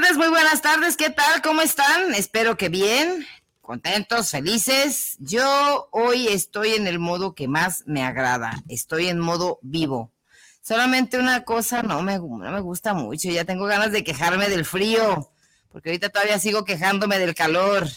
tardes, 0.00 0.18
muy 0.18 0.28
buenas 0.28 0.60
tardes. 0.60 0.94
¿Qué 0.94 1.08
tal? 1.08 1.40
¿Cómo 1.40 1.62
están? 1.62 2.12
Espero 2.12 2.58
que 2.58 2.68
bien, 2.68 3.26
contentos, 3.62 4.30
felices. 4.30 5.16
Yo 5.20 5.88
hoy 5.90 6.28
estoy 6.28 6.74
en 6.74 6.86
el 6.86 6.98
modo 6.98 7.34
que 7.34 7.48
más 7.48 7.82
me 7.86 8.02
agrada. 8.02 8.62
Estoy 8.68 9.06
en 9.06 9.18
modo 9.18 9.58
vivo. 9.62 10.12
Solamente 10.60 11.18
una 11.18 11.44
cosa 11.44 11.82
no 11.82 12.02
me, 12.02 12.18
no 12.18 12.36
me 12.36 12.60
gusta 12.60 12.92
mucho. 12.92 13.30
Ya 13.30 13.46
tengo 13.46 13.64
ganas 13.64 13.90
de 13.90 14.04
quejarme 14.04 14.50
del 14.50 14.66
frío, 14.66 15.30
porque 15.72 15.88
ahorita 15.88 16.10
todavía 16.10 16.38
sigo 16.38 16.66
quejándome 16.66 17.18
del 17.18 17.34
calor. 17.34 17.88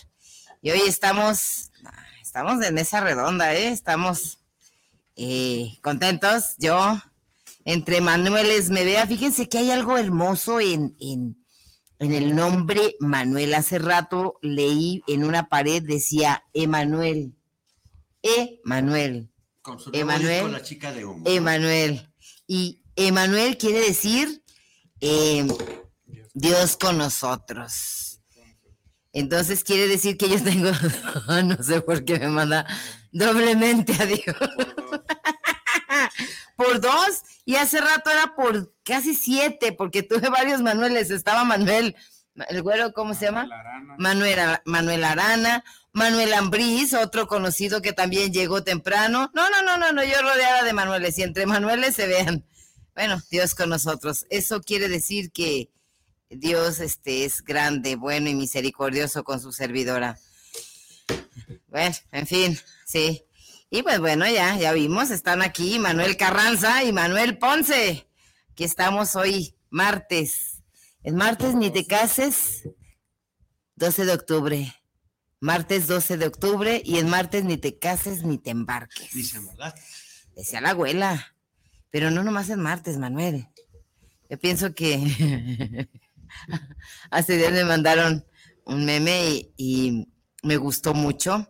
Y 0.61 0.71
hoy 0.71 0.83
estamos, 0.87 1.69
estamos 2.21 2.63
en 2.63 2.77
esa 2.77 3.01
redonda, 3.01 3.53
¿eh? 3.55 3.67
Estamos 3.67 4.39
eh, 5.17 5.77
contentos. 5.81 6.55
Yo 6.59 6.97
entre 7.65 7.99
Manueles 7.99 8.69
me 8.69 8.85
vea. 8.85 9.05
Fíjense 9.05 9.49
que 9.49 9.57
hay 9.57 9.71
algo 9.71 9.97
hermoso 9.97 10.61
en, 10.61 10.95
en, 11.01 11.38
el 11.99 12.35
nombre 12.35 12.95
Manuel. 12.99 13.53
Hace 13.53 13.77
rato 13.79 14.39
leí 14.41 15.03
en 15.07 15.23
una 15.23 15.49
pared, 15.49 15.83
decía 15.83 16.43
Emanuel. 16.53 17.35
Emanuel. 18.21 19.29
Emanuel. 19.93 20.41
con 20.41 20.51
la 20.53 20.63
chica 20.63 20.91
de 20.91 21.05
humo. 21.05 21.23
Emanuel. 21.27 22.11
Y 22.47 22.81
Emanuel 22.95 23.57
quiere 23.57 23.79
decir 23.81 24.43
eh, 25.01 25.45
Dios 26.33 26.77
con 26.77 26.97
nosotros. 26.97 28.21
Entonces 29.11 29.63
quiere 29.63 29.87
decir 29.87 30.17
que 30.17 30.29
yo 30.29 30.41
tengo, 30.43 30.71
no 31.43 31.63
sé 31.63 31.81
por 31.81 32.05
qué 32.05 32.19
me 32.19 32.29
manda 32.29 32.65
doblemente 33.11 33.93
a 33.93 34.05
Dios. 34.05 34.35
por 36.55 36.79
dos 36.79 37.21
y 37.45 37.55
hace 37.55 37.81
rato 37.81 38.11
era 38.11 38.35
por 38.35 38.73
casi 38.89 39.15
siete, 39.15 39.71
porque 39.71 40.03
tuve 40.03 40.29
varios 40.29 40.61
Manueles. 40.61 41.11
Estaba 41.11 41.45
Manuel, 41.45 41.95
el 42.49 42.61
güero, 42.61 42.91
¿cómo 42.91 43.13
se 43.13 43.25
llama? 43.25 43.47
Manuel, 43.97 44.39
Manuel 44.65 45.03
Arana, 45.03 45.63
Manuel 45.93 46.33
Ambriz, 46.33 46.93
otro 46.93 47.27
conocido 47.27 47.81
que 47.81 47.93
también 47.93 48.33
llegó 48.33 48.63
temprano. 48.63 49.31
No, 49.33 49.49
no, 49.49 49.61
no, 49.61 49.77
no, 49.77 49.93
no, 49.93 50.03
yo 50.03 50.21
rodeada 50.21 50.63
de 50.63 50.73
Manueles 50.73 51.17
y 51.19 51.23
entre 51.23 51.45
Manueles 51.45 51.95
se 51.95 52.07
vean. 52.07 52.45
Bueno, 52.95 53.21
Dios 53.29 53.55
con 53.55 53.69
nosotros. 53.69 54.25
Eso 54.29 54.61
quiere 54.61 54.89
decir 54.89 55.31
que 55.31 55.69
Dios 56.29 56.79
este, 56.79 57.25
es 57.25 57.43
grande, 57.43 57.95
bueno 57.95 58.29
y 58.29 58.35
misericordioso 58.35 59.23
con 59.23 59.39
su 59.39 59.51
servidora. 59.51 60.17
Bueno, 61.67 61.95
en 62.11 62.27
fin, 62.27 62.59
sí. 62.85 63.23
Y 63.69 63.83
pues 63.83 63.99
bueno, 63.99 64.27
ya, 64.27 64.57
ya 64.57 64.73
vimos, 64.73 65.11
están 65.11 65.43
aquí 65.43 65.77
Manuel 65.77 66.17
Carranza 66.17 66.83
y 66.83 66.91
Manuel 66.91 67.37
Ponce. 67.37 68.08
Aquí 68.59 68.65
estamos 68.65 69.15
hoy, 69.15 69.55
martes. 69.69 70.61
El 71.03 71.13
martes 71.13 71.55
ni 71.55 71.69
te 71.71 71.87
cases, 71.87 72.67
12 73.77 74.03
de 74.03 74.11
octubre. 74.11 74.75
Martes 75.39 75.87
12 75.87 76.17
de 76.17 76.27
octubre 76.27 76.81
y 76.83 76.97
el 76.97 77.05
martes 77.05 77.45
ni 77.45 77.55
te 77.55 77.79
cases 77.79 78.23
ni 78.23 78.37
te 78.37 78.49
embarques. 78.49 79.13
Dicen, 79.13 79.47
¿verdad? 79.47 79.73
Decía 80.35 80.59
la 80.59 80.71
abuela. 80.71 81.37
Pero 81.89 82.11
no 82.11 82.21
nomás 82.21 82.49
el 82.49 82.57
martes, 82.57 82.97
Manuel. 82.97 83.47
Yo 84.29 84.37
pienso 84.37 84.75
que 84.75 85.87
hace 87.11 87.37
días 87.37 87.53
me 87.53 87.63
mandaron 87.63 88.25
un 88.65 88.83
meme 88.83 89.25
y, 89.25 89.53
y 89.55 90.07
me 90.43 90.57
gustó 90.57 90.93
mucho 90.93 91.47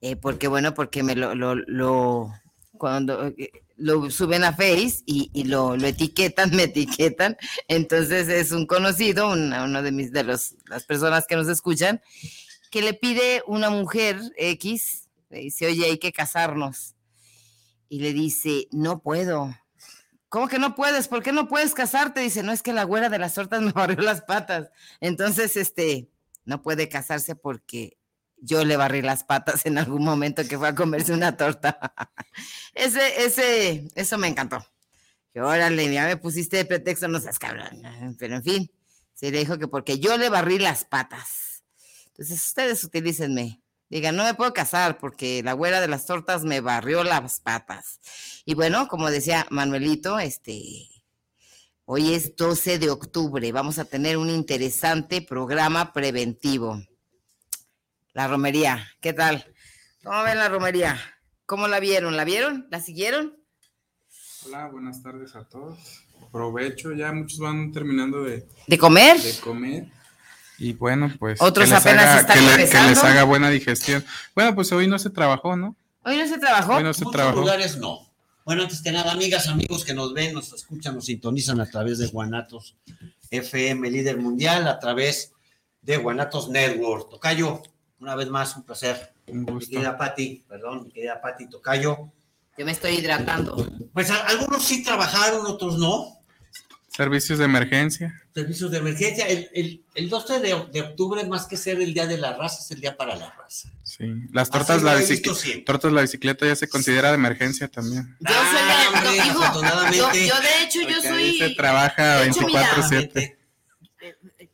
eh, 0.00 0.16
porque 0.16 0.48
bueno, 0.48 0.74
porque 0.74 1.04
me 1.04 1.14
lo, 1.14 1.36
lo, 1.36 1.54
lo 1.54 2.32
cuando 2.76 3.28
eh, 3.28 3.52
lo 3.80 4.10
suben 4.10 4.44
a 4.44 4.52
Face 4.52 5.02
y, 5.06 5.30
y 5.32 5.44
lo, 5.44 5.76
lo, 5.76 5.86
etiquetan, 5.86 6.50
me 6.54 6.64
etiquetan, 6.64 7.36
entonces 7.66 8.28
es 8.28 8.52
un 8.52 8.66
conocido, 8.66 9.32
una, 9.32 9.64
uno 9.64 9.82
de 9.82 9.90
mis 9.90 10.12
de 10.12 10.22
los, 10.22 10.54
las 10.66 10.84
personas 10.84 11.26
que 11.26 11.36
nos 11.36 11.48
escuchan, 11.48 12.00
que 12.70 12.82
le 12.82 12.94
pide 12.94 13.42
una 13.46 13.70
mujer 13.70 14.20
X, 14.36 15.08
le 15.30 15.40
dice, 15.40 15.66
oye, 15.66 15.86
hay 15.86 15.98
que 15.98 16.12
casarnos. 16.12 16.94
Y 17.88 18.00
le 18.00 18.12
dice, 18.12 18.68
no 18.70 19.00
puedo. 19.00 19.52
¿Cómo 20.28 20.46
que 20.46 20.60
no 20.60 20.76
puedes? 20.76 21.08
¿Por 21.08 21.24
qué 21.24 21.32
no 21.32 21.48
puedes 21.48 21.74
casarte? 21.74 22.20
Dice, 22.20 22.44
no 22.44 22.52
es 22.52 22.62
que 22.62 22.72
la 22.72 22.84
güera 22.84 23.08
de 23.08 23.18
las 23.18 23.34
tortas 23.34 23.60
me 23.62 23.72
barrió 23.72 24.00
las 24.02 24.22
patas. 24.22 24.70
Entonces, 25.00 25.56
este, 25.56 26.08
no 26.44 26.62
puede 26.62 26.88
casarse 26.88 27.34
porque 27.34 27.98
yo 28.42 28.64
le 28.64 28.76
barrí 28.76 29.02
las 29.02 29.24
patas 29.24 29.66
en 29.66 29.78
algún 29.78 30.04
momento 30.04 30.46
que 30.46 30.58
fue 30.58 30.68
a 30.68 30.74
comerse 30.74 31.12
una 31.12 31.36
torta. 31.36 31.94
ese, 32.74 33.24
ese, 33.24 33.88
eso 33.94 34.18
me 34.18 34.28
encantó. 34.28 34.64
Que 35.32 35.40
órale, 35.40 35.92
ya 35.92 36.06
me 36.06 36.16
pusiste 36.16 36.56
de 36.56 36.64
pretexto, 36.64 37.08
no 37.08 37.20
seas 37.20 37.38
cabrón. 37.38 37.82
Pero 38.18 38.36
en 38.36 38.42
fin, 38.42 38.70
se 39.14 39.30
le 39.30 39.38
dijo 39.38 39.58
que 39.58 39.68
porque 39.68 39.98
yo 39.98 40.16
le 40.18 40.28
barrí 40.28 40.58
las 40.58 40.84
patas. 40.84 41.62
Entonces, 42.08 42.44
ustedes 42.44 42.82
utilícenme. 42.84 43.62
Digan, 43.88 44.14
no 44.14 44.24
me 44.24 44.34
puedo 44.34 44.52
casar 44.52 44.98
porque 44.98 45.42
la 45.42 45.52
güera 45.52 45.80
de 45.80 45.88
las 45.88 46.06
tortas 46.06 46.44
me 46.44 46.60
barrió 46.60 47.02
las 47.02 47.40
patas. 47.40 48.00
Y 48.44 48.54
bueno, 48.54 48.86
como 48.88 49.10
decía 49.10 49.46
Manuelito, 49.50 50.18
este, 50.20 50.88
hoy 51.84 52.14
es 52.14 52.36
12 52.36 52.78
de 52.78 52.90
octubre. 52.90 53.50
Vamos 53.50 53.78
a 53.78 53.84
tener 53.84 54.16
un 54.16 54.30
interesante 54.30 55.22
programa 55.22 55.92
preventivo. 55.92 56.80
La 58.12 58.26
romería, 58.28 58.88
¿qué 59.00 59.12
tal? 59.12 59.46
¿Cómo 60.02 60.22
ven 60.22 60.38
la 60.38 60.48
romería? 60.48 60.98
¿Cómo 61.46 61.68
la 61.68 61.80
vieron? 61.80 62.16
¿La 62.16 62.24
vieron? 62.24 62.66
¿La 62.70 62.80
siguieron? 62.80 63.36
Hola, 64.46 64.66
buenas 64.68 65.02
tardes 65.02 65.34
a 65.36 65.44
todos. 65.44 65.78
Provecho, 66.32 66.92
ya 66.92 67.12
muchos 67.12 67.38
van 67.38 67.72
terminando 67.72 68.22
de... 68.22 68.46
¿De 68.66 68.78
comer? 68.78 69.20
De 69.20 69.34
comer. 69.40 69.86
Y 70.58 70.72
bueno, 70.74 71.12
pues... 71.18 71.40
Otros 71.40 71.70
apenas 71.72 72.04
haga, 72.06 72.20
están 72.20 72.38
que, 72.38 72.44
le, 72.44 72.68
que 72.68 72.80
les 72.82 73.04
haga 73.04 73.24
buena 73.24 73.48
digestión. 73.50 74.04
Bueno, 74.34 74.54
pues 74.54 74.72
hoy 74.72 74.86
no 74.86 74.98
se 74.98 75.10
trabajó, 75.10 75.56
¿no? 75.56 75.76
Hoy 76.04 76.16
no 76.16 76.26
se 76.26 76.38
trabajó. 76.38 76.76
Hoy 76.76 76.82
no 76.82 76.92
se 76.94 77.04
Muchos 77.04 77.16
trabajó. 77.16 77.40
lugares 77.40 77.76
no. 77.78 78.10
Bueno, 78.44 78.62
antes 78.62 78.82
que 78.82 78.90
nada, 78.90 79.12
amigas, 79.12 79.46
amigos 79.48 79.84
que 79.84 79.94
nos 79.94 80.12
ven, 80.12 80.34
nos 80.34 80.52
escuchan, 80.52 80.94
nos 80.94 81.06
sintonizan 81.06 81.60
a 81.60 81.66
través 81.66 81.98
de 81.98 82.08
Guanatos 82.08 82.76
FM, 83.30 83.88
líder 83.90 84.16
mundial, 84.18 84.66
a 84.66 84.78
través 84.78 85.32
de 85.82 85.96
Guanatos 85.98 86.48
Network. 86.48 87.10
Tocayo, 87.10 87.62
una 88.00 88.14
vez 88.14 88.28
más, 88.28 88.56
un 88.56 88.62
placer. 88.64 89.12
Un 89.26 89.44
Mi 89.44 89.52
gusto. 89.52 89.70
querida 89.70 89.96
Pati, 89.96 90.44
perdón, 90.48 90.84
mi 90.84 90.90
querida 90.90 91.20
Pati 91.20 91.48
Tocayo. 91.48 92.10
Yo 92.58 92.66
me 92.66 92.72
estoy 92.72 92.92
hidratando. 92.96 93.66
Pues 93.92 94.10
a- 94.10 94.26
algunos 94.26 94.64
sí 94.64 94.82
trabajaron, 94.82 95.46
otros 95.46 95.78
no. 95.78 96.16
Servicios 96.88 97.38
de 97.38 97.44
emergencia. 97.44 98.12
Servicios 98.34 98.70
de 98.72 98.78
emergencia. 98.78 99.26
El, 99.28 99.48
el, 99.54 99.84
el 99.94 100.10
12 100.10 100.40
de, 100.40 100.66
de 100.72 100.80
octubre, 100.82 101.24
más 101.24 101.46
que 101.46 101.56
ser 101.56 101.80
el 101.80 101.94
Día 101.94 102.06
de 102.06 102.18
la 102.18 102.36
Raza, 102.36 102.60
es 102.62 102.70
el 102.72 102.80
Día 102.80 102.96
para 102.96 103.14
la 103.14 103.30
Raza. 103.30 103.70
Sí. 103.84 104.04
Las 104.32 104.50
tortas, 104.50 104.82
la 104.82 104.96
bicicleta. 104.96 105.64
Tortas, 105.64 105.92
la 105.92 106.02
bicicleta 106.02 106.46
ya 106.46 106.56
se 106.56 106.68
considera 106.68 107.08
de 107.10 107.14
emergencia 107.14 107.68
también. 107.68 108.16
Yo 108.20 108.26
Ah, 108.28 108.90
soy 109.02 109.04
la, 109.16 109.24
hijo, 109.26 109.38
afortunadamente. 109.42 109.96
yo, 109.98 110.12
yo 110.12 110.40
de 110.40 110.62
hecho, 110.64 110.80
yo 110.82 111.12
ahí 111.14 111.32
se 111.38 111.44
soy, 111.46 111.56
trabaja 111.56 112.20
de 112.20 112.28
hecho, 112.28 112.46
mira, 112.46 112.62
24-7. 112.74 113.36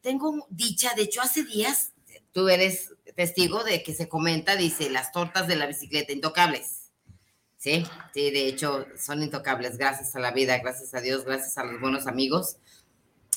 tengo 0.03 0.47
dicha, 0.51 0.93
de 0.95 1.03
hecho, 1.03 1.23
hace 1.23 1.43
días, 1.45 1.93
tú 2.33 2.49
eres 2.49 2.93
testigo 3.17 3.65
de 3.65 3.83
que 3.83 3.95
se 3.95 4.09
comenta, 4.09 4.55
dice, 4.55 4.91
las 4.91 5.11
tortas 5.11 5.49
de 5.49 5.57
la 5.57 5.67
bicicleta 5.67 6.13
intocables. 6.13 6.93
Sí, 7.57 7.85
sí, 8.15 8.31
de 8.31 8.47
hecho, 8.47 8.87
son 8.97 9.23
intocables, 9.23 9.79
gracias 9.79 10.15
a 10.15 10.21
la 10.21 10.31
vida, 10.31 10.59
gracias 10.59 10.95
a 10.95 11.01
Dios, 11.01 11.25
gracias 11.25 11.59
a 11.59 11.65
los 11.65 11.81
buenos 11.81 12.07
amigos, 12.07 12.59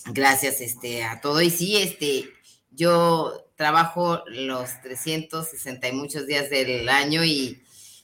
gracias 0.05 0.61
este, 0.61 1.03
a 1.03 1.21
todo. 1.21 1.41
Y 1.41 1.49
sí, 1.49 1.77
este, 1.77 2.29
yo 2.69 3.49
trabajo 3.55 4.23
los 4.27 4.81
360 4.81 5.87
y 5.87 5.91
muchos 5.93 6.27
días 6.27 6.49
del 6.49 6.87
año 6.89 7.23
y, 7.23 7.63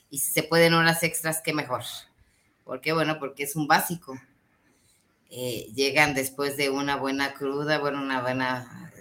y 0.09 0.17
si 0.19 0.31
se 0.31 0.43
pueden 0.43 0.73
horas 0.73 1.03
extras, 1.03 1.41
qué 1.43 1.53
mejor. 1.53 1.83
¿Por 2.63 2.81
qué? 2.81 2.93
Bueno, 2.93 3.19
porque 3.19 3.43
es 3.43 3.55
un 3.55 3.67
básico. 3.67 4.19
Eh, 5.29 5.67
llegan 5.75 6.13
después 6.13 6.55
de 6.57 6.69
una 6.69 6.95
buena 6.95 7.33
cruda, 7.33 7.77
bueno, 7.79 8.01
una 8.01 8.21
buena, 8.21 8.91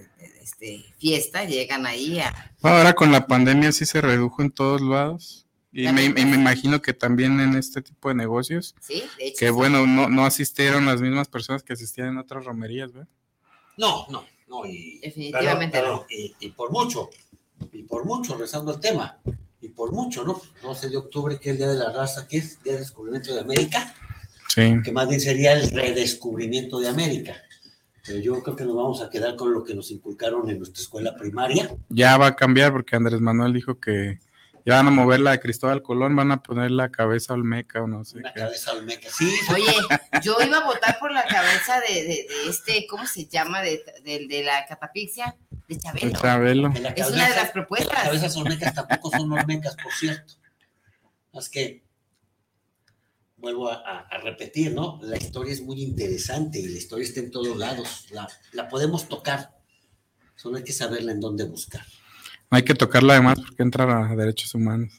este, 0.45 0.85
fiesta, 0.99 1.45
llegan 1.45 1.87
ahí 1.87 2.21
a... 2.21 2.55
Ahora 2.63 2.93
con 2.95 3.11
la 3.11 3.27
pandemia 3.27 3.73
sí 3.73 3.85
se 3.87 4.01
redujo 4.01 4.43
en 4.43 4.51
todos 4.51 4.81
lados. 4.81 5.47
Y 5.73 5.89
me, 5.89 6.05
y 6.05 6.11
me 6.13 6.37
imagino 6.37 6.81
que 6.81 6.93
también 6.93 7.41
en 7.41 7.57
este 7.57 7.83
tipo 7.83 8.09
de 8.09 8.15
negocios, 8.15 8.77
Sí, 8.81 9.03
de 9.19 9.27
hecho. 9.27 9.39
que 9.41 9.47
sí. 9.47 9.51
bueno, 9.53 9.87
no, 9.89 10.09
no 10.09 10.25
asistieron 10.25 10.87
las 10.87 11.01
mismas 11.01 11.27
personas 11.27 11.65
que 11.65 11.73
asistían 11.73 12.09
en 12.09 12.19
otras 12.19 12.45
romerías, 12.45 12.93
¿verdad? 12.93 13.09
No, 13.77 14.07
no, 14.09 14.25
no. 14.47 14.65
Y, 14.67 15.01
Definitivamente 15.01 15.79
pero- 15.81 16.07
pero- 16.09 16.21
y, 16.23 16.33
y 16.39 16.51
por 16.51 16.71
mucho, 16.71 17.11
y 17.73 17.83
por 17.83 18.05
mucho, 18.05 18.37
rezando 18.39 18.73
el 18.73 18.79
tema, 18.81 19.19
y 19.61 19.69
por 19.71 19.91
mucho, 19.93 20.23
¿no? 20.25 20.41
12 20.63 20.91
de 20.91 20.97
octubre, 20.97 21.41
que 21.41 21.49
es 21.51 21.53
el 21.55 21.59
Día 21.59 21.69
de 21.69 21.79
la 21.79 21.91
Raza, 21.91 22.29
que 22.29 22.37
es 22.37 22.63
Día 22.63 22.75
de 22.75 22.79
Descubrimiento 22.81 23.35
de 23.35 23.41
América, 23.41 23.95
Sí. 24.49 24.75
que 24.85 24.93
más 24.93 25.09
bien 25.09 25.21
sería 25.21 25.55
el 25.55 25.69
redescubrimiento 25.73 26.79
de 26.79 26.89
América. 26.89 27.35
Pero 28.07 28.19
yo 28.19 28.43
creo 28.43 28.55
que 28.57 28.65
nos 28.65 28.77
vamos 28.77 29.01
a 29.03 29.09
quedar 29.11 29.35
con 29.37 29.53
lo 29.53 29.65
que 29.65 29.75
nos 29.75 29.91
inculcaron 29.91 30.49
en 30.51 30.59
nuestra 30.59 30.83
escuela 30.83 31.15
primaria. 31.17 31.75
Ya 31.89 32.17
va 32.19 32.29
a 32.29 32.37
cambiar 32.37 32.73
porque 32.73 32.97
Andrés 32.97 33.21
Manuel 33.21 33.53
dijo 33.55 33.81
que 33.81 34.19
ya 34.67 34.77
van 34.77 34.87
a 34.89 34.91
mover 34.91 35.21
la 35.21 35.33
de 35.33 35.41
Cristóbal 35.41 35.83
Colón, 35.83 36.17
van 36.17 36.33
a 36.33 36.43
poner 36.43 36.71
la 36.71 36.91
cabeza 36.91 37.35
olmeca 37.35 37.83
o 37.83 37.87
no 37.87 38.05
sé 38.05 38.23
qué. 38.23 38.33
cabeza 38.41 38.73
olmeca. 38.73 39.09
Sí, 39.11 39.31
Oye, 39.53 39.75
yo 40.23 40.37
iba 40.47 40.59
a 40.59 40.65
votar 40.65 40.99
por 40.99 41.13
la 41.13 41.25
cabeza 41.25 41.81
de, 41.81 41.95
de- 42.03 42.09
de 42.29 42.49
este, 42.49 42.87
¿cómo 42.89 43.07
se 43.07 43.27
llama? 43.27 43.61
De, 43.63 43.83
de- 44.05 44.27
de 44.27 44.43
la 44.43 44.65
catapixia, 44.67 45.37
de 45.69 45.75
El 45.75 45.81
Chabelo. 45.81 46.13
Chabelo. 46.21 46.69
de 46.71 46.81
la 46.81 46.89
Es 46.91 47.11
una 47.11 47.29
de 47.29 47.37
las 47.37 47.51
propuestas. 47.53 47.93
Las 47.95 48.05
cabezas 48.05 48.37
olmecas 48.37 48.75
tampoco 48.75 49.11
son 49.11 49.33
olmecas, 49.33 49.77
por 49.83 49.93
cierto. 49.93 50.35
Es 51.35 51.49
que, 51.49 51.84
vuelvo 53.45 53.71
a, 53.71 53.75
a- 53.77 54.09
a 54.11 54.19
repetir, 54.19 54.73
¿no? 54.75 54.99
La 55.03 55.17
historia 55.17 55.53
es 55.53 55.61
muy 55.63 55.81
interesante 55.83 56.59
y 56.59 56.67
la 56.69 56.77
historia 56.79 57.05
está 57.05 57.21
en 57.21 57.31
todos 57.31 57.57
lados. 57.57 58.07
La, 58.11 58.27
la 58.53 58.69
podemos 58.69 59.09
tocar, 59.09 59.51
solo 60.35 60.57
hay 60.57 60.65
que 60.65 60.73
saberla 60.73 61.13
en 61.13 61.21
dónde 61.21 61.45
buscar. 61.45 61.85
No 62.51 62.57
hay 62.57 62.63
que 62.65 62.75
tocarla 62.75 63.13
además 63.15 63.39
porque 63.47 63.63
entra 63.63 63.85
a 64.11 64.17
derechos 64.17 64.55
humanos. 64.55 64.91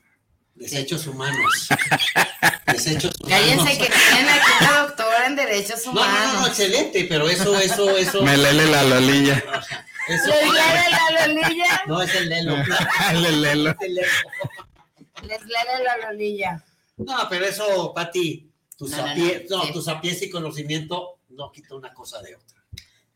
Desechos 0.56 1.06
humanos. 1.08 1.68
Desechos 2.68 3.12
humanos. 3.20 3.28
Cállense 3.46 3.78
que 3.78 3.92
tienen 4.10 4.30
aquí 4.30 4.52
una 4.62 4.80
doctora 4.82 5.26
en 5.28 5.36
derechos 5.36 5.86
No, 5.88 5.94
no, 5.94 6.02
no, 6.02 6.08
no, 6.08 6.18
humanos. 6.32 6.48
excelente, 6.48 7.06
pero 7.10 7.30
eso, 7.30 7.58
eso, 7.60 7.98
eso. 7.98 8.22
Me 8.24 8.38
lele 8.38 8.66
la 8.68 8.84
lolilla. 8.84 9.44
eso 10.08 10.28
¿Les 10.28 10.44
lele 10.46 10.90
la 10.92 11.28
lolilla? 11.28 11.82
no 11.88 12.02
es 12.02 12.16
el 12.16 12.30
lelo. 12.30 12.56
Le 13.22 13.32
lelo. 13.32 13.70
Es 13.72 13.78
el 13.82 13.96
lelo. 13.96 14.08
Les 15.28 15.42
lele 15.42 15.84
la 15.84 15.98
lolilla. 16.08 16.64
No, 16.98 17.16
pero 17.30 17.46
eso, 17.46 17.94
Pati, 17.94 18.52
tu, 18.78 18.88
No, 18.88 18.98
no, 18.98 19.04
no, 19.04 19.10
sapie- 19.14 19.46
no, 19.50 19.64
sí. 19.66 19.74
tu 19.74 19.82
sapiencia 19.82 20.28
y 20.28 20.30
conocimiento 20.30 21.20
no 21.30 21.52
quita 21.52 21.76
una 21.76 21.94
cosa 21.94 22.22
de 22.22 22.36
otra. 22.36 22.64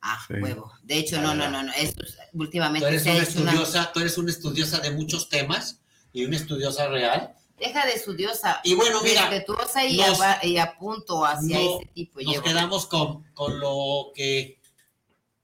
Ah, 0.01 0.19
Sí. 0.27 0.33
huevo. 0.35 0.71
De 0.83 0.97
hecho, 0.97 1.21
no, 1.21 1.33
no, 1.35 1.49
no, 1.49 1.63
no. 1.63 1.71
Esto 1.73 2.03
es- 2.03 2.17
últimamente 2.33 2.87
Tú 2.87 2.93
eres 2.93 3.05
una 3.05 3.23
estudiosa, 3.23 3.91
tú 3.93 3.99
eres 3.99 4.17
una 4.17 4.31
estudiosa 4.31 4.79
de 4.79 4.91
muchos 4.91 5.27
temas 5.29 5.81
y 6.13 6.23
una 6.25 6.37
estudiosa 6.37 6.87
real. 6.87 7.33
Deja 7.57 7.85
de 7.85 7.93
estudiosa. 7.93 8.61
Y 8.63 8.73
bueno, 8.75 9.01
mira, 9.03 9.29
respetuosa 9.29 9.85
y, 9.85 9.97
nos- 9.97 10.17
ava- 10.19 10.39
y 10.43 10.57
apunto 10.57 11.25
hacia 11.25 11.57
no- 11.57 11.79
ese 11.79 11.85
tipo. 11.93 12.21
nos 12.21 12.31
llevo. 12.31 12.43
quedamos 12.45 12.85
con, 12.87 13.23
con 13.33 13.59
lo 13.59 14.11
que 14.15 14.61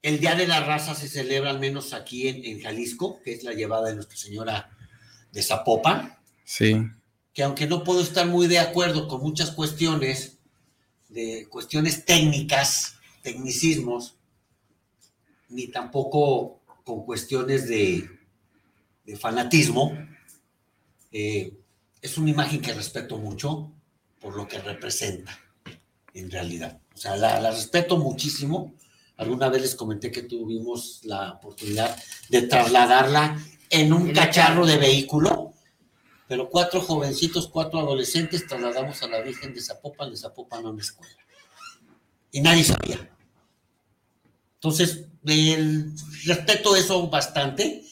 el 0.01 0.19
Día 0.21 0.35
de 0.35 0.47
la 0.47 0.61
Raza 0.61 0.95
se 0.95 1.09
celebra 1.09 1.49
al 1.49 1.59
menos 1.59 1.91
aquí 1.93 2.29
en, 2.29 2.45
en 2.45 2.61
Jalisco, 2.61 3.19
que 3.21 3.33
es 3.33 3.43
la 3.43 3.51
llevada 3.53 3.89
de 3.89 3.95
Nuestra 3.95 4.15
Señora 4.17 4.69
de 5.33 5.43
Zapopan, 5.43 6.17
Sí. 6.45 6.77
Que 7.35 7.43
aunque 7.43 7.67
no 7.67 7.83
puedo 7.83 7.99
estar 7.99 8.25
muy 8.25 8.47
de 8.47 8.59
acuerdo 8.59 9.09
con 9.09 9.21
muchas 9.21 9.51
cuestiones, 9.51 10.37
de 11.09 11.47
cuestiones 11.49 12.05
técnicas, 12.05 12.95
tecnicismos, 13.21 14.15
ni 15.49 15.67
tampoco 15.67 16.61
con 16.85 17.03
cuestiones 17.03 17.67
de, 17.67 18.09
de 19.05 19.17
fanatismo, 19.17 19.97
eh, 21.11 21.53
es 22.01 22.17
una 22.17 22.29
imagen 22.29 22.61
que 22.61 22.73
respeto 22.73 23.17
mucho 23.17 23.69
por 24.21 24.37
lo 24.37 24.47
que 24.47 24.59
representa 24.59 25.37
en 26.13 26.31
realidad. 26.31 26.79
O 26.93 26.97
sea, 26.97 27.17
la, 27.17 27.41
la 27.41 27.51
respeto 27.51 27.97
muchísimo. 27.97 28.73
Alguna 29.17 29.49
vez 29.49 29.61
les 29.61 29.75
comenté 29.75 30.09
que 30.09 30.23
tuvimos 30.23 31.01
la 31.03 31.33
oportunidad 31.33 32.01
de 32.29 32.43
trasladarla 32.43 33.37
en 33.69 33.91
un 33.91 34.13
cacharro 34.13 34.65
de 34.65 34.77
vehículo, 34.77 35.54
pero 36.27 36.49
cuatro 36.49 36.81
jovencitos, 36.81 37.47
cuatro 37.47 37.79
adolescentes 37.79 38.47
trasladamos 38.47 39.01
a 39.03 39.07
la 39.07 39.21
Virgen 39.21 39.53
de 39.53 39.61
Zapopan, 39.61 40.11
de 40.11 40.17
Zapopan 40.17 40.65
a 40.65 40.69
una 40.69 40.81
escuela. 40.81 41.13
Y 42.31 42.41
nadie 42.41 42.63
sabía. 42.63 43.09
Entonces, 44.55 45.05
el- 45.25 45.91
respeto 46.25 46.75
eso 46.75 47.07
bastante. 47.07 47.83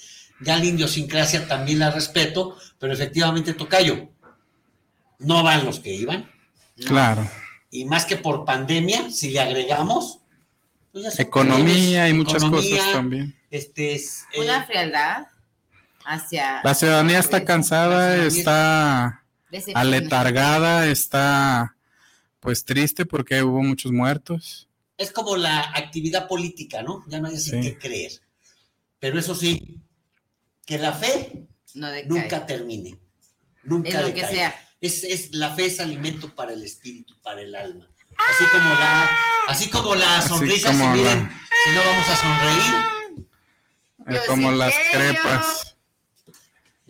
Ya 0.41 0.57
la 0.57 0.65
idiosincrasia 0.65 1.47
también 1.47 1.79
la 1.79 1.91
respeto, 1.91 2.57
pero 2.79 2.91
efectivamente, 2.93 3.53
Tocayo, 3.53 4.09
no 5.19 5.43
van 5.43 5.65
los 5.65 5.79
que 5.79 5.93
iban. 5.93 6.29
Claro. 6.85 7.29
Y 7.69 7.85
más 7.85 8.05
que 8.05 8.17
por 8.17 8.43
pandemia, 8.43 9.09
si 9.11 9.29
le 9.29 9.39
agregamos, 9.39 10.19
pues 10.91 11.19
Economía 11.19 12.09
y 12.09 12.13
problemas, 12.13 12.15
muchas 12.15 12.43
economía, 12.43 12.77
cosas 12.77 12.93
también. 12.93 13.35
Este 13.49 13.93
es, 13.95 14.25
eh, 14.33 14.41
Una 14.41 14.65
frialdad 14.65 15.27
hacia. 16.05 16.61
La 16.63 16.73
ciudadanía 16.73 17.19
está 17.19 17.43
cansada, 17.45 18.17
está 18.25 19.23
aletargada, 19.73 20.87
está 20.87 21.75
pues 22.39 22.65
triste 22.65 23.05
porque 23.05 23.41
hubo 23.43 23.61
muchos 23.63 23.91
muertos. 23.91 24.67
es 24.97 25.11
como 25.11 25.35
la 25.35 25.59
actividad 25.75 26.27
política, 26.27 26.81
¿no? 26.83 27.03
Ya 27.07 27.19
no 27.19 27.27
hay 27.27 27.35
así 27.35 27.49
Sí. 27.51 27.61
que 27.61 27.77
creer. 27.77 28.11
Pero 28.99 29.19
eso 29.19 29.33
sí, 29.35 29.81
que 30.65 30.77
la 30.77 30.93
fe 30.93 31.47
No 31.73 31.87
nunca 32.05 32.45
termine. 32.45 32.97
Nunca 33.63 33.89
Es 33.89 33.95
lo 33.95 34.07
que 34.13 34.21
decaiga. 34.21 34.51
sea. 34.51 34.69
Es, 34.79 35.03
es- 35.03 35.33
la 35.33 35.55
fe 35.55 35.65
es 35.65 35.79
alimento 35.79 36.33
para 36.35 36.53
el 36.53 36.63
espíritu, 36.63 37.15
para 37.21 37.41
el 37.41 37.55
alma. 37.55 37.87
Así 38.29 38.45
como 38.51 38.69
la, 38.69 39.09
así 39.47 39.69
como 39.69 39.95
la 39.95 40.17
Así 40.19 40.29
sonrisa, 40.29 40.67
como 40.67 40.79
si 40.79 40.85
la- 40.85 40.95
miren, 41.15 41.31
si 41.65 41.71
no 41.71 41.81
vamos 41.83 42.09
a 42.09 42.15
sonreír, 42.15 43.25
Yo 44.09 44.25
como 44.27 44.51
sí 44.51 44.57
las 44.57 44.73
creo. 44.91 45.13
crepas. 45.13 45.72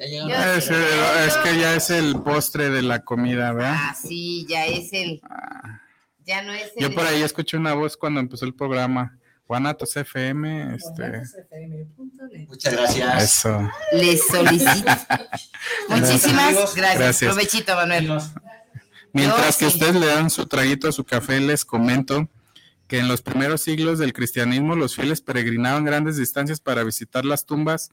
Ya 0.09 0.55
Es, 0.55 0.69
es 0.69 1.37
que 1.37 1.57
ya 1.59 1.75
es 1.75 1.89
el 1.89 2.21
postre 2.21 2.69
de 2.69 2.81
la 2.81 3.03
comida, 3.03 3.53
¿verdad? 3.53 3.75
Ah, 3.77 3.95
sí, 3.99 4.45
ya 4.49 4.65
es 4.65 4.91
el. 4.93 5.21
Ya 6.25 6.41
no 6.41 6.53
es 6.53 6.71
el. 6.75 6.83
Yo 6.83 6.95
por 6.95 7.05
ahí 7.05 7.21
escuché 7.21 7.57
una 7.57 7.73
voz 7.73 7.97
cuando 7.97 8.19
empezó 8.19 8.45
el 8.45 8.53
programa. 8.53 9.17
Guanatos 9.45 9.95
FM, 9.97 10.75
este. 10.75 11.23
Muchas 12.47 12.73
gracias. 12.73 13.23
Eso. 13.23 13.71
Les 13.91 14.25
solicito. 14.25 14.91
Muchísimas 15.89 16.75
gracias. 16.75 16.75
Gracias. 16.75 17.33
Provechito, 17.33 17.75
Manuel. 17.75 18.19
Mientras 19.11 19.57
que 19.57 19.67
ustedes 19.67 19.95
le 19.95 20.07
dan 20.07 20.29
su 20.29 20.47
traguito 20.47 20.87
a 20.87 20.91
su 20.91 21.03
café, 21.03 21.39
les 21.39 21.65
comento 21.65 22.27
que 22.87 22.99
en 22.99 23.07
los 23.07 23.21
primeros 23.21 23.61
siglos 23.61 23.99
del 23.99 24.13
cristianismo 24.13 24.75
los 24.75 24.95
fieles 24.95 25.21
peregrinaban 25.21 25.85
grandes 25.85 26.17
distancias 26.17 26.59
para 26.59 26.83
visitar 26.83 27.25
las 27.25 27.45
tumbas 27.45 27.91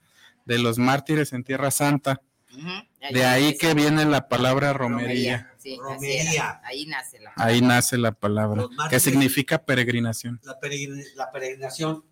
de 0.50 0.58
los 0.58 0.78
mártires 0.78 1.32
en 1.32 1.44
Tierra 1.44 1.70
Santa. 1.70 2.20
De 3.12 3.24
ahí 3.24 3.56
que 3.56 3.72
viene 3.74 4.04
la 4.04 4.26
palabra 4.28 4.72
romería. 4.72 5.54
Sí, 5.58 5.78
Romería. 5.80 6.60
Ahí 6.64 6.86
nace 6.86 7.20
la. 7.20 7.32
Ahí 7.36 7.60
nace 7.60 7.96
la 7.98 8.10
palabra, 8.12 8.64
que 8.90 8.98
significa 8.98 9.64
peregrinación. 9.64 10.40
la, 10.42 10.58
peregrin- 10.58 11.04
la 11.14 11.30
peregrinación, 11.30 12.04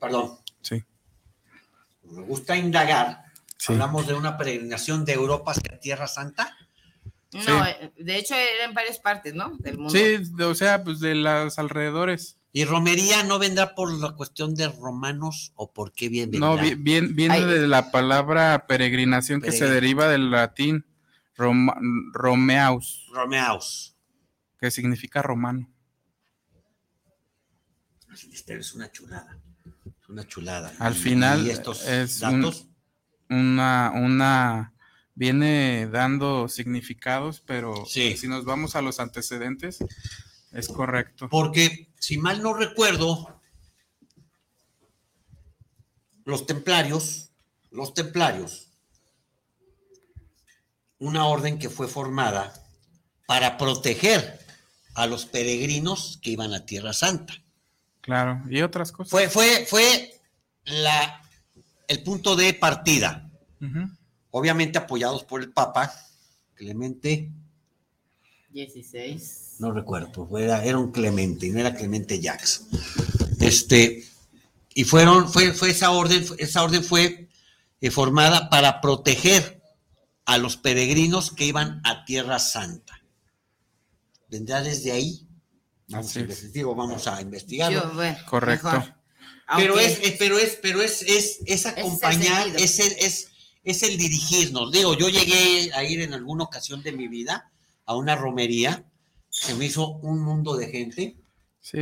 perdón, 0.00 0.38
Sí, 0.62 0.82
me 2.04 2.22
gusta 2.22 2.56
indagar. 2.56 3.24
sí. 3.58 3.72
Hablamos 3.74 4.06
de 4.06 4.14
una 4.14 4.38
peregrinación 4.38 5.04
de 5.04 5.12
Europa 5.12 5.52
hacia 5.52 5.78
Tierra 5.78 6.06
Santa. 6.08 6.56
No, 7.32 7.42
Sí. 7.42 7.50
eh, 7.80 7.92
de 7.98 8.16
hecho 8.16 8.34
era 8.34 8.64
en 8.64 8.72
varias 8.74 8.98
partes, 8.98 9.34
¿no? 9.34 9.56
Del 9.58 9.76
mundo. 9.76 9.90
Sí, 9.92 10.16
o 10.42 10.54
sea, 10.54 10.82
pues 10.82 10.98
de 11.00 11.14
los 11.14 11.58
alrededores. 11.58 12.38
¿Y 12.52 12.64
romería 12.64 13.22
no 13.22 13.38
vendrá 13.38 13.74
por 13.76 13.92
la 13.92 14.12
cuestión 14.16 14.54
de 14.56 14.68
romanos 14.68 15.52
o 15.54 15.72
por 15.72 15.92
qué 15.92 16.08
bien 16.08 16.30
vendrá? 16.32 16.48
No, 16.48 16.56
bien, 16.56 17.14
viene 17.14 17.34
Ay. 17.34 17.44
de 17.44 17.68
la 17.68 17.92
palabra 17.92 18.66
peregrinación 18.66 19.40
que 19.40 19.52
se 19.52 19.68
deriva 19.68 20.08
del 20.08 20.30
latín 20.32 20.84
Roma- 21.36 21.76
romeaus, 22.12 23.06
Romeaus. 23.12 23.94
que 24.58 24.70
significa 24.70 25.22
romano. 25.22 25.70
Este 28.32 28.56
es 28.58 28.74
una 28.74 28.90
chulada. 28.90 29.38
Es 30.02 30.08
una 30.08 30.26
chulada. 30.26 30.72
Al 30.78 30.94
Y- 30.96 30.98
final 30.98 31.46
y 31.46 31.50
estos 31.50 31.86
es 31.86 32.20
un- 32.22 32.42
datos. 32.42 32.66
una, 33.28 33.92
una, 33.94 34.74
viene 35.14 35.86
dando 35.86 36.48
significados, 36.48 37.40
pero 37.46 37.86
Sí. 37.86 38.16
si 38.16 38.26
nos 38.26 38.44
vamos 38.44 38.74
a 38.74 38.82
los 38.82 38.98
antecedentes, 38.98 39.78
es 40.52 40.68
correcto. 40.68 41.28
Porque, 41.28 41.88
si 41.98 42.18
mal 42.18 42.42
no 42.42 42.54
recuerdo, 42.54 43.40
los 46.24 46.46
templarios, 46.46 47.30
los 47.70 47.94
templarios, 47.94 48.68
una 50.98 51.26
orden 51.26 51.58
que 51.58 51.70
fue 51.70 51.88
formada 51.88 52.52
para 53.26 53.56
proteger 53.56 54.38
a 54.94 55.06
los 55.06 55.24
peregrinos 55.24 56.18
que 56.22 56.30
iban 56.30 56.52
a 56.52 56.66
Tierra 56.66 56.92
Santa. 56.92 57.34
Claro, 58.00 58.42
y 58.48 58.60
otras 58.62 58.92
cosas. 58.92 59.10
Fue, 59.10 59.28
fue, 59.28 59.66
fue 59.66 60.20
la, 60.64 61.22
el 61.88 62.02
punto 62.02 62.36
de 62.36 62.54
partida. 62.54 63.30
Obviamente 64.30 64.78
apoyados 64.78 65.24
por 65.24 65.42
el 65.42 65.52
Papa, 65.52 65.92
Clemente, 66.54 67.30
16. 68.50 69.49
No 69.60 69.72
recuerdo, 69.72 70.26
pues 70.26 70.44
era, 70.44 70.64
era 70.64 70.78
un 70.78 70.90
Clemente, 70.90 71.46
y 71.46 71.50
no 71.50 71.60
era 71.60 71.74
Clemente 71.74 72.18
Jacks. 72.20 72.62
Este, 73.40 74.04
y 74.74 74.84
fueron, 74.84 75.30
fue, 75.30 75.52
fue 75.52 75.70
esa 75.70 75.90
orden, 75.90 76.24
esa 76.38 76.62
orden 76.62 76.82
fue 76.82 77.28
eh, 77.80 77.90
formada 77.90 78.50
para 78.50 78.80
proteger 78.80 79.62
a 80.24 80.38
los 80.38 80.56
peregrinos 80.56 81.30
que 81.30 81.44
iban 81.44 81.80
a 81.84 82.04
Tierra 82.04 82.38
Santa. 82.38 83.02
Vendrá 84.28 84.62
desde 84.62 84.92
ahí. 84.92 85.26
Vamos 85.88 86.16
Así 86.16 86.20
a 86.20 86.52
digo, 86.52 86.74
vamos 86.74 87.06
a 87.08 87.20
investigarlo. 87.20 87.82
Yo, 87.82 87.94
bueno, 87.94 88.16
Correcto. 88.28 88.70
mejor. 88.70 88.94
Pero 89.56 89.78
es, 89.80 89.98
es- 90.02 90.12
pero 90.18 90.38
es, 90.38 90.58
pero 90.62 90.80
es, 90.82 91.02
es, 91.02 91.40
es 91.44 91.66
acompañar, 91.66 92.46
es 92.56 92.78
el, 92.78 92.92
es, 93.00 93.28
es 93.64 93.82
el 93.82 93.96
dirigirnos. 93.98 94.70
Digo, 94.70 94.96
yo 94.96 95.08
llegué 95.08 95.70
a 95.74 95.82
ir 95.82 96.00
en 96.02 96.14
alguna 96.14 96.44
ocasión 96.44 96.82
de 96.82 96.92
mi 96.92 97.08
vida 97.08 97.50
a 97.84 97.96
una 97.96 98.14
romería, 98.14 98.84
se 99.30 99.54
me 99.54 99.64
hizo 99.66 99.88
un 100.02 100.20
mundo 100.20 100.56
de 100.56 100.68
gente, 100.68 101.16
Sí. 101.60 101.78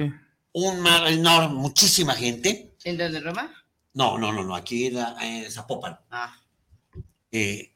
un 0.52 0.80
mar 0.80 1.08
enorme, 1.08 1.54
muchísima 1.54 2.14
gente. 2.14 2.74
¿En 2.84 2.96
dónde, 2.98 3.20
Roma? 3.20 3.52
No, 3.94 4.16
no, 4.18 4.32
no, 4.32 4.44
no, 4.44 4.54
aquí 4.54 4.86
era 4.86 5.16
en 5.20 5.50
Zapopan. 5.50 5.98
Ah, 6.10 6.36
Eh, 7.32 7.72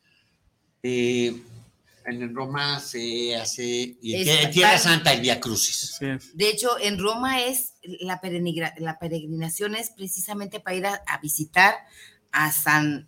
eh, 0.83 1.43
en 2.07 2.35
Roma 2.35 2.81
se 2.81 3.37
hace, 3.37 3.97
y 4.01 4.15
en 4.29 4.51
Tierra 4.51 4.79
Santa 4.79 5.13
el 5.13 5.21
Via 5.21 5.39
Crucis. 5.41 5.99
De 6.35 6.49
hecho, 6.49 6.79
en 6.81 6.99
Roma 6.99 7.43
es 7.43 7.75
la, 8.01 8.21
peregrina- 8.21 8.75
la 8.79 8.99
peregrinación 8.99 9.75
es 9.77 9.91
precisamente 9.91 10.59
para 10.59 10.77
ir 10.77 10.87
a, 10.87 11.03
a 11.07 11.19
visitar 11.19 11.75
a 12.33 12.51
San 12.51 13.07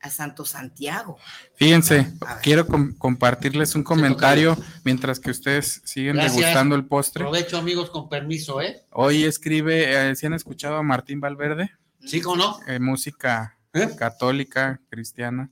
a 0.00 0.08
Santo 0.10 0.44
Santiago. 0.44 1.18
Fíjense, 1.56 2.12
quiero 2.42 2.66
com- 2.66 2.94
compartirles 2.96 3.74
un 3.74 3.82
comentario 3.82 4.56
mientras 4.84 5.20
que 5.20 5.30
ustedes 5.30 5.82
siguen 5.84 6.14
Gracias. 6.16 6.36
degustando 6.36 6.74
el 6.74 6.86
postre. 6.86 7.24
Aprovecho, 7.24 7.58
amigos, 7.58 7.90
con 7.90 8.08
permiso, 8.08 8.62
¿eh? 8.62 8.82
Hoy 8.92 9.24
escribe, 9.24 10.10
eh, 10.10 10.16
¿sí 10.16 10.26
han 10.26 10.34
escuchado 10.34 10.76
a 10.76 10.82
Martín 10.82 11.20
Valverde? 11.20 11.70
¿Sí 12.04 12.22
o 12.24 12.34
no? 12.34 12.58
Eh, 12.66 12.78
música 12.80 13.58
¿Eh? 13.74 13.90
católica, 13.98 14.80
cristiana. 14.88 15.50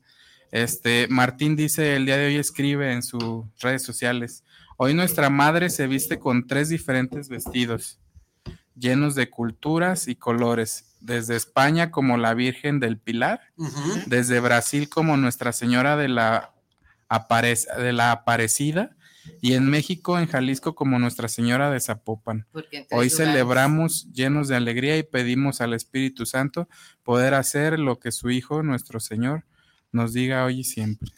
Este, 0.51 1.07
Martín 1.11 1.55
dice, 1.55 1.95
el 1.97 2.07
día 2.07 2.17
de 2.17 2.27
hoy 2.29 2.37
escribe 2.37 2.93
en 2.93 3.03
sus 3.03 3.45
redes 3.61 3.83
sociales, 3.83 4.45
hoy 4.79 4.95
nuestra 4.95 5.29
madre 5.29 5.69
se 5.69 5.87
viste 5.87 6.19
con 6.19 6.47
tres 6.47 6.71
diferentes 6.71 7.29
vestidos, 7.29 7.99
llenos 8.75 9.15
de 9.15 9.29
culturas 9.29 10.09
y 10.09 10.17
colores, 10.17 10.88
desde 11.01 11.37
España 11.37 11.91
como 11.91 12.17
la 12.17 12.35
Virgen 12.35 12.81
del 12.81 12.99
Pilar, 12.99 13.41
desde 14.07 14.41
Brasil 14.41 14.89
como 14.89 15.17
Nuestra 15.17 15.53
Señora 15.53 15.97
de 15.97 16.09
la, 16.09 16.53
de 17.79 17.93
la 17.93 18.13
Aparecida 18.13 18.97
y 19.41 19.53
en 19.55 19.69
México, 19.69 20.19
en 20.19 20.27
Jalisco 20.27 20.75
como 20.75 20.99
Nuestra 20.99 21.29
Señora 21.29 21.71
de 21.71 21.81
Zapopan. 21.81 22.47
Hoy 22.53 22.65
lugares- 22.91 23.17
celebramos 23.17 24.11
llenos 24.13 24.49
de 24.49 24.57
alegría 24.57 24.97
y 24.97 25.03
pedimos 25.03 25.61
al 25.61 25.75
Espíritu 25.75 26.27
Santo 26.27 26.69
poder 27.03 27.35
hacer 27.35 27.79
lo 27.79 27.99
que 28.01 28.11
su 28.13 28.31
Hijo, 28.31 28.63
nuestro 28.63 29.01
Señor, 29.01 29.45
nos 29.93 30.13
diga 30.13 30.45
hoy 30.45 30.61
y 30.61 30.65
siempre. 30.65 31.11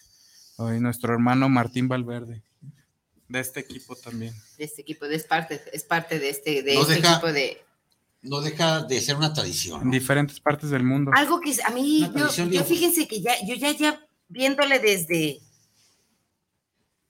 Hoy 0.56 0.78
nuestro 0.80 1.12
hermano 1.14 1.48
Martín 1.48 1.88
Valverde, 1.88 2.42
de 3.28 3.40
este 3.40 3.60
equipo 3.60 3.96
también. 3.96 4.34
de 4.58 4.64
este 4.64 4.82
equipo, 4.82 5.06
es 5.06 5.24
parte, 5.24 5.60
es 5.72 5.84
parte 5.84 6.18
de 6.18 6.28
este, 6.30 6.62
de 6.62 6.74
este 6.78 6.94
deja- 6.96 7.12
equipo 7.12 7.32
de 7.32 7.62
No 8.22 8.40
deja 8.42 8.82
de 8.82 9.00
ser 9.00 9.16
una 9.16 9.32
tradición. 9.32 9.80
En 9.80 9.86
¿no? 9.88 9.92
diferentes 9.92 10.40
partes 10.40 10.70
del 10.70 10.82
mundo. 10.84 11.10
algo 11.14 11.40
que 11.40 11.54
a 11.64 11.70
mí, 11.70 12.10
yo, 12.14 12.64
fíjense 12.64 13.08
que 13.08 13.20
ya, 13.22 13.32
yo 13.46 13.54
ya, 13.54 13.72
ya 13.72 14.00
viéndole 14.28 14.78
desde, 14.78 15.40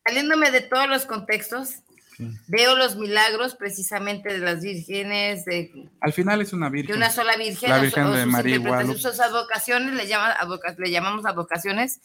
saliéndome 0.07 0.51
de 0.51 0.61
todos 0.63 0.89
los 0.89 1.07
contextos, 1.07 1.71
Sí. 2.17 2.29
veo 2.49 2.77
los 2.77 2.97
milagros 2.97 3.55
precisamente 3.55 4.31
de 4.31 4.39
las 4.41 4.61
vírgenes, 4.61 5.45
de, 5.47 5.89
Al 6.03 6.13
final 6.13 6.43
es 6.43 6.53
una 6.53 6.67
de 6.67 6.73
virgen. 6.73 6.97
una 6.97 7.11
sola 7.11 7.35
virgen, 7.37 7.71
La 7.71 7.79
Virgen 7.79 8.05
o 8.05 8.13
de 8.13 8.23
sus 8.25 8.33
María 8.33 8.59
Guadalupe. 8.59 8.99
sus 8.99 9.21
advocaciones, 9.21 9.95
le, 9.95 10.15
advoca- 10.15 10.75
le 10.79 10.91
llamamos 10.91 11.25
advocaciones. 11.25 12.01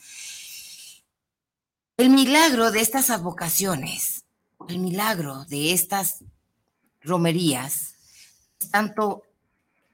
El 1.97 2.11
milagro 2.11 2.71
de 2.71 2.79
estas 2.81 3.09
advocaciones, 3.09 4.23
el 4.69 4.79
milagro 4.79 5.43
de 5.45 5.73
estas 5.73 6.23
romerías, 7.01 7.94
tanto 8.69 9.23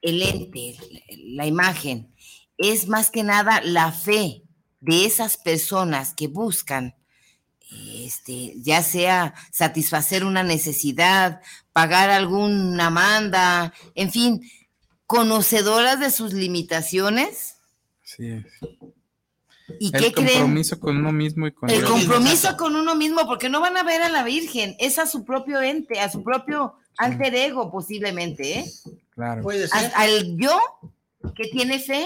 el 0.01 0.21
ente, 0.21 0.77
la 1.17 1.45
imagen, 1.45 2.13
es 2.57 2.87
más 2.87 3.09
que 3.09 3.23
nada 3.23 3.61
la 3.63 3.91
fe 3.91 4.43
de 4.79 5.05
esas 5.05 5.37
personas 5.37 6.13
que 6.13 6.27
buscan, 6.27 6.95
este, 7.95 8.53
ya 8.57 8.83
sea 8.83 9.33
satisfacer 9.51 10.25
una 10.25 10.43
necesidad, 10.43 11.41
pagar 11.71 12.09
alguna 12.09 12.89
manda, 12.89 13.73
en 13.95 14.11
fin, 14.11 14.41
conocedoras 15.05 15.99
de 15.99 16.11
sus 16.11 16.33
limitaciones 16.33 17.55
Sí. 18.15 18.43
Y 19.79 19.87
El 19.95 20.01
qué 20.03 20.11
creen. 20.11 20.27
compromiso 20.39 20.79
con 20.79 20.97
uno 20.97 21.11
mismo 21.11 21.47
y 21.47 21.51
con 21.51 21.69
El 21.69 21.79
Dios. 21.79 21.89
compromiso 21.89 22.33
Exacto. 22.33 22.63
con 22.63 22.75
uno 22.75 22.95
mismo, 22.95 23.25
porque 23.27 23.49
no 23.49 23.59
van 23.61 23.77
a 23.77 23.83
ver 23.83 24.01
a 24.01 24.09
la 24.09 24.23
Virgen, 24.23 24.75
es 24.79 24.99
a 24.99 25.05
su 25.07 25.23
propio 25.25 25.61
ente, 25.61 25.99
a 25.99 26.09
su 26.09 26.23
propio 26.23 26.75
alter 26.97 27.33
ego 27.35 27.71
posiblemente, 27.71 28.59
¿eh? 28.59 28.65
Claro. 29.11 29.41
Puede 29.41 29.67
ser. 29.67 29.91
Al, 29.95 30.09
al 30.11 30.37
yo 30.37 30.59
que 31.35 31.47
tiene 31.49 31.79
fe, 31.79 32.05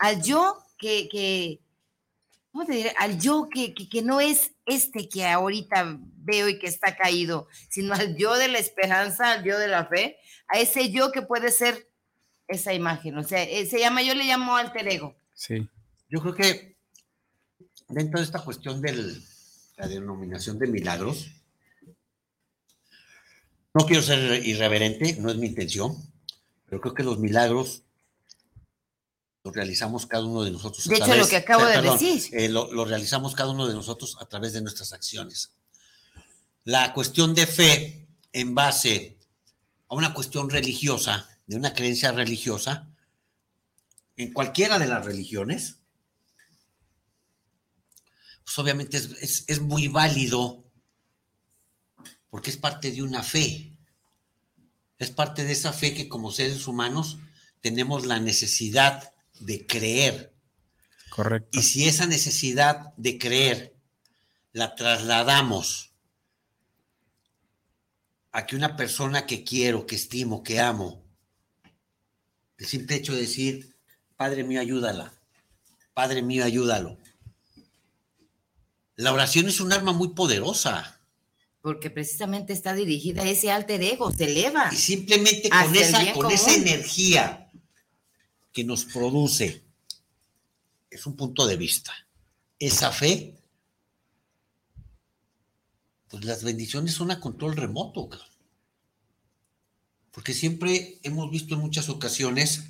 al 0.00 0.22
yo 0.22 0.58
que, 0.78 1.08
que 1.08 1.60
¿cómo 2.52 2.64
te 2.64 2.72
diré? 2.72 2.94
Al 2.98 3.18
yo 3.20 3.48
que, 3.52 3.74
que, 3.74 3.88
que 3.88 4.02
no 4.02 4.20
es 4.20 4.52
este 4.66 5.08
que 5.08 5.26
ahorita 5.26 5.98
veo 6.16 6.48
y 6.48 6.58
que 6.58 6.66
está 6.66 6.96
caído, 6.96 7.48
sino 7.68 7.94
al 7.94 8.16
yo 8.16 8.34
de 8.34 8.48
la 8.48 8.58
esperanza, 8.58 9.32
al 9.32 9.44
yo 9.44 9.58
de 9.58 9.68
la 9.68 9.86
fe, 9.86 10.16
a 10.48 10.58
ese 10.58 10.90
yo 10.90 11.12
que 11.12 11.22
puede 11.22 11.50
ser 11.50 11.88
esa 12.48 12.72
imagen. 12.74 13.16
O 13.18 13.22
sea, 13.24 13.42
eh, 13.42 13.66
se 13.66 13.78
llama, 13.78 14.02
yo 14.02 14.14
le 14.14 14.24
llamo 14.24 14.56
alter 14.56 14.86
ego. 14.88 15.16
Sí. 15.34 15.68
Yo 16.08 16.20
creo 16.20 16.34
que 16.34 16.73
dentro 17.88 18.18
de 18.20 18.24
esta 18.26 18.40
cuestión 18.44 18.80
de 18.80 19.20
la 19.76 19.88
denominación 19.88 20.58
de 20.58 20.66
milagros, 20.66 21.28
no 23.74 23.86
quiero 23.86 24.02
ser 24.02 24.44
irreverente, 24.46 25.16
no 25.20 25.30
es 25.30 25.36
mi 25.36 25.48
intención, 25.48 25.96
pero 26.66 26.80
creo 26.80 26.94
que 26.94 27.02
los 27.02 27.18
milagros 27.18 27.82
los 29.42 29.54
realizamos 29.54 30.06
cada 30.06 30.24
uno 30.24 30.42
de 30.44 30.52
nosotros. 30.52 30.86
a 30.86 30.88
De 30.90 30.94
hecho, 30.96 31.04
través- 31.04 31.22
lo 31.22 31.28
que 31.28 31.36
acabo 31.36 31.66
de 31.66 31.82
decir. 31.82 32.28
eh, 32.32 32.48
lo, 32.48 32.72
lo 32.72 32.84
realizamos 32.84 33.34
cada 33.34 33.50
uno 33.50 33.66
de 33.66 33.74
nosotros 33.74 34.16
a 34.20 34.26
través 34.26 34.52
de 34.52 34.62
nuestras 34.62 34.92
acciones. 34.92 35.52
La 36.64 36.94
cuestión 36.94 37.34
de 37.34 37.46
fe 37.46 38.08
en 38.32 38.54
base 38.54 39.18
a 39.88 39.94
una 39.96 40.14
cuestión 40.14 40.48
religiosa, 40.48 41.28
de 41.46 41.56
una 41.56 41.74
creencia 41.74 42.10
religiosa, 42.12 42.88
en 44.16 44.32
cualquiera 44.32 44.78
de 44.78 44.86
las 44.86 45.04
religiones, 45.04 45.80
pues 48.44 48.58
obviamente 48.58 48.96
es, 48.96 49.10
es- 49.20 49.44
es 49.48 49.60
muy 49.60 49.88
válido 49.88 50.64
porque 52.30 52.50
es 52.50 52.56
parte 52.56 52.90
de 52.90 53.02
una 53.02 53.22
fe. 53.22 53.76
Es 54.98 55.10
parte 55.10 55.44
de 55.44 55.52
esa 55.52 55.72
fe 55.72 55.94
que 55.94 56.08
como 56.08 56.30
seres 56.32 56.66
humanos 56.66 57.18
tenemos 57.60 58.06
la 58.06 58.20
necesidad 58.20 59.12
de 59.40 59.66
creer. 59.66 60.34
Correcto. 61.10 61.58
Y 61.58 61.62
si 61.62 61.86
esa 61.86 62.06
necesidad 62.06 62.92
de 62.96 63.18
creer 63.18 63.76
la 64.52 64.74
trasladamos 64.74 65.92
a 68.32 68.46
que 68.46 68.56
una 68.56 68.76
persona 68.76 69.26
que 69.26 69.44
quiero, 69.44 69.86
que 69.86 69.94
estimo, 69.94 70.42
que 70.42 70.60
amo, 70.60 71.04
el 72.58 72.66
simple 72.66 72.96
hecho 72.96 73.14
de 73.14 73.22
decir, 73.22 73.76
Padre 74.16 74.44
mío, 74.44 74.60
ayúdala, 74.60 75.12
Padre 75.92 76.22
mío, 76.22 76.44
ayúdalo. 76.44 76.98
La 78.96 79.12
oración 79.12 79.48
es 79.48 79.60
un 79.60 79.72
arma 79.72 79.92
muy 79.92 80.08
poderosa 80.08 81.00
Porque 81.60 81.90
precisamente 81.90 82.52
está 82.52 82.74
dirigida 82.74 83.22
a 83.22 83.28
ese 83.28 83.50
alter 83.50 83.82
ego, 83.82 84.12
se 84.12 84.24
eleva. 84.24 84.70
y 84.72 84.76
simplemente 84.76 85.48
con 85.48 85.74
esa, 85.74 86.12
con 86.12 86.30
esa 86.30 86.54
energía 86.54 87.50
que 88.52 88.64
nos 88.64 88.84
produce, 88.84 89.64
es 90.88 91.06
un 91.06 91.16
punto 91.16 91.46
de 91.46 91.56
vista, 91.56 91.92
esa 92.58 92.92
fe, 92.92 93.34
pues 96.08 96.24
las 96.24 96.44
bendiciones 96.44 96.94
son 96.94 97.10
a 97.10 97.18
control 97.18 97.56
remoto. 97.56 98.08
Porque 100.12 100.32
siempre 100.32 101.00
hemos 101.02 101.28
visto 101.28 101.54
en 101.54 101.60
muchas 101.60 101.88
ocasiones 101.88 102.62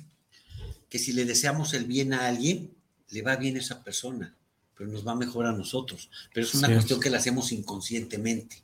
que 0.89 0.97
si 0.97 1.13
le 1.13 1.25
deseamos 1.25 1.75
el 1.75 1.85
bien 1.85 2.13
a 2.13 2.25
alguien, 2.25 2.75
le 3.09 3.21
va 3.21 3.35
bien 3.35 3.55
a 3.55 3.59
esa 3.59 3.83
persona, 3.83 4.35
pero 4.77 4.89
nos 4.89 5.07
va 5.07 5.15
mejor 5.15 5.45
a 5.45 5.51
nosotros. 5.53 6.09
Pero 6.33 6.45
es 6.45 6.53
una 6.55 6.67
Sí. 6.67 6.73
cuestión 6.73 6.99
que 6.99 7.09
la 7.09 7.17
hacemos 7.17 7.51
inconscientemente. 7.51 8.61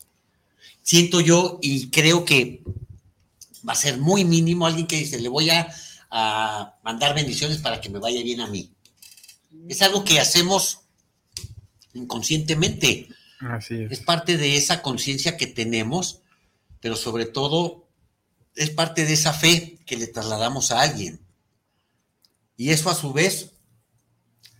Siento 0.84 1.22
yo 1.22 1.60
y 1.62 1.90
creo 1.90 2.26
que 2.26 2.64
va 3.68 3.74
a 3.74 3.76
ser 3.76 3.98
muy 4.00 4.26
mínimo 4.26 4.66
alguien 4.66 4.88
que 4.88 4.98
dice, 4.98 5.20
le 5.20 5.30
voy 5.30 5.50
a, 5.50 5.72
a 6.10 6.76
mandar 6.84 7.14
bendiciones 7.16 7.60
para 7.60 7.80
que 7.80 7.90
me 7.90 8.00
vaya 8.00 8.22
bien 8.24 8.42
a 8.42 8.48
mí. 8.48 8.72
Es 9.70 9.82
algo 9.82 10.04
que 10.04 10.20
hacemos 10.20 10.80
inconscientemente. 11.94 13.08
Así 13.40 13.84
Es 13.84 13.92
es. 13.92 14.00
parte 14.02 14.38
de 14.38 14.58
esa 14.58 14.82
conciencia 14.82 15.38
que 15.38 15.48
tenemos, 15.48 16.20
pero 16.80 16.96
sobre 16.96 17.26
todo 17.26 17.88
es 18.56 18.70
parte 18.70 19.06
de 19.06 19.14
esa 19.14 19.34
fe 19.34 19.80
que 19.86 19.98
le 19.98 20.08
trasladamos 20.08 20.72
a 20.72 20.82
alguien. 20.82 21.20
Y 22.58 22.70
eso 22.70 22.90
a 22.90 22.96
su 22.96 23.14
vez, 23.14 23.52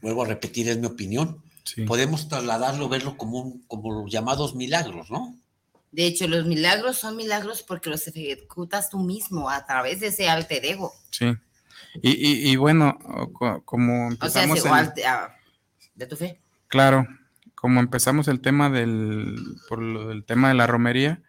vuelvo 0.02 0.24
a 0.24 0.28
repetir, 0.28 0.68
es 0.70 0.78
mi 0.78 0.88
opinión, 0.88 1.42
Sí. 1.64 1.84
podemos 1.84 2.28
trasladarlo, 2.28 2.90
verlo 2.90 3.18
como, 3.18 3.40
un- 3.42 3.62
como 3.68 4.02
los 4.02 4.12
llamados 4.12 4.56
milagros, 4.56 5.12
¿no? 5.12 5.36
De 5.92 6.06
hecho, 6.06 6.28
los 6.28 6.46
milagros 6.46 6.98
son 6.98 7.16
milagros 7.18 7.64
porque 7.64 7.90
los 7.90 8.08
ejecutas 8.08 8.90
tú 8.90 9.00
mismo 9.00 9.50
a 9.50 9.66
través 9.66 10.00
de 10.00 10.08
ese 10.08 10.30
alter 10.30 10.66
ego. 10.66 10.94
Sí. 11.12 11.34
Y, 12.02 12.12
y- 12.12 12.52
y 12.52 12.56
bueno, 12.56 12.98
co- 13.34 13.62
como 13.66 14.08
O 14.08 14.10
sea, 14.10 14.44
empezamos 14.44 14.58
ese- 14.60 14.68
el- 14.70 15.06
ah, 15.06 15.36
de 15.96 16.06
tu 16.08 16.16
fe. 16.16 16.40
Claro, 16.68 17.06
como 17.56 17.80
empezamos 17.82 18.28
el 18.30 18.40
tema 18.40 18.70
del, 18.70 19.36
por 19.68 19.80
lo 19.82 20.08
del 20.08 20.24
tema 20.24 20.48
de 20.48 20.54
la 20.56 20.66
romería, 20.68 21.22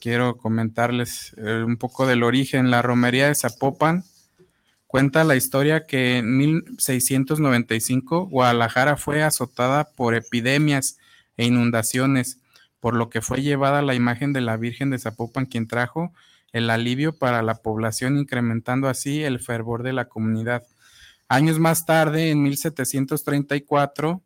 quiero 0.00 0.36
comentarles 0.36 1.34
eh, 1.38 1.64
un 1.66 1.78
poco 1.78 2.06
del 2.06 2.22
origen. 2.22 2.70
La 2.70 2.82
romería 2.82 3.28
de 3.28 3.34
Zapopan 3.34 4.04
cuenta 4.96 5.24
la 5.24 5.36
historia 5.36 5.84
que 5.84 6.16
en 6.16 6.38
1695 6.38 8.28
Guadalajara 8.28 8.96
fue 8.96 9.22
azotada 9.22 9.90
por 9.94 10.14
epidemias 10.14 10.96
e 11.36 11.44
inundaciones, 11.44 12.40
por 12.80 12.96
lo 12.96 13.10
que 13.10 13.20
fue 13.20 13.42
llevada 13.42 13.82
la 13.82 13.94
imagen 13.94 14.32
de 14.32 14.40
la 14.40 14.56
Virgen 14.56 14.88
de 14.88 14.98
Zapopan, 14.98 15.44
quien 15.44 15.68
trajo 15.68 16.14
el 16.50 16.70
alivio 16.70 17.18
para 17.18 17.42
la 17.42 17.56
población, 17.56 18.16
incrementando 18.16 18.88
así 18.88 19.22
el 19.22 19.38
fervor 19.38 19.82
de 19.82 19.92
la 19.92 20.06
comunidad. 20.06 20.62
Años 21.28 21.58
más 21.58 21.84
tarde, 21.84 22.30
en 22.30 22.42
1734, 22.42 24.22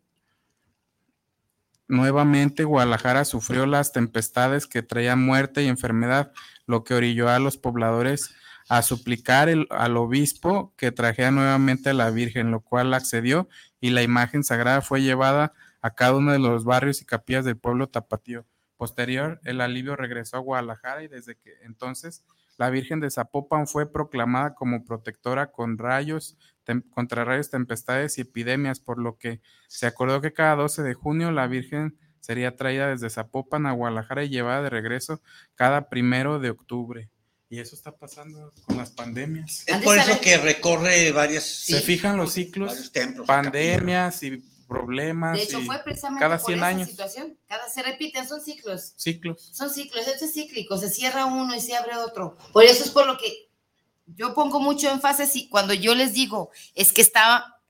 Nuevamente 1.89 2.63
Guadalajara 2.63 3.25
sufrió 3.25 3.65
las 3.65 3.91
tempestades 3.91 4.67
que 4.67 4.83
traían 4.83 5.21
muerte 5.21 5.63
y 5.63 5.67
enfermedad, 5.67 6.31
lo 6.65 6.85
que 6.85 6.93
orilló 6.93 7.27
a 7.27 7.39
los 7.39 7.57
pobladores 7.57 8.33
a 8.71 8.83
suplicar 8.83 9.49
al 9.69 9.97
obispo 9.97 10.73
que 10.77 10.93
trajera 10.93 11.29
nuevamente 11.29 11.89
a 11.89 11.93
la 11.93 12.09
Virgen, 12.09 12.51
lo 12.51 12.61
cual 12.61 12.93
accedió 12.93 13.49
y 13.81 13.89
la 13.89 14.01
imagen 14.01 14.45
sagrada 14.45 14.79
fue 14.79 15.01
llevada 15.01 15.51
a 15.81 15.93
cada 15.93 16.15
uno 16.15 16.31
de 16.31 16.39
los 16.39 16.63
barrios 16.63 17.01
y 17.01 17.05
capillas 17.05 17.43
del 17.43 17.57
pueblo 17.57 17.89
tapatío. 17.89 18.45
Posterior, 18.77 19.41
el 19.43 19.59
alivio 19.59 19.97
regresó 19.97 20.37
a 20.37 20.39
Guadalajara 20.39 21.03
y 21.03 21.09
desde 21.09 21.35
que 21.35 21.51
entonces 21.63 22.23
la 22.57 22.69
Virgen 22.69 23.01
de 23.01 23.11
Zapopan 23.11 23.67
fue 23.67 23.91
proclamada 23.91 24.55
como 24.55 24.85
protectora 24.85 25.51
con 25.51 25.77
rayos, 25.77 26.37
contra 26.91 27.25
rayos, 27.25 27.49
tempestades 27.49 28.19
y 28.19 28.21
epidemias, 28.21 28.79
por 28.79 28.99
lo 28.99 29.17
que 29.17 29.41
se 29.67 29.85
acordó 29.85 30.21
que 30.21 30.31
cada 30.31 30.55
12 30.55 30.81
de 30.83 30.93
junio 30.93 31.31
la 31.31 31.47
Virgen 31.47 31.97
sería 32.21 32.55
traída 32.55 32.87
desde 32.87 33.09
Zapopan 33.09 33.65
a 33.65 33.73
Guadalajara 33.73 34.23
y 34.23 34.29
llevada 34.29 34.61
de 34.61 34.69
regreso 34.69 35.21
cada 35.55 35.89
primero 35.89 36.39
de 36.39 36.51
octubre. 36.51 37.09
Y 37.51 37.59
eso 37.59 37.75
está 37.75 37.91
pasando 37.91 38.53
con 38.65 38.77
las 38.77 38.91
pandemias. 38.91 39.65
Es 39.67 39.83
por 39.83 39.97
eso 39.97 40.21
que 40.21 40.37
recorre 40.37 41.11
varias, 41.11 41.43
Se 41.43 41.81
fijan 41.81 42.15
los 42.15 42.31
ciclos, 42.31 42.69
varios 42.69 42.91
templos. 42.93 43.27
pandemias 43.27 44.23
y 44.23 44.37
problemas 44.69 45.35
De 45.35 45.43
hecho, 45.43 45.59
y 45.59 45.65
fue 45.65 45.77
precisamente 45.83 46.21
cada 46.21 46.37
por 46.37 46.45
100 46.45 46.57
esa 46.57 46.67
años. 46.67 46.89
situación. 46.89 47.37
Cada 47.47 47.67
se 47.67 47.83
repiten, 47.83 48.25
son 48.25 48.39
ciclos. 48.39 48.93
ciclos. 48.95 49.49
Son 49.51 49.69
ciclos, 49.69 50.07
esto 50.07 50.23
es 50.23 50.33
cíclico, 50.33 50.77
se 50.77 50.89
cierra 50.89 51.25
uno 51.25 51.53
y 51.53 51.59
se 51.59 51.75
abre 51.75 51.97
otro. 51.97 52.37
Por 52.53 52.63
eso 52.63 52.85
es 52.85 52.89
por 52.89 53.05
lo 53.05 53.17
que 53.17 53.49
yo 54.05 54.33
pongo 54.33 54.61
mucho 54.61 54.89
énfasis 54.89 55.35
y 55.35 55.49
cuando 55.49 55.73
yo 55.73 55.93
les 55.93 56.13
digo, 56.13 56.51
es 56.73 56.93
que 56.93 57.01
estaba, 57.01 57.61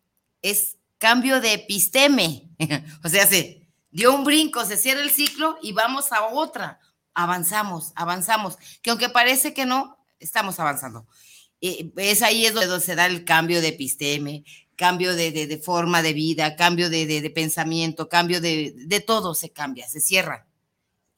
es 0.44 0.78
cambio 1.00 1.42
de 1.42 1.54
episteme. 1.54 2.52
o 3.04 3.10
sea, 3.10 3.26
se 3.26 3.68
dio 3.90 4.14
un 4.14 4.24
brinco, 4.24 4.64
se 4.64 4.78
cierra 4.78 5.02
el 5.02 5.10
ciclo 5.10 5.58
y 5.64 5.74
vamos 5.74 6.12
a 6.12 6.28
otra. 6.28 6.80
Avanzamos, 7.14 7.92
avanzamos. 7.96 8.58
Que 8.82 8.90
aunque 8.92 9.10
parece 9.10 9.54
que 9.54 9.66
no, 9.66 9.98
estamos 10.20 10.60
avanzando. 10.60 11.08
Eh, 11.62 11.92
es 11.98 12.22
ahí 12.22 12.46
es 12.46 12.54
donde 12.54 12.80
se 12.80 12.96
da 12.96 13.06
el 13.06 13.24
cambio 13.26 13.62
de 13.62 13.70
episteme, 13.70 14.44
cambio 14.76 15.16
de, 15.16 15.32
de- 15.32 15.46
de 15.48 15.58
forma 15.60 16.02
de 16.02 16.14
vida, 16.14 16.56
cambio 16.56 16.90
de, 16.90 17.06
de- 17.06 17.30
pensamiento, 17.30 18.10
cambio 18.10 18.42
de, 18.42 18.74
de 18.76 19.00
todo 19.00 19.36
se 19.36 19.52
cambia, 19.52 19.88
se 19.88 20.00
cierra. 20.02 20.48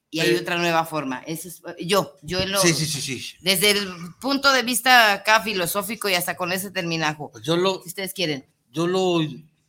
Y 0.09 0.19
hay 0.19 0.29
Sí. 0.29 0.35
otra 0.35 0.57
nueva 0.57 0.85
forma. 0.85 1.19
Eso 1.25 1.47
es, 1.47 1.61
yo, 1.87 2.15
yo 2.21 2.45
lo, 2.45 2.59
Sí, 2.61 2.73
sí, 2.73 2.85
sí, 2.85 3.01
sí. 3.19 3.35
desde 3.41 3.71
el 3.71 3.87
punto 4.21 4.51
de 4.51 4.61
vista 4.63 5.13
acá 5.13 5.41
filosófico 5.41 6.07
y 6.09 6.13
hasta 6.15 6.35
con 6.35 6.51
ese 6.51 6.69
terminajo, 6.71 7.31
Pues 7.31 7.43
yo 7.45 7.55
lo, 7.57 7.81
si 7.81 7.87
ustedes 7.89 8.13
quieren. 8.13 8.45
yo 8.71 8.85
lo, 8.85 9.19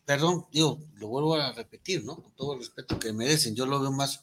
perdón, 0.04 0.46
digo, 0.52 0.80
lo 0.94 1.08
vuelvo 1.08 1.36
a 1.36 1.52
repetir, 1.52 2.04
¿no? 2.04 2.16
Con 2.16 2.32
todo 2.34 2.54
el 2.54 2.58
respeto 2.58 2.98
que 2.98 3.12
merecen, 3.12 3.54
yo 3.54 3.64
lo 3.64 3.80
veo 3.80 3.92
más, 3.92 4.20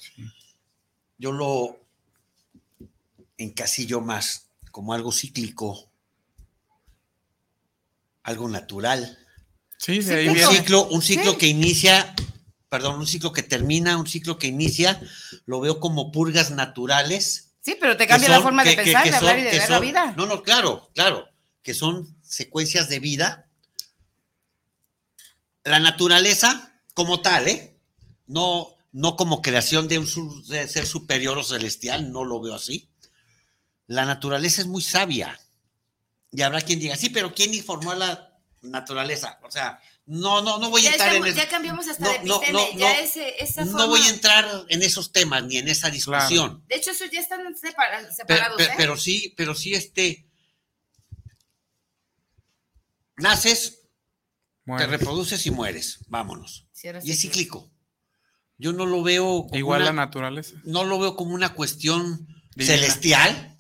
yo 1.18 1.32
lo 1.32 1.80
encasillo 3.42 4.02
más 4.02 4.48
como 4.72 4.94
algo 4.94 5.12
cíclico, 5.12 5.90
algo 8.24 8.48
natural. 8.50 9.18
Sí, 9.78 9.98
de 9.98 10.04
Sí, 10.04 10.12
ahí. 10.14 10.28
Un 10.28 10.34
viene. 10.36 10.52
ciclo, 10.56 10.88
un 10.88 11.02
ciclo 11.02 11.32
Sí. 11.34 11.38
que 11.38 11.48
inicia, 11.48 12.14
perdón, 12.70 13.00
un 13.00 13.08
ciclo 13.08 13.34
que 13.34 13.44
termina, 13.44 13.98
un 13.98 14.08
ciclo 14.08 14.38
que 14.38 14.48
inicia, 14.48 15.02
lo 15.46 15.60
veo 15.60 15.80
como 15.80 16.12
purgas 16.12 16.52
naturales. 16.52 17.54
Sí, 17.62 17.76
pero 17.80 17.98
te 17.98 18.08
cambia 18.08 18.30
la 18.30 18.42
forma 18.42 18.64
de 18.64 18.76
que- 18.76 18.84
pensar, 18.84 19.04
que 19.04 19.10
de 19.12 19.16
hablar 19.18 19.40
y 19.40 19.44
de 19.44 19.52
ver 19.52 19.70
la 19.70 19.80
vida. 19.80 20.14
No, 20.18 20.26
no, 20.26 20.44
claro, 20.44 20.90
claro, 20.94 21.28
que 21.64 21.74
son 21.74 22.16
secuencias 22.24 22.90
de 22.90 23.00
vida. 23.00 23.48
La 25.64 25.80
naturaleza 25.80 26.74
como 26.94 27.22
tal, 27.22 27.48
¿eh? 27.48 27.78
No, 28.28 28.70
no 28.92 29.16
como 29.16 29.42
creación 29.42 29.88
de 29.88 30.00
un 30.00 30.08
ser 30.48 30.86
superior 30.86 31.38
o 31.38 31.44
celestial, 31.44 32.12
no 32.12 32.24
lo 32.24 32.40
veo 32.42 32.56
así. 32.56 32.90
La 33.88 34.06
naturaleza 34.06 34.62
es 34.62 34.68
muy 34.68 34.82
sabia. 34.82 35.40
Y 36.32 36.42
habrá 36.44 36.62
quien 36.62 36.80
diga, 36.80 36.96
sí, 36.96 37.10
pero 37.10 37.34
¿quién 37.34 37.54
informó 37.54 37.92
a 37.92 37.96
la 37.96 38.40
naturaleza? 38.62 39.40
O 39.44 39.52
sea, 39.52 39.80
no, 40.06 40.42
no, 40.42 40.58
no 40.60 40.70
voy 40.70 40.82
a 40.82 40.84
Ya, 40.86 40.92
entrar 40.92 41.10
estamos- 41.10 41.28
en 41.30 41.36
ya 41.36 41.50
cambiamos 41.50 41.88
hasta 41.88 42.04
No, 42.06 42.12
de 42.12 42.20
no, 42.24 42.36
episteme, 42.38 42.60
no, 42.74 42.80
ya 42.80 42.94
no. 42.94 43.00
ese, 43.00 43.44
esa 43.44 43.66
No 43.66 43.88
voy 43.88 44.02
a 44.02 44.10
entrar 44.10 44.66
en 44.70 44.82
esos 44.82 45.12
temas 45.12 45.44
ni 45.44 45.58
en 45.58 45.68
esa 45.68 45.90
discusión. 45.90 46.64
De 46.68 46.76
hecho, 46.76 46.92
esos 46.92 47.10
ya 47.12 47.20
están 47.20 47.42
separados, 47.58 48.16
pe- 48.58 48.64
¿eh? 48.66 48.70
pero 48.78 48.96
sí, 48.98 49.34
pero 49.36 49.54
sí, 49.56 49.74
este. 49.74 50.26
Naces, 53.18 53.80
te 54.66 54.88
reproduces 54.88 55.46
y 55.46 55.52
mueres. 55.52 56.00
Vámonos. 56.08 56.66
Cierra 56.72 57.00
Y 57.04 57.12
es 57.12 57.22
cíclico. 57.22 57.70
Yo 58.58 58.74
no 58.74 58.86
lo 58.86 59.04
veo 59.04 59.44
como 59.44 59.56
igual 59.58 59.84
la 59.84 59.92
una, 59.92 60.06
naturaleza. 60.06 60.56
no 60.64 60.84
lo 60.84 61.00
veo 61.00 61.16
como 61.16 61.34
una 61.34 61.54
cuestión 61.54 62.28
Divina. 62.56 62.76
celestial 62.76 63.51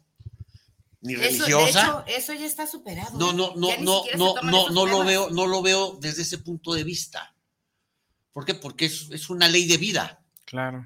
ni 1.01 1.13
Eso, 1.13 1.21
de 1.21 1.27
religiosa. 1.29 1.81
hecho, 1.81 2.03
eso 2.07 2.33
ya 2.33 2.45
está 2.45 2.67
superado. 2.67 3.17
no, 3.17 3.33
no, 3.33 3.53
no, 3.55 3.75
no, 3.77 4.03
no, 4.15 4.35
no, 4.43 4.61
esos 4.61 4.71
no 4.73 4.85
lo 4.85 5.03
veo, 5.03 5.29
no 5.31 5.47
lo 5.47 5.61
veo 5.61 5.97
desde 6.01 6.21
ese 6.21 6.37
punto 6.37 6.73
de 6.73 6.83
vista. 6.83 7.35
¿Por 8.33 8.45
qué? 8.45 8.53
Porque 8.53 8.85
es, 8.85 9.09
es 9.11 9.29
una 9.29 9.47
ley 9.47 9.65
de 9.65 9.77
vida. 9.77 10.23
Claro. 10.45 10.85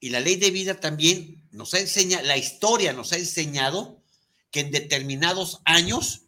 Y 0.00 0.10
la 0.10 0.20
ley 0.20 0.36
de 0.36 0.50
vida 0.50 0.80
también 0.80 1.46
nos 1.50 1.72
ha 1.74 1.78
enseñado, 1.78 2.24
la 2.26 2.36
historia 2.36 2.92
nos 2.92 3.12
ha 3.12 3.16
enseñado 3.16 4.02
que 4.50 4.60
en 4.60 4.70
determinados 4.70 5.60
años 5.64 6.22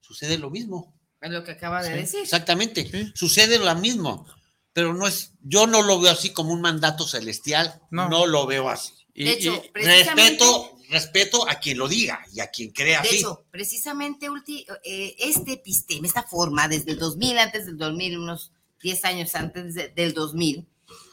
sucede 0.00 0.38
lo 0.38 0.50
mismo. 0.50 0.94
Es 1.20 1.30
lo 1.30 1.42
que 1.44 1.52
acaba 1.52 1.82
de 1.82 1.90
Sí, 1.90 1.96
decir. 1.96 2.20
Exactamente, 2.20 2.88
Sí. 2.90 3.12
sucede 3.14 3.58
lo 3.58 3.74
mismo, 3.76 4.26
pero 4.72 4.92
no 4.94 5.06
es, 5.06 5.32
yo 5.42 5.66
no 5.66 5.82
lo 5.82 6.00
veo 6.00 6.12
así 6.12 6.30
como 6.30 6.52
un 6.52 6.60
mandato 6.60 7.06
celestial, 7.06 7.80
No. 7.90 8.08
no, 8.08 8.26
lo 8.26 8.46
veo 8.46 8.68
así. 8.68 8.92
Y, 9.14 9.24
De 9.24 9.32
hecho, 9.32 9.62
y- 9.64 9.68
precisamente- 9.70 10.22
Respeto, 10.44 10.73
respeto 10.94 11.46
a 11.48 11.56
quien 11.56 11.76
lo 11.78 11.86
diga 11.88 12.24
y 12.32 12.40
a 12.40 12.46
quien 12.50 12.70
crea 12.70 13.02
De 13.02 13.08
así. 13.08 13.16
hecho, 13.18 13.44
precisamente 13.50 14.30
ulti- 14.30 14.64
eh, 14.84 15.14
este 15.18 15.52
epistema, 15.52 16.06
esta 16.06 16.22
forma, 16.22 16.66
desde 16.68 16.92
el 16.92 16.98
2000, 16.98 17.38
antes 17.38 17.66
del 17.66 17.76
2000, 17.76 18.16
unos 18.18 18.52
10 18.82 19.04
años 19.04 19.34
antes 19.34 19.74
de- 19.74 19.88
del 19.88 20.14
2000, 20.14 20.66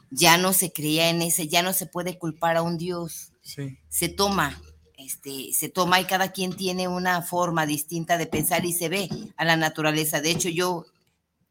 ya 0.09 0.37
no 0.37 0.53
se 0.53 0.71
creía 0.71 1.09
en 1.09 1.21
ese, 1.21 1.47
ya 1.47 1.61
no 1.61 1.73
se 1.73 1.85
puede 1.85 2.17
culpar 2.17 2.55
a 2.57 2.61
un 2.61 2.77
Dios. 2.77 3.31
sí, 3.41 3.77
Se 3.89 4.07
toma, 4.09 4.61
este, 4.97 5.51
se 5.53 5.67
toma 5.69 5.99
y 5.99 6.05
cada 6.05 6.31
quien 6.31 6.53
tiene 6.55 6.87
una 6.87 7.21
forma 7.23 7.65
distinta 7.65 8.17
de 8.17 8.27
pensar 8.27 8.65
y 8.65 8.71
se 8.73 8.87
ve 8.87 9.09
a 9.35 9.45
la 9.45 9.57
naturaleza. 9.57 10.21
De 10.21 10.29
hecho, 10.31 10.47
yo 10.49 10.85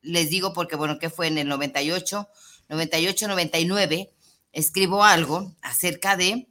les 0.02 0.30
digo 0.30 0.52
porque, 0.52 0.76
bueno, 0.76 0.98
que 0.98 1.10
fue 1.10 1.26
en 1.26 1.36
el 1.38 1.48
98, 1.48 2.28
98, 2.68 3.26
99, 3.28 4.12
escribo 4.52 5.02
algo 5.04 5.54
acerca 5.62 6.16
de, 6.16 6.46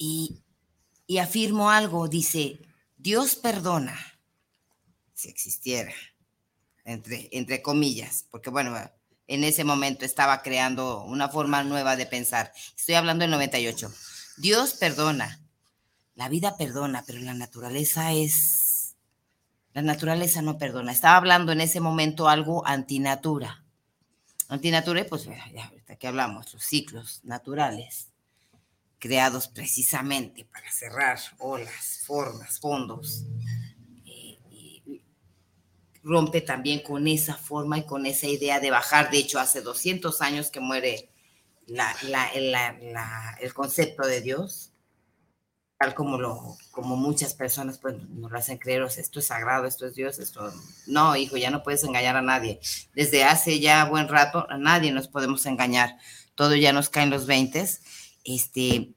y, 0.00 0.42
afirmo 1.20 1.70
algo, 1.70 2.08
dice, 2.08 2.58
Dios 2.96 3.36
perdona, 3.36 3.98
si 5.12 5.28
existiera, 5.28 5.92
entre, 6.84 7.28
entre 7.32 7.60
comillas, 7.60 8.24
porque 8.30 8.48
bueno, 8.48 8.74
en 9.26 9.44
ese 9.44 9.62
momento 9.62 10.06
estaba 10.06 10.40
creando 10.40 11.04
una 11.04 11.28
forma 11.28 11.62
nueva 11.64 11.96
de 11.96 12.06
pensar. 12.06 12.52
Estoy 12.74 12.94
hablando 12.94 13.22
del 13.22 13.30
98. 13.30 13.92
Dios 14.38 14.72
perdona, 14.72 15.38
la 16.14 16.30
vida 16.30 16.56
perdona, 16.56 17.04
pero 17.06 17.20
la 17.20 17.34
naturaleza 17.34 18.12
es 18.12 18.96
La 19.74 19.82
naturaleza 19.82 20.42
no 20.42 20.58
perdona. 20.58 20.92
Estaba 20.92 21.16
hablando 21.16 21.52
en 21.52 21.60
ese 21.60 21.80
momento 21.80 22.28
algo 22.28 22.66
antinatura. 22.66 23.64
Antinatura, 24.48 25.04
pues 25.08 25.24
ya 25.26 25.66
ahorita 25.66 26.08
hablamos, 26.08 26.52
los 26.54 26.64
ciclos 26.64 27.20
naturales, 27.22 28.09
creados 29.00 29.48
precisamente 29.48 30.44
para 30.44 30.70
cerrar 30.70 31.18
olas, 31.38 32.02
formas, 32.06 32.60
fondos. 32.60 33.24
Eh, 34.06 34.38
rompe 36.02 36.40
también 36.40 36.80
con 36.82 37.06
esa 37.08 37.34
forma 37.34 37.78
y 37.78 37.84
con 37.86 38.06
esa 38.06 38.26
idea 38.26 38.60
de 38.60 38.70
bajar. 38.70 39.10
De 39.10 39.18
hecho, 39.18 39.40
hace 39.40 39.60
200 39.62 40.20
años 40.22 40.50
que 40.50 40.60
muere 40.60 41.10
la, 41.66 41.94
la- 42.02 42.30
la- 42.80 43.36
el 43.40 43.52
concepto 43.54 44.06
de 44.06 44.20
Dios, 44.20 44.72
tal 45.78 45.94
como, 45.94 46.18
lo, 46.18 46.56
como 46.72 46.96
muchas 46.96 47.32
personas 47.34 47.78
pues, 47.78 47.96
nos 48.10 48.30
lo 48.30 48.36
hacen 48.38 48.58
creer, 48.58 48.82
esto 48.82 49.18
es 49.20 49.26
sagrado, 49.26 49.64
esto 49.66 49.86
es 49.86 49.94
Dios, 49.94 50.18
esto... 50.18 50.52
No, 50.86 51.16
hijo, 51.16 51.36
ya 51.38 51.50
no 51.50 51.62
puedes 51.62 51.84
engañar 51.84 52.16
a 52.16 52.22
nadie. 52.22 52.60
Desde 52.94 53.24
hace 53.24 53.60
ya 53.60 53.84
buen 53.86 54.08
rato, 54.08 54.46
a 54.50 54.58
nadie 54.58 54.92
nos 54.92 55.08
podemos 55.08 55.46
engañar. 55.46 55.96
Todo 56.34 56.54
ya 56.54 56.72
nos 56.72 56.88
cae 56.90 57.04
en 57.04 57.10
los 57.10 57.26
20. 57.26 57.66
Este, 58.34 58.92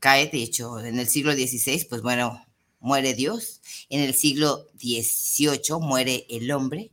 cae, 0.00 0.28
de 0.28 0.42
hecho, 0.42 0.80
en 0.80 0.98
el 0.98 1.08
siglo 1.08 1.32
XVI, 1.32 1.86
pues 1.88 2.02
bueno, 2.02 2.44
muere 2.80 3.14
Dios. 3.14 3.60
En 3.88 4.00
el 4.00 4.14
siglo 4.14 4.68
XVIII 4.78 5.80
muere 5.80 6.26
el 6.28 6.50
hombre. 6.50 6.92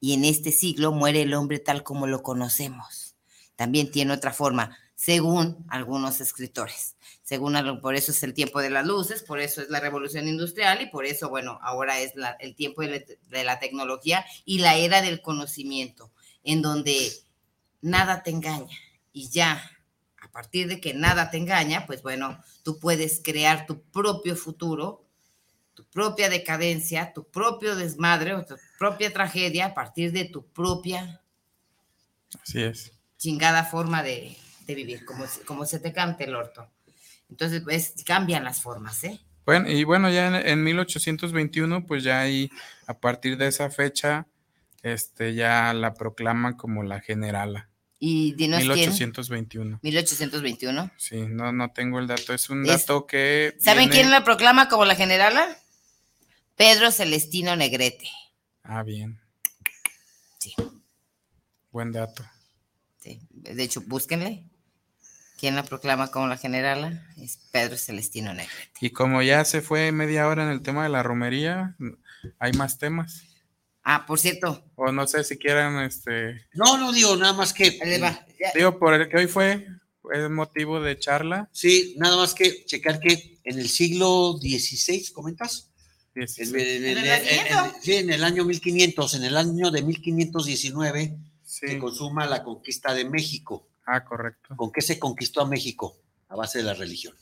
Y 0.00 0.14
en 0.14 0.24
este 0.24 0.50
siglo 0.50 0.92
muere 0.92 1.22
el 1.22 1.34
hombre 1.34 1.58
tal 1.58 1.82
como 1.82 2.06
lo 2.06 2.22
conocemos. 2.22 3.14
También 3.54 3.90
tiene 3.90 4.14
otra 4.14 4.32
forma, 4.32 4.78
según 4.94 5.66
algunos 5.68 6.22
escritores. 6.22 6.96
Según 7.22 7.80
por 7.82 7.94
eso 7.94 8.10
es 8.10 8.22
el 8.22 8.32
tiempo 8.32 8.60
de 8.60 8.70
las 8.70 8.86
luces, 8.86 9.22
por 9.22 9.40
eso 9.40 9.60
es 9.60 9.68
la 9.68 9.78
revolución 9.78 10.26
industrial 10.26 10.80
y 10.80 10.86
por 10.86 11.04
eso, 11.04 11.28
bueno, 11.28 11.58
ahora 11.62 12.00
es 12.00 12.14
el 12.40 12.54
tiempo 12.54 12.82
de 12.82 13.44
la 13.44 13.58
tecnología 13.58 14.24
y 14.44 14.58
la 14.58 14.76
era 14.76 15.02
del 15.02 15.20
conocimiento, 15.20 16.10
en 16.42 16.62
donde 16.62 17.12
nada 17.82 18.22
te 18.22 18.30
engaña 18.30 18.76
y 19.12 19.28
ya 19.28 19.62
a 20.30 20.32
partir 20.32 20.68
de 20.68 20.80
que 20.80 20.94
nada 20.94 21.28
te 21.32 21.38
engaña, 21.38 21.86
pues 21.86 22.02
bueno, 22.02 22.40
tú 22.62 22.78
puedes 22.78 23.20
crear 23.22 23.66
tu 23.66 23.82
propio 23.90 24.36
futuro, 24.36 25.04
tu 25.74 25.84
propia 25.86 26.28
decadencia, 26.28 27.12
tu 27.12 27.24
propio 27.28 27.74
desmadre 27.74 28.34
o 28.36 28.44
tu 28.46 28.54
propia 28.78 29.12
tragedia 29.12 29.66
a 29.66 29.74
partir 29.74 30.12
de 30.12 30.26
tu 30.26 30.46
propia 30.46 31.20
Así 32.42 32.62
es. 32.62 32.92
chingada 33.18 33.64
forma 33.64 34.02
de, 34.04 34.36
de 34.66 34.74
vivir, 34.76 35.04
como, 35.04 35.26
se- 35.26 35.40
como 35.42 35.66
se 35.66 35.80
te 35.80 35.92
cante 35.92 36.24
el 36.24 36.34
orto. 36.36 36.70
Entonces, 37.28 37.62
pues 37.62 37.94
cambian 38.06 38.44
las 38.44 38.60
formas, 38.62 39.02
¿eh? 39.04 39.20
Bueno, 39.44 39.68
y 39.68 39.82
bueno, 39.84 40.10
ya 40.10 40.28
en, 40.28 40.34
en 40.46 40.62
1821, 40.62 41.86
pues 41.86 42.04
ya 42.04 42.20
ahí, 42.20 42.50
a 42.86 42.94
partir 43.00 43.36
de 43.36 43.48
esa 43.48 43.68
fecha, 43.70 44.26
este, 44.82 45.34
ya 45.34 45.72
la 45.74 45.94
proclaman 45.94 46.54
como 46.56 46.82
la 46.84 47.00
generala. 47.00 47.68
Y 48.02 48.32
dinos 48.32 48.60
quién. 48.60 48.70
1821. 48.90 49.78
1821. 49.82 50.90
Sí, 50.96 51.20
no, 51.28 51.52
no 51.52 51.70
tengo 51.72 51.98
el 51.98 52.06
dato. 52.06 52.32
Es 52.32 52.48
un 52.48 52.64
Es- 52.64 52.68
dato 52.86 53.06
que. 53.06 53.54
¿Saben 53.60 53.90
viene- 53.90 53.92
quién 53.94 54.10
la 54.10 54.24
proclama 54.24 54.68
como 54.70 54.84
la 54.86 54.94
generala? 54.96 55.46
Pedro 56.56 56.90
Celestino 56.90 57.54
Negrete. 57.56 58.08
Ah, 58.62 58.82
bien. 58.82 59.20
Sí. 60.38 60.54
Buen 61.70 61.92
dato. 61.92 62.24
Sí, 63.00 63.20
De 63.30 63.62
hecho, 63.62 63.82
búsquenle. 63.82 64.44
¿Quién 65.38 65.54
la 65.56 65.62
proclama 65.62 66.10
como 66.10 66.26
la 66.26 66.36
generala? 66.36 67.06
Es 67.18 67.38
Pedro 67.50 67.76
Celestino 67.78 68.32
Negrete. 68.34 68.72
Y 68.80 68.90
como 68.90 69.22
ya 69.22 69.44
se 69.46 69.62
fue 69.62 69.90
media 69.92 70.26
hora 70.28 70.44
en 70.44 70.50
el 70.50 70.60
tema 70.62 70.82
de 70.82 70.90
la 70.90 71.02
romería, 71.02 71.76
hay 72.38 72.52
más 72.52 72.78
temas. 72.78 73.24
Ah, 73.82 74.04
por 74.06 74.18
cierto, 74.18 74.64
O 74.76 74.92
no 74.92 75.06
sé 75.06 75.24
si 75.24 75.38
quieran, 75.38 75.78
este. 75.84 76.46
No, 76.54 76.76
no 76.76 76.92
digo 76.92 77.16
nada 77.16 77.32
más 77.32 77.52
que. 77.52 77.78
ahí 77.82 77.98
va. 78.00 78.26
Digo, 78.54 78.78
por 78.78 78.94
el 78.94 79.08
que 79.08 79.16
hoy 79.16 79.26
fue, 79.26 79.66
es 80.12 80.30
motivo 80.30 80.80
de 80.80 80.98
charla. 80.98 81.48
Sí, 81.52 81.94
nada 81.98 82.16
más 82.16 82.34
que 82.34 82.64
checar 82.66 83.00
que 83.00 83.38
en 83.44 83.58
el 83.58 83.68
siglo 83.68 84.36
XVI, 84.40 85.12
¿comentas? 85.12 85.70
En, 86.14 86.28
Sí, 86.28 86.42
en- 86.42 86.56
en- 86.56 86.84
¿En 86.84 86.84
el 86.84 86.98
en- 86.98 87.06
nacimiento? 87.08 87.64
en- 87.76 87.82
sí, 87.82 87.94
en 87.96 88.10
el 88.10 88.24
año 88.24 88.44
1500, 88.44 89.14
en 89.14 89.24
el 89.24 89.36
año 89.36 89.70
de 89.70 89.82
1519, 89.82 91.16
sí. 91.44 91.68
se 91.68 91.78
consuma 91.78 92.26
la 92.26 92.42
conquista 92.42 92.92
de 92.94 93.04
México. 93.04 93.68
Ah, 93.86 94.04
correcto. 94.04 94.54
¿Con 94.56 94.70
qué 94.72 94.82
se 94.82 94.98
conquistó 94.98 95.40
a 95.40 95.46
México? 95.46 95.96
A 96.28 96.36
base 96.36 96.58
de 96.58 96.64
la 96.64 96.74
religión. 96.74 97.14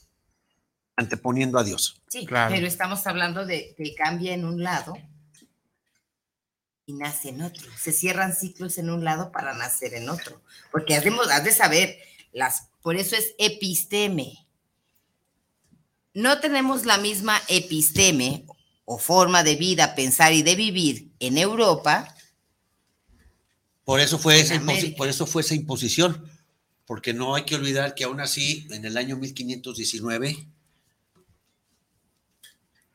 Anteponiendo 0.97 1.59
a 1.59 1.65
Dios. 1.65 2.03
Sí, 2.09 2.27
Claro. 2.27 2.53
pero 2.55 2.67
estamos 2.67 3.07
hablando 3.07 3.47
de 3.47 3.75
que 3.77 3.95
cambia 3.95 4.35
en 4.35 4.45
un 4.45 4.63
lado 4.65 4.95
y 6.89 6.95
nace 6.95 7.29
en 7.29 7.43
otro. 7.43 7.71
Se 7.79 7.93
cierran 7.93 8.35
ciclos 8.35 8.79
en 8.79 8.89
un 8.89 9.05
lado 9.05 9.31
para 9.31 9.53
nacer 9.53 9.93
en 9.93 10.09
otro. 10.09 10.41
Porque 10.73 10.95
hacemos, 10.95 11.29
has 11.29 11.45
de 11.45 11.53
saber, 11.53 11.99
las, 12.33 12.71
por 12.81 12.97
eso 12.97 13.15
es 13.15 13.35
episteme. 13.39 14.47
No 16.15 16.41
tenemos 16.41 16.87
la 16.87 16.97
misma 16.97 17.43
episteme 17.49 18.47
o 18.87 18.99
forma 18.99 19.45
de 19.45 19.57
vida, 19.57 19.95
pensar 19.95 20.33
y 20.33 20.43
de 20.43 20.57
vivir 20.57 21.13
en 21.21 21.37
Europa. 21.37 22.17
Por 23.85 24.01
eso 24.01 24.19
fue 24.19 24.41
esa, 24.41 24.59
por 24.97 25.09
eso 25.09 25.27
fue 25.27 25.43
esa 25.43 25.55
imposición. 25.55 26.27
Porque 26.87 27.13
no 27.13 27.35
hay 27.35 27.45
que 27.45 27.57
olvidar 27.57 27.95
que 27.95 28.05
aún 28.05 28.21
así, 28.21 28.67
en 28.71 28.87
el 28.87 28.97
año 28.97 29.19
1519, 29.19 30.49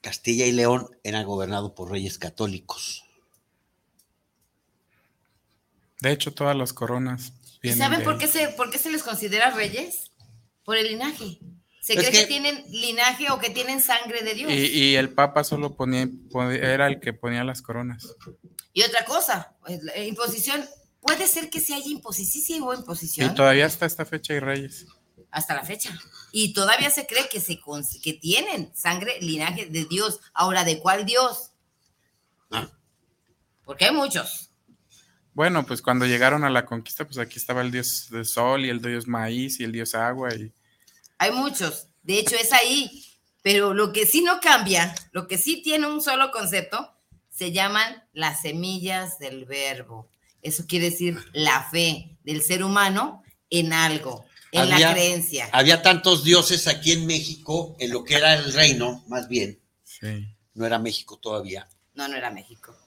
Castilla 0.02 0.48
y 0.48 0.52
León 0.52 0.90
era 1.04 1.22
gobernado 1.22 1.76
por 1.76 1.92
reyes 1.92 2.18
católicos. 2.18 3.04
De 6.04 6.12
hecho, 6.12 6.34
todas 6.34 6.56
las 6.56 6.74
coronas. 6.74 7.32
¿Y 7.62 7.70
vienen 7.70 7.80
saben 7.80 8.00
de 8.00 8.06
por 8.06 8.18
qué, 8.18 8.28
se, 8.28 8.50
por 8.50 8.70
qué 8.70 8.78
se 8.78 8.92
les 8.92 9.04
considera 9.04 9.52
reyes? 9.52 10.12
Por 10.66 10.76
el 10.78 10.88
linaje. 10.89 11.39
Se 11.82 11.94
Es 11.94 12.00
cree 12.00 12.12
que... 12.12 12.20
que- 12.20 12.26
tienen 12.28 12.63
linaje 12.70 13.32
o 13.32 13.39
que 13.39 13.50
tienen 13.50 13.82
sangre 13.82 14.22
de 14.22 14.34
Dios. 14.34 14.52
Y, 14.52 14.56
y 14.66 14.96
el 14.96 15.10
Papa 15.13 15.44
solo 15.46 15.76
ponía, 15.76 16.08
ponía- 16.30 16.58
era 16.58 16.88
el 16.88 17.00
que 17.00 17.13
ponía 17.13 17.44
las 17.46 17.62
coronas. 17.62 18.16
Y 18.74 18.82
otra 18.84 19.06
cosa, 19.06 19.54
pues, 19.62 19.80
imposición, 20.06 20.66
puede 21.02 21.26
ser 21.28 21.50
que 21.50 21.60
se 21.62 21.74
haya 21.74 21.88
imposición, 21.88 22.42
sí, 22.44 22.54
sí 22.54 22.60
hubo 22.60 22.74
Y 22.74 22.78
imposición 22.80 23.34
todavía 23.36 23.66
hasta 23.66 23.86
esta 23.86 24.06
fecha 24.06 24.34
hay 24.34 24.39
reyes. 24.39 24.86
hasta 25.32 25.56
la 25.56 25.63
fecha. 25.63 25.98
Y 26.34 26.54
todavía 26.54 26.89
se 26.89 27.06
cree 27.08 27.30
que, 27.30 27.39
se, 27.39 27.60
que 28.02 28.13
tienen 28.13 28.72
sangre, 28.76 29.20
linaje 29.22 29.68
de 29.68 29.86
Dios. 29.86 30.20
Ahora, 30.34 30.63
¿de 30.66 30.80
cuál 30.80 31.06
Dios? 31.06 31.52
Ah. 32.52 32.70
Porque 33.63 33.86
hay 33.86 33.92
muchos. 33.94 34.50
Bueno, 35.34 35.65
pues 35.65 35.82
cuando 35.82 36.06
llegaron 36.06 36.43
a 36.43 36.50
la 36.50 36.65
conquista, 36.65 37.06
pues 37.06 37.17
aquí 37.17 37.39
estaba 37.39 37.62
el 37.62 37.72
dios 37.72 38.08
del 38.12 38.26
sol 38.26 38.65
y 38.65 38.69
el 38.69 38.82
dios 38.82 39.08
maíz 39.08 39.60
y 39.60 39.63
el 39.63 39.72
dios 39.72 39.96
agua. 39.96 40.34
Y 40.34 40.52
Hay 41.17 41.32
muchos. 41.32 41.88
De 42.04 42.19
hecho, 42.19 42.36
es 42.36 42.54
ahí. 42.54 43.06
Pero 43.41 43.74
lo 43.74 43.91
que 43.91 44.06
sí 44.06 44.22
no 44.22 44.39
cambia, 44.39 44.96
lo 45.12 45.28
que 45.28 45.38
sí 45.38 45.62
tiene 45.62 45.88
un 45.88 46.02
solo 46.02 46.32
concepto, 46.32 46.93
se 47.30 47.52
llaman 47.52 48.04
las 48.13 48.41
semillas 48.41 49.19
del 49.19 49.46
verbo. 49.46 50.10
Eso 50.41 50.65
quiere 50.67 50.91
decir 50.91 51.17
la 51.34 51.63
fe 51.63 52.17
del 52.24 52.41
ser 52.41 52.63
humano 52.63 53.24
en 53.50 53.74
algo, 53.74 54.26
en 54.52 54.69
la 54.69 54.93
creencia. 54.93 55.50
Había 55.52 55.82
tantos 55.82 56.24
dioses 56.24 56.67
aquí 56.67 56.91
en 56.91 57.06
México, 57.06 57.76
en 57.80 57.91
lo 57.91 58.04
que 58.04 58.15
era 58.15 58.34
el 58.36 58.54
reino, 58.54 59.04
más 59.08 59.28
bien, 59.28 59.60
sí. 59.84 60.28
no 60.54 60.65
era 60.65 60.80
México 60.80 61.17
todavía. 61.17 61.67
No, 61.96 62.08
no 62.08 62.15
era 62.15 62.30
México. 62.30 62.78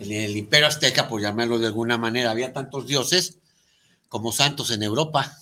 En 0.00 0.12
el 0.12 0.36
imperio 0.36 0.66
azteca, 0.66 1.08
por 1.08 1.20
llamarlo 1.20 1.58
de 1.58 1.66
alguna 1.66 1.98
manera, 1.98 2.30
había 2.30 2.52
tantos 2.52 2.86
dioses 2.86 3.38
como 4.08 4.32
santos 4.32 4.70
en 4.70 4.82
Europa, 4.82 5.36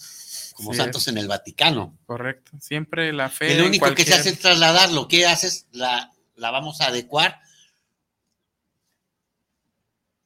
como 0.54 0.72
Sí 0.72 0.78
santos 0.78 1.02
es. 1.02 1.08
en 1.08 1.18
el 1.18 1.28
Vaticano. 1.28 1.98
Correcto. 2.06 2.52
Siempre 2.60 3.12
la 3.12 3.28
fe. 3.30 3.54
Lo 3.58 3.66
único 3.66 3.94
que 3.94 4.04
se 4.04 4.14
hace 4.14 4.30
es 4.30 4.38
trasladarlo. 4.38 5.08
¿Qué 5.08 5.26
haces? 5.26 5.66
La, 5.72 6.12
la 6.36 6.50
vamos 6.50 6.80
a 6.80 6.86
adecuar 6.86 7.40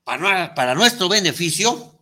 para, 0.04 0.54
para 0.54 0.74
nuestro 0.74 1.08
beneficio 1.08 1.98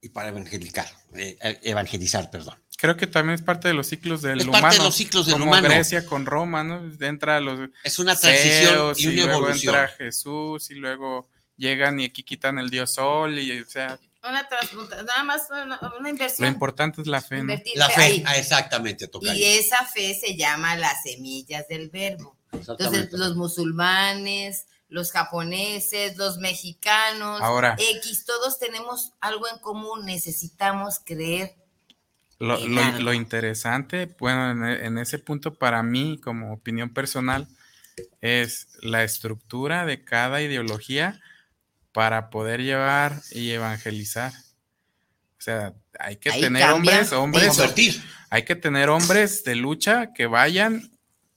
y 0.00 0.08
para 0.08 0.30
evangelizar, 0.30 0.86
eh, 1.14 1.38
eh, 1.40 1.60
evangelizar, 1.62 2.30
perdón. 2.30 2.58
Creo 2.82 2.96
que 2.96 3.06
también 3.06 3.36
es 3.36 3.42
parte 3.42 3.68
de 3.68 3.74
los 3.74 3.86
ciclos 3.86 4.22
del 4.22 4.40
Es 4.40 4.46
humano. 4.46 4.60
parte 4.62 4.78
de 4.78 4.84
los 4.84 4.94
ciclos 4.96 5.26
del 5.26 5.34
como 5.34 5.44
humano. 5.46 5.68
Grecia 5.68 6.04
con 6.04 6.26
Roma, 6.26 6.64
¿no? 6.64 6.82
Entra 7.00 7.40
los 7.40 7.70
Es 7.84 7.98
una 8.00 8.16
transición 8.16 8.92
y 8.98 9.06
una 9.06 9.14
luego 9.26 9.38
evolución. 9.38 9.74
entra 9.76 9.88
Jesús 9.96 10.68
y 10.70 10.74
luego 10.74 11.28
llegan 11.56 12.00
y 12.00 12.06
aquí 12.06 12.24
quitan 12.24 12.58
el 12.58 12.70
dios 12.70 12.94
sol 12.94 13.38
y 13.38 13.60
o 13.60 13.64
sea, 13.66 14.00
Una 14.28 14.48
transmuta- 14.48 15.00
nada 15.04 15.22
más 15.22 15.42
una, 15.50 15.64
una 15.80 16.00
lo 16.00 16.08
inversión. 16.08 16.48
importante 16.48 17.00
es 17.02 17.06
la 17.06 17.20
fe, 17.20 17.42
La 17.76 17.88
fe, 17.88 18.02
ahí. 18.02 18.24
ah, 18.26 18.36
exactamente, 18.36 19.06
tocayo. 19.06 19.32
Y 19.32 19.44
esa 19.44 19.84
fe 19.86 20.14
se 20.20 20.36
llama 20.36 20.74
las 20.76 21.02
semillas 21.04 21.68
del 21.68 21.88
verbo. 21.88 22.36
Entonces, 22.50 23.12
los 23.12 23.36
musulmanes, 23.36 24.66
los 24.88 25.10
japoneses, 25.12 26.16
los 26.16 26.38
mexicanos, 26.38 27.40
Ahora. 27.42 27.76
X, 27.78 28.24
todos 28.24 28.58
tenemos 28.58 29.12
algo 29.20 29.48
en 29.48 29.58
común. 29.60 30.04
Necesitamos 30.04 31.00
creer. 31.04 31.54
Lo, 32.38 32.58
en 32.58 33.04
lo- 33.04 33.12
interesante, 33.12 34.14
bueno, 34.18 34.50
en, 34.50 34.84
en 34.84 34.98
ese 34.98 35.18
punto 35.18 35.54
para 35.54 35.82
mí, 35.82 36.18
como 36.22 36.52
opinión 36.52 36.90
personal, 36.92 37.46
es 38.20 38.68
la 38.82 39.04
estructura 39.04 39.86
de 39.86 40.04
cada 40.04 40.42
ideología 40.42 41.20
para 41.92 42.30
poder 42.30 42.62
llevar 42.62 43.20
y 43.30 43.50
evangelizar. 43.50 44.32
O 45.38 45.44
sea, 45.44 45.74
hay 45.98 46.16
que 46.16 46.30
Ahí 46.30 46.40
tener 46.40 46.70
hombres, 46.70 47.10
de 47.10 47.16
hombres, 47.16 47.58
hay 48.30 48.44
que 48.44 48.56
tener 48.56 48.88
hombres 48.88 49.44
de 49.44 49.56
lucha 49.56 50.12
que 50.14 50.26
vayan 50.26 50.90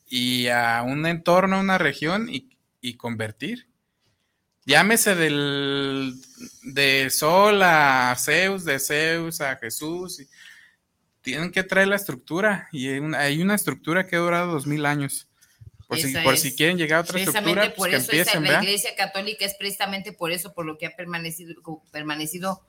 y 0.08 0.48
a 0.48 0.82
un 0.84 1.06
entorno, 1.06 1.58
a 1.58 1.60
una 1.60 1.78
región 1.78 2.30
y, 2.30 2.58
y 2.82 2.96
convertir. 2.98 3.68
Llámese 4.66 5.14
del 5.16 6.14
de 6.64 7.10
Sol 7.12 7.62
a 7.62 8.16
Zeus, 8.18 8.64
de 8.66 8.80
Zeus 8.80 9.42
a 9.42 9.56
Jesús. 9.58 10.22
Tienen 11.26 11.52
que 11.52 11.64
traer 11.64 11.90
la 11.90 11.98
estructura 11.98 12.70
y 12.72 12.88
hay 12.88 13.00
una, 13.00 13.20
hay 13.20 13.42
una 13.42 13.56
estructura 13.56 14.08
que 14.08 14.16
ha 14.16 14.20
durado 14.20 14.52
dos 14.54 14.66
mil 14.68 14.86
años. 14.86 15.28
Por, 15.88 16.00
si, 16.00 16.14
por 16.18 16.38
si 16.38 16.56
quieren 16.56 16.78
llegar 16.78 17.00
a 17.00 17.02
otra 17.02 17.20
estructura, 17.20 17.64
por 17.76 17.90
pues 17.90 18.08
que 18.08 18.22
eso 18.22 18.30
esa- 18.32 18.40
la. 18.40 18.64
Iglesia 18.64 18.96
Católica 18.96 19.46
es 19.46 19.54
precisamente 19.56 20.14
por 20.14 20.32
eso, 20.32 20.54
por 20.54 20.66
lo 20.66 20.78
que 20.78 20.86
ha 20.88 20.96
permanecido, 20.96 21.54
permanecido 21.92 22.62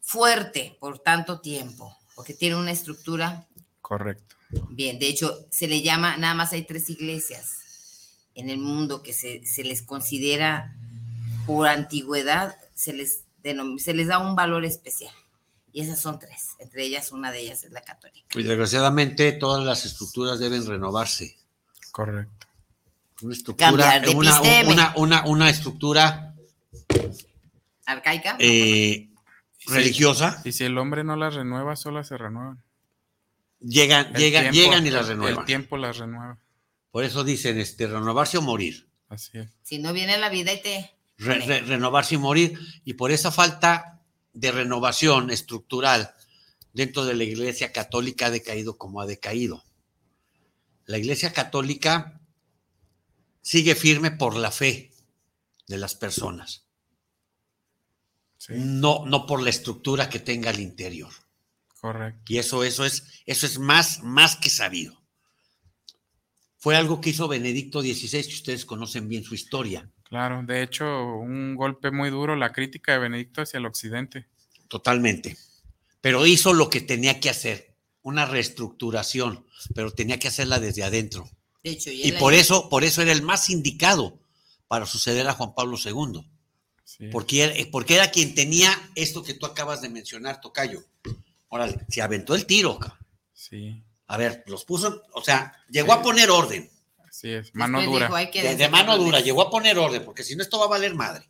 fuerte 0.00 0.76
por 0.80 0.98
tanto 0.98 1.40
tiempo, 1.40 1.96
porque 2.14 2.34
tiene 2.34 2.56
una 2.56 2.70
estructura 2.72 3.46
Correcto. 3.80 4.34
bien. 4.70 4.98
De 4.98 5.06
hecho, 5.06 5.46
se 5.50 5.68
le 5.68 5.82
llama, 5.82 6.16
nada 6.16 6.34
más 6.34 6.52
hay 6.52 6.62
tres 6.62 6.90
iglesias 6.90 7.58
en 8.34 8.50
el 8.50 8.58
mundo 8.58 9.02
que 9.02 9.12
se, 9.12 9.46
se 9.46 9.62
les 9.62 9.82
considera 9.82 10.74
por 11.46 11.68
antigüedad, 11.68 12.56
se 12.74 12.92
les, 12.92 13.20
se 13.78 13.94
les 13.94 14.06
da 14.08 14.18
un 14.18 14.34
valor 14.34 14.64
especial. 14.64 15.14
Y 15.74 15.80
esas 15.82 16.00
son 16.00 16.18
tres. 16.20 16.50
Entre 16.60 16.84
ellas, 16.84 17.10
una 17.12 17.30
de 17.32 17.40
ellas 17.40 17.64
es 17.64 17.72
la 17.72 17.82
católica. 17.82 18.26
Y 18.38 18.42
desgraciadamente 18.44 19.32
todas 19.32 19.62
las 19.64 19.84
estructuras 19.84 20.38
deben 20.38 20.64
renovarse. 20.64 21.36
Correcto. 21.90 22.46
Una 23.22 23.34
estructura, 23.34 24.00
de 24.00 24.10
una, 24.10 24.30
episteme. 24.38 24.72
una, 24.72 24.92
una, 24.96 25.24
una 25.26 25.50
estructura 25.50 26.34
Arcaica. 27.86 28.36
eh, 28.38 29.08
religiosa, 29.66 30.40
Y 30.44 30.52
si 30.52 30.64
el 30.64 30.76
hombre 30.78 31.04
no 31.04 31.16
las 31.16 31.34
renueva, 31.34 31.76
solas 31.76 32.08
se 32.08 32.16
renuevan. 32.18 32.62
llegan, 33.60 34.08
El 34.08 34.14
llegan, 34.20 34.42
tiempo- 34.50 34.56
llegan 34.70 34.86
y 34.86 34.90
las 34.90 35.08
renuevan. 35.08 35.38
El 35.40 35.44
tiempo 35.44 35.76
las 35.76 35.98
renueva. 35.98 36.38
Por 36.90 37.04
eso 37.04 37.24
dicen, 37.24 37.58
este, 37.58 37.86
renovarse 37.86 38.38
o 38.38 38.42
morir. 38.42 38.86
Así 39.08 39.38
es. 39.38 39.50
si 39.62 39.78
no 39.78 39.92
viene 39.92 40.18
la 40.18 40.28
vida 40.28 40.52
y 40.52 40.60
te... 40.62 40.90
Re- 41.18 41.38
re- 41.40 41.60
renovarse 41.60 42.16
y 42.16 42.18
morir. 42.18 42.58
Y 42.84 42.94
por 42.94 43.10
esa 43.12 43.30
falta 43.30 43.93
de 44.34 44.52
renovación 44.52 45.30
estructural 45.30 46.14
dentro 46.72 47.04
de 47.04 47.14
la 47.14 47.24
Iglesia 47.24 47.72
Católica 47.72 48.26
ha 48.26 48.30
decaído 48.30 48.76
como 48.76 49.00
ha 49.00 49.06
decaído. 49.06 49.64
La 50.86 50.98
Iglesia 50.98 51.32
Católica 51.32 52.20
sigue 53.40 53.74
firme 53.74 54.10
por 54.10 54.36
la 54.36 54.50
fe 54.50 54.92
de 55.66 55.78
las 55.78 55.94
personas, 55.94 56.66
Sí, 58.36 58.52
no, 58.56 59.06
no 59.06 59.24
por 59.24 59.40
la 59.42 59.48
estructura 59.48 60.10
que 60.10 60.18
tenga 60.18 60.50
al 60.50 60.60
interior. 60.60 61.10
correcto. 61.80 62.20
Y 62.26 62.36
eso, 62.38 62.62
eso 62.64 62.84
es, 62.84 63.04
eso 63.24 63.46
es 63.46 63.58
más, 63.58 64.02
más 64.02 64.36
que 64.36 64.50
sabido. 64.50 65.02
Fue 66.58 66.76
algo 66.76 67.00
que 67.00 67.10
hizo 67.10 67.28
Benedicto 67.28 67.80
XVI, 67.80 68.22
que 68.26 68.34
ustedes 68.34 68.64
conocen 68.66 69.08
bien 69.08 69.24
su 69.24 69.34
historia. 69.34 69.90
Claro, 70.14 70.44
de 70.44 70.62
hecho, 70.62 71.16
un 71.16 71.56
golpe 71.56 71.90
muy 71.90 72.08
duro, 72.08 72.36
la 72.36 72.52
crítica 72.52 72.92
de 72.92 73.00
Benedicto 73.00 73.42
hacia 73.42 73.58
el 73.58 73.66
occidente. 73.66 74.28
Totalmente. 74.68 75.36
Pero 76.00 76.24
hizo 76.24 76.52
lo 76.52 76.70
que 76.70 76.80
tenía 76.80 77.18
que 77.18 77.30
hacer, 77.30 77.74
una 78.00 78.24
reestructuración, 78.24 79.44
pero 79.74 79.90
tenía 79.90 80.20
que 80.20 80.28
hacerla 80.28 80.60
desde 80.60 80.84
adentro. 80.84 81.28
De 81.64 81.70
hecho, 81.70 81.90
Y 81.90 82.12
por 82.12 82.32
eso, 82.32 82.68
por 82.68 82.84
eso 82.84 83.02
era 83.02 83.10
el 83.10 83.22
más 83.22 83.50
indicado 83.50 84.20
para 84.68 84.86
suceder 84.86 85.26
a 85.26 85.32
Juan 85.32 85.52
Pablo 85.52 85.76
II, 85.84 86.24
Sí, 86.84 87.08
porque 87.10 87.42
era, 87.42 87.70
porque 87.72 87.96
era 87.96 88.12
quien 88.12 88.36
tenía 88.36 88.70
esto 88.94 89.24
que 89.24 89.34
tú 89.34 89.46
acabas 89.46 89.82
de 89.82 89.88
mencionar, 89.88 90.40
Tocayo. 90.40 90.84
Órale, 91.48 91.84
se 91.88 92.02
aventó 92.02 92.36
el 92.36 92.46
tiro. 92.46 92.78
cabrón. 92.78 93.04
sí, 93.32 93.82
A 94.06 94.16
ver, 94.16 94.44
los 94.46 94.64
puso, 94.64 95.02
o 95.12 95.24
sea, 95.24 95.60
llegó 95.68 95.92
a 95.92 96.02
poner 96.02 96.30
orden, 96.30 96.70
así 97.16 97.30
es. 97.32 97.54
Mano 97.54 97.78
después 97.78 97.94
dura. 97.94 98.06
dijo, 98.06 98.16
hay 98.16 98.30
que 98.30 98.42
de, 98.42 98.56
de 98.56 98.68
mano 98.68 98.96
dura, 98.98 99.20
llegó 99.20 99.42
a 99.42 99.50
poner 99.50 99.78
orden, 99.78 100.04
porque 100.04 100.22
si 100.24 100.34
no 100.36 100.42
esto 100.42 100.58
va 100.58 100.64
a 100.66 100.68
valer 100.68 100.94
madre. 100.94 101.28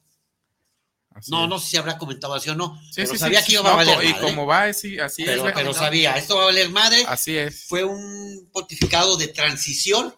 así 1.10 1.30
No, 1.30 1.44
es. 1.44 1.48
no 1.50 1.58
sé 1.58 1.68
si 1.70 1.76
habrá 1.76 1.98
comentado 1.98 2.34
así 2.34 2.50
o 2.50 2.54
no, 2.54 2.76
Sí, 2.86 2.92
pero 2.96 3.06
sí, 3.08 3.12
sí, 3.14 3.18
sabía 3.18 3.40
sí. 3.42 3.46
que 3.48 3.52
iba 3.60 3.72
a 3.72 3.76
valer 3.76 3.96
co- 3.96 4.02
Y 4.02 4.08
madre. 4.12 4.20
como 4.22 4.46
va, 4.46 4.72
sí, 4.72 4.98
así 4.98 5.22
es. 5.22 5.28
pero, 5.28 5.42
güey. 5.42 5.54
pero 5.54 5.72
sabía, 5.74 6.16
esto 6.16 6.36
va 6.36 6.42
a 6.42 6.46
valer 6.46 6.70
madre. 6.70 7.04
Así 7.06 7.36
es. 7.36 7.64
fue 7.66 7.84
un 7.84 8.48
pontificado 8.52 9.16
de 9.16 9.28
transición 9.28 10.14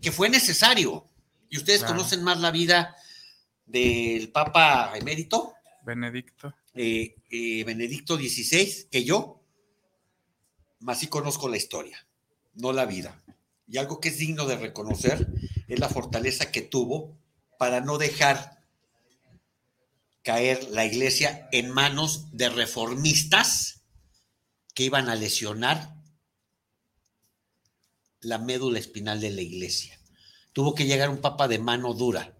que 0.00 0.10
fue 0.12 0.28
necesario. 0.28 1.06
Y 1.48 1.58
ustedes 1.58 1.80
Claro. 1.80 1.96
conocen 1.96 2.22
más 2.24 2.40
la 2.40 2.50
vida 2.50 2.96
del 3.66 4.30
Papa 4.32 4.92
emérito, 4.96 5.52
Benedicto. 5.84 6.54
eh, 6.74 7.14
eh, 7.30 7.62
Benedicto 7.64 8.16
XVI, 8.16 8.88
que 8.90 9.04
yo, 9.04 9.42
más 10.80 10.98
sí 10.98 11.06
conozco 11.08 11.48
la 11.48 11.56
historia, 11.58 12.04
no 12.54 12.72
la 12.72 12.86
vida. 12.86 13.22
Y 13.72 13.78
algo 13.78 14.00
que 14.00 14.10
es 14.10 14.18
digno 14.18 14.44
de 14.44 14.56
reconocer 14.58 15.26
es 15.66 15.78
la 15.80 15.88
fortaleza 15.88 16.50
que 16.52 16.60
tuvo 16.60 17.16
para 17.58 17.80
no 17.80 17.96
dejar 17.96 18.60
caer 20.22 20.62
la 20.70 20.84
iglesia 20.84 21.48
en 21.52 21.70
manos 21.70 22.26
de 22.36 22.50
reformistas 22.50 23.80
que 24.74 24.84
iban 24.84 25.08
a 25.08 25.14
lesionar 25.14 25.94
la 28.20 28.36
médula 28.36 28.78
espinal 28.78 29.22
de 29.22 29.30
la 29.30 29.40
iglesia. 29.40 29.98
Tuvo 30.52 30.74
que 30.74 30.84
llegar 30.84 31.08
un 31.08 31.22
papa 31.22 31.48
de 31.48 31.58
mano 31.58 31.94
dura. 31.94 32.30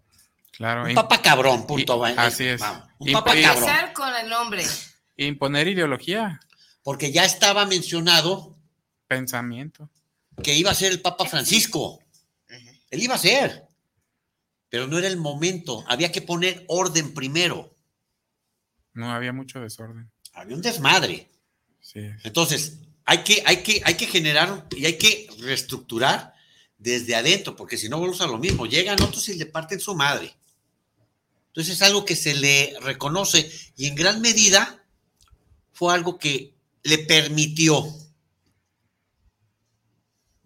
Claro. 0.50 0.84
Un 0.84 0.94
papa 0.94 1.22
cabrón, 1.22 1.66
punto. 1.66 1.96
y- 1.96 2.14
va- 2.14 2.22
así 2.26 2.44
es. 2.44 2.60
vamos, 2.60 2.88
Un 2.98 3.08
Y- 3.08 3.12
papa 3.14 3.34
y- 3.34 3.42
cabrón. 3.42 3.62
Empezar 3.70 3.92
con 3.94 4.14
el 4.14 4.28
nombre. 4.28 4.64
imponer 5.16 5.66
ideología, 5.68 6.40
Porque 6.82 7.10
ya 7.10 7.24
estaba 7.24 7.64
mencionado 7.64 8.54
pensamiento. 9.06 9.88
Que 10.42 10.54
iba 10.54 10.70
a 10.70 10.74
ser 10.74 10.92
el 10.92 11.00
Papa 11.00 11.26
Francisco. 11.26 12.00
Él 12.90 13.02
iba 13.02 13.14
a 13.14 13.18
ser. 13.18 13.64
Pero 14.68 14.86
no 14.86 14.98
era 14.98 15.08
el 15.08 15.16
momento. 15.16 15.84
Había 15.88 16.12
que 16.12 16.22
poner 16.22 16.64
orden 16.68 17.14
primero. 17.14 17.74
No 18.94 19.10
había 19.10 19.32
mucho 19.32 19.60
desorden. 19.60 20.10
Había 20.32 20.56
un 20.56 20.62
desmadre. 20.62 21.28
Sí, 21.80 22.00
es. 22.00 22.24
Entonces, 22.24 22.78
hay 23.04 23.24
que, 23.24 23.42
hay 23.46 23.62
que, 23.62 23.82
hay 23.84 23.94
que 23.94 24.06
generar 24.06 24.66
y 24.76 24.86
hay 24.86 24.98
que 24.98 25.28
reestructurar 25.38 26.34
desde 26.78 27.14
adentro, 27.14 27.54
porque 27.56 27.78
si 27.78 27.88
no 27.88 27.98
volvemos 27.98 28.20
a 28.20 28.26
lo 28.26 28.38
mismo. 28.38 28.66
Llegan 28.66 29.00
otros 29.02 29.28
y 29.28 29.34
le 29.34 29.46
parten 29.46 29.80
su 29.80 29.94
madre. 29.94 30.34
Entonces 31.48 31.74
es 31.74 31.82
algo 31.82 32.04
que 32.04 32.16
se 32.16 32.34
le 32.34 32.74
reconoce 32.80 33.50
y 33.76 33.86
en 33.86 33.94
gran 33.94 34.22
medida 34.22 34.82
fue 35.72 35.92
algo 35.92 36.18
que 36.18 36.54
le 36.82 36.98
permitió, 36.98 37.86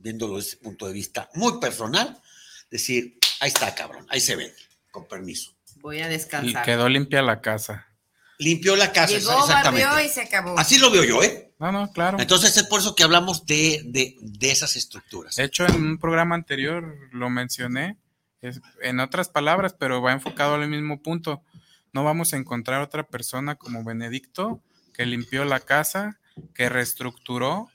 viéndolo 0.07 0.37
desde 0.37 0.51
ese 0.51 0.57
punto 0.59 0.87
de 0.87 0.93
vista 0.93 1.29
muy 1.35 1.59
personal, 1.59 2.17
decir, 2.71 3.19
ahí 3.41 3.49
está, 3.49 3.75
cabrón, 3.75 4.07
ahí 4.09 4.21
se 4.21 4.37
ven, 4.37 4.53
con 4.93 5.07
permiso. 5.09 5.53
Voy 5.81 6.01
a 6.01 6.07
Y 6.07 6.11
descansar. 6.11 6.65
quedó 6.65 6.89
limpia 6.89 7.23
la 7.23 7.41
casa. 7.41 7.89
Limpió 8.39 8.77
la 8.77 8.93
casa, 8.93 9.17
Llegó, 9.19 9.33
exactamente. 9.41 9.85
barrió 9.87 10.07
y 10.07 10.09
se 10.11 10.21
acabó. 10.21 10.59
Así 10.59 10.79
lo 10.79 10.91
veo 10.91 11.03
yo, 11.05 11.23
¿eh? 11.23 11.53
No, 11.59 11.73
no, 11.73 11.91
claro. 11.93 12.21
Entonces 12.21 12.57
es 12.57 12.65
por 12.65 12.81
eso 12.81 12.95
que 12.95 13.03
hablamos 13.03 13.47
de, 13.47 13.83
de, 13.87 14.15
de 14.21 14.51
esas 14.51 14.77
estructuras. 14.77 15.37
De 15.37 15.45
hecho, 15.45 15.67
en 15.67 15.75
un 15.75 15.99
programa 15.99 16.35
anterior 16.35 16.85
lo 17.13 17.31
mencioné, 17.31 17.97
es- 18.43 18.61
en 18.83 19.01
otras 19.01 19.29
palabras, 19.31 19.75
pero 19.79 20.03
va 20.03 20.13
enfocado 20.13 20.55
al 20.55 20.69
mismo 20.69 21.03
punto. 21.03 21.43
No 21.93 22.05
vamos 22.05 22.33
a 22.33 22.37
encontrar 22.37 22.83
otra 22.83 23.05
persona 23.09 23.55
como 23.57 23.83
Benedicto 23.85 24.61
que 24.93 25.07
limpió 25.07 25.45
la 25.47 25.61
casa, 25.61 26.21
que 26.55 26.69
reestructuró 26.69 27.71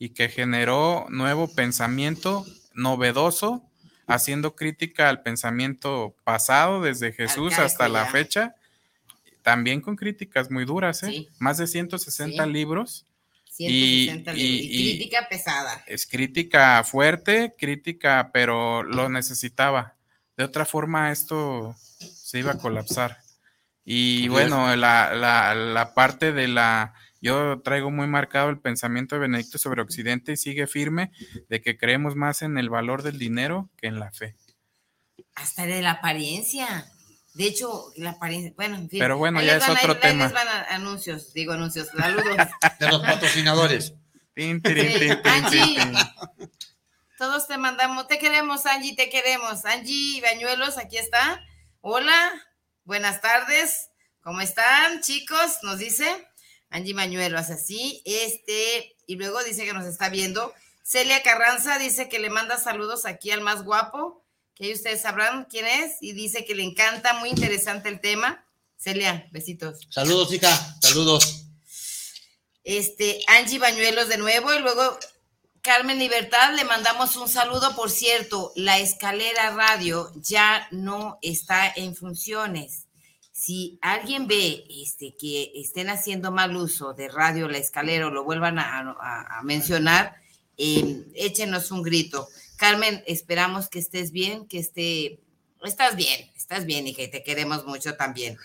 y 0.00 0.08
que 0.08 0.28
generó 0.28 1.06
nuevo 1.10 1.46
pensamiento 1.54 2.44
novedoso, 2.74 3.62
haciendo 4.08 4.56
crítica 4.56 5.08
al 5.08 5.22
pensamiento 5.22 6.16
pasado 6.24 6.82
desde 6.82 7.12
Jesús 7.12 7.56
hasta 7.60 7.88
la 7.88 8.06
ya. 8.06 8.10
fecha, 8.10 8.54
también 9.42 9.80
con 9.80 9.94
críticas 9.94 10.50
muy 10.50 10.64
duras, 10.64 11.02
¿eh? 11.04 11.06
Sí. 11.10 11.28
Más 11.38 11.58
de 11.58 11.68
160 11.68 12.44
Sí. 12.44 12.50
libros 12.50 13.06
160 13.44 14.32
y- 14.32 14.36
libros. 14.36 14.36
Y, 14.36 14.92
y- 14.92 14.96
crítica 14.98 15.28
pesada. 15.28 15.84
es 15.86 16.06
crítica 16.06 16.82
fuerte, 16.82 17.54
crítica, 17.58 18.30
pero 18.32 18.82
lo 18.82 19.08
necesitaba. 19.10 19.94
De 20.36 20.44
otra 20.44 20.64
forma, 20.64 21.12
esto 21.12 21.76
se 21.98 22.38
iba 22.38 22.52
a 22.52 22.58
colapsar. 22.58 23.18
Y 23.84 24.28
bueno, 24.28 24.74
la, 24.76 25.12
la, 25.14 25.54
la 25.54 25.94
parte 25.94 26.32
de 26.32 26.48
la... 26.48 26.94
Yo 27.20 27.60
traigo 27.62 27.90
muy 27.90 28.06
marcado 28.06 28.48
el 28.48 28.58
pensamiento 28.60 29.14
de 29.14 29.20
Benedicto 29.22 29.58
sobre 29.58 29.82
Occidente 29.82 30.32
y 30.32 30.36
sigue 30.36 30.66
firme 30.66 31.12
de 31.48 31.60
que 31.60 31.76
creemos 31.76 32.16
más 32.16 32.42
en 32.42 32.56
el 32.58 32.70
valor 32.70 33.02
del 33.02 33.18
dinero 33.18 33.68
que 33.76 33.88
en 33.88 34.00
la 34.00 34.10
fe. 34.12 34.36
Hasta 35.34 35.66
de 35.66 35.82
la 35.82 35.92
apariencia. 35.92 36.86
De 37.34 37.44
hecho, 37.44 37.92
la 37.96 38.10
apariencia. 38.10 38.52
Bueno, 38.56 38.76
en 38.76 38.88
fin. 38.88 38.98
Pero 38.98 39.18
bueno, 39.18 39.38
Ahí 39.38 39.46
ya 39.46 39.56
es 39.56 39.66
van- 39.68 39.76
otro 39.76 39.92
ahí 39.92 40.00
tema. 40.00 40.24
les 40.24 40.32
van 40.32 40.48
a- 40.48 40.62
anuncios, 40.74 41.32
digo 41.34 41.52
anuncios. 41.52 41.88
Saludos. 41.88 42.36
De 42.80 42.88
los 42.88 43.02
patrocinadores. 43.02 43.94
Angie. 45.24 45.76
Todos 47.18 47.46
te 47.46 47.58
mandamos, 47.58 48.08
te 48.08 48.18
queremos, 48.18 48.64
Angie, 48.64 48.96
te 48.96 49.10
queremos. 49.10 49.64
Angie 49.66 50.22
Bañuelos, 50.22 50.78
aquí 50.78 50.96
está. 50.96 51.44
Hola, 51.82 52.30
buenas 52.84 53.20
tardes. 53.20 53.90
¿Cómo 54.22 54.40
están, 54.40 55.00
chicos? 55.02 55.58
Nos 55.62 55.78
dice 55.78 56.06
Angie 56.70 56.94
Bañuelos, 56.94 57.50
así. 57.50 58.02
Este, 58.04 58.96
y 59.06 59.16
luego 59.16 59.42
dice 59.44 59.64
que 59.64 59.72
nos 59.72 59.86
está 59.86 60.08
viendo. 60.08 60.54
Celia 60.82 61.22
Carranza 61.22 61.78
dice 61.78 62.08
que 62.08 62.18
le 62.18 62.30
manda 62.30 62.58
saludos 62.58 63.04
aquí 63.06 63.30
al 63.30 63.42
más 63.42 63.64
guapo, 63.64 64.24
que 64.54 64.64
ahí 64.64 64.72
ustedes 64.72 65.02
sabrán 65.02 65.46
quién 65.50 65.66
es, 65.66 65.96
y 66.00 66.12
dice 66.12 66.44
que 66.44 66.54
le 66.54 66.64
encanta, 66.64 67.14
muy 67.14 67.30
interesante 67.30 67.88
el 67.88 68.00
tema. 68.00 68.44
Celia, 68.76 69.28
besitos. 69.30 69.86
Saludos, 69.90 70.32
hija. 70.32 70.50
Saludos. 70.80 71.44
Este, 72.64 73.20
Angie 73.26 73.58
Bañuelos 73.58 74.08
de 74.08 74.16
nuevo, 74.16 74.54
y 74.54 74.60
luego 74.60 74.98
Carmen 75.62 75.98
Libertad, 75.98 76.54
le 76.54 76.64
mandamos 76.64 77.16
un 77.16 77.28
saludo. 77.28 77.76
Por 77.76 77.90
cierto, 77.90 78.52
la 78.56 78.78
escalera 78.78 79.50
radio 79.50 80.10
ya 80.16 80.66
no 80.70 81.18
está 81.20 81.70
en 81.76 81.94
funciones. 81.94 82.86
Si 83.40 83.78
alguien 83.80 84.26
ve 84.26 84.64
este, 84.68 85.16
que 85.16 85.52
estén 85.54 85.88
haciendo 85.88 86.30
mal 86.30 86.54
uso 86.56 86.92
de 86.92 87.08
radio 87.08 87.48
la 87.48 87.56
escalera 87.56 88.08
o 88.08 88.10
lo 88.10 88.22
vuelvan 88.22 88.58
a, 88.58 89.40
mencionar, 89.42 90.16
eh, 90.58 91.06
échenos 91.14 91.70
un 91.70 91.82
grito. 91.82 92.28
Carmen, 92.56 93.02
esperamos 93.06 93.70
que 93.70 93.78
estés 93.78 94.12
bien, 94.12 94.46
que 94.46 94.58
esté, 94.58 95.20
estás 95.62 95.96
bien, 95.96 96.30
estás 96.36 96.66
bien, 96.66 96.86
y 96.86 96.94
que 96.94 97.08
te 97.08 97.22
queremos 97.22 97.64
mucho 97.64 97.96
también. 97.96 98.36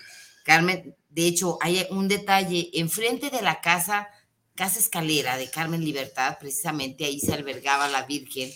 Carmen, 0.46 0.96
de 1.10 1.28
hecho, 1.28 1.58
hay 1.60 1.86
un 1.90 2.08
detalle, 2.08 2.70
enfrente 2.76 3.30
de 3.30 3.42
la 3.42 3.60
casa 3.60 4.08
Casa 4.56 4.80
Escalera 4.80 5.36
de 5.36 5.52
Carmen 5.52 5.84
Libertad, 5.84 6.38
precisamente 6.40 7.04
ahí 7.04 7.20
se 7.20 7.34
albergaba 7.34 7.90
la 7.90 8.06
Virgen 8.06 8.50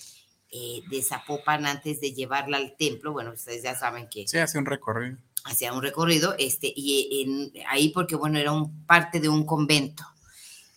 eh, 0.50 0.82
de 0.90 1.04
Zapopan 1.04 1.66
antes 1.66 2.00
de 2.00 2.14
llevarla 2.14 2.56
al 2.56 2.78
templo. 2.78 3.12
Bueno, 3.12 3.34
ustedes 3.34 3.64
ya 3.64 3.76
saben 3.76 4.08
que. 4.10 4.26
Sí, 4.26 4.38
hace 4.38 4.58
un 4.58 4.66
recorrido. 4.66 5.18
Hacía 5.50 5.74
un 5.74 5.82
recorrido, 5.82 6.36
este, 6.38 6.72
y 6.76 7.24
en, 7.24 7.66
ahí 7.68 7.90
porque, 7.90 8.16
bueno, 8.16 8.38
era 8.38 8.52
un, 8.52 8.86
parte 8.86 9.20
de 9.20 9.30
un 9.30 9.46
convento, 9.46 10.06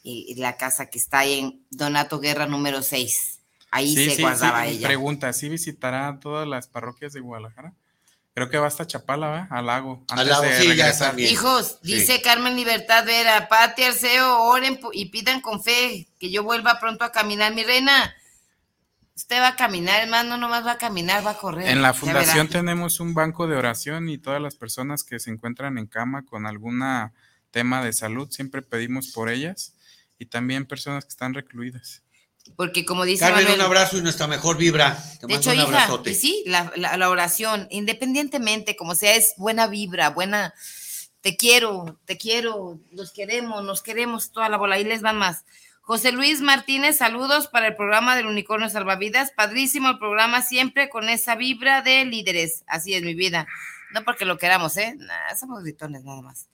y 0.03 0.35
la 0.37 0.57
casa 0.57 0.87
que 0.87 0.99
está 0.99 1.25
en 1.25 1.65
Donato 1.71 2.19
Guerra 2.19 2.47
número 2.47 2.83
6. 2.83 3.41
Ahí 3.71 3.95
se 3.95 4.21
guardaba 4.21 4.67
ella. 4.67 4.87
Pregunta, 4.87 5.33
¿sí 5.33 5.49
visitará 5.49 6.19
todas 6.21 6.47
las 6.47 6.69
parroquias 6.69 7.13
de 7.13 7.21
Guadalajara? 7.21 7.73
Creo 8.35 8.49
que 8.49 8.59
va 8.59 8.67
hasta 8.67 8.87
Chapala, 8.87 9.29
¿va? 9.29 9.49
Al 9.51 9.67
lago. 9.67 10.05
Al 10.09 10.27
lago, 10.27 10.45
sí, 10.59 10.75
ya 10.75 10.89
está 10.89 11.13
bien. 11.13 11.31
Hijos, 11.31 11.79
dice 11.83 12.23
Carmen 12.23 12.57
Libertad 12.57 13.05
Vera, 13.05 13.47
Pati 13.49 13.83
Arceo, 13.85 14.45
oren 14.45 14.81
y 14.93 15.07
pidan 15.07 15.43
con 15.43 15.63
fe 15.63 16.09
que 16.19 16.31
yo 16.31 16.43
vuelva 16.43 16.81
pronto 16.81 17.05
a 17.05 17.13
caminar. 17.13 17.55
Mi 17.55 17.63
reina, 17.63 18.15
usted 19.15 19.41
va 19.41 19.49
a 19.49 19.57
caminar, 19.57 20.03
hermano, 20.03 20.31
no 20.31 20.39
nomás 20.39 20.67
va 20.67 20.73
a 20.73 20.79
caminar, 20.79 21.25
va 21.25 21.33
a 21.33 21.39
correr. 21.39 21.69
En 21.69 21.83
la 21.83 21.95
fundación 21.95 22.49
tenemos 22.49 23.01
un 23.01 23.15
banco 23.15 23.47
de 23.47 23.57
oración 23.57 24.09
y 24.09 24.19
todas 24.19 24.41
las 24.41 24.57
personas 24.57 25.05
que 25.05 25.19
se 25.19 25.31
encuentran 25.31 25.79
en 25.79 25.87
cama 25.87 26.25
con 26.25 26.47
algún 26.47 26.83
tema 27.51 27.85
de 27.85 27.93
salud, 27.93 28.31
siempre 28.31 28.63
pedimos 28.63 29.09
por 29.09 29.29
ellas 29.29 29.75
y 30.19 30.27
también 30.27 30.67
personas 30.67 31.05
que 31.05 31.11
están 31.11 31.35
recluidas. 31.35 32.03
Porque 32.57 32.85
como 32.85 33.05
dice 33.05 33.25
Carmen, 33.25 33.53
un 33.53 33.61
abrazo 33.61 33.99
y 33.99 34.03
nuestra 34.03 34.27
mejor 34.27 34.57
vibra. 34.57 34.99
de 35.23 35.35
hecho, 35.35 35.55
hija, 35.55 35.89
sí, 36.13 36.43
la, 36.47 36.73
la, 36.77 37.09
oración, 37.09 37.69
independientemente, 37.71 38.75
como 38.75 38.97
sea, 38.97 39.15
es 39.15 39.35
buena 39.37 39.69
vibra, 39.69 40.11
buena, 40.11 40.53
te 41.21 41.37
quiero, 41.37 42.01
te 42.05 42.19
quiero, 42.19 42.81
los 42.91 43.13
queremos, 43.13 43.63
nos 43.65 43.81
queremos, 43.81 44.33
toda 44.33 44.49
la 44.49 44.57
bola, 44.57 44.75
ahí 44.75 44.85
les 44.85 45.03
van 45.03 45.19
más. 45.19 45.45
José 45.85 46.13
Luis 46.13 46.41
Martínez, 46.41 46.99
saludos 46.99 47.49
para 47.49 47.67
el 47.67 47.75
programa 47.75 48.15
del 48.15 48.27
Unicornio 48.27 48.71
Salvavidas. 48.71 49.33
Padrísimo 49.33 49.91
el 49.91 49.99
programa, 49.99 50.41
siempre 50.41 50.89
con 50.89 51.09
esa 51.09 51.35
vibra 51.35 51.83
de 51.83 52.05
líderes. 52.05 52.63
Así 52.69 52.95
es 52.95 53.03
mi 53.03 53.15
vida. 53.15 53.49
No 53.93 54.05
porque 54.05 54.25
lo 54.25 54.39
queramos, 54.39 54.77
¿eh? 54.77 54.97
somos 55.39 55.65
gritones 55.65 56.05
nada 56.05 56.23
más. 56.23 56.47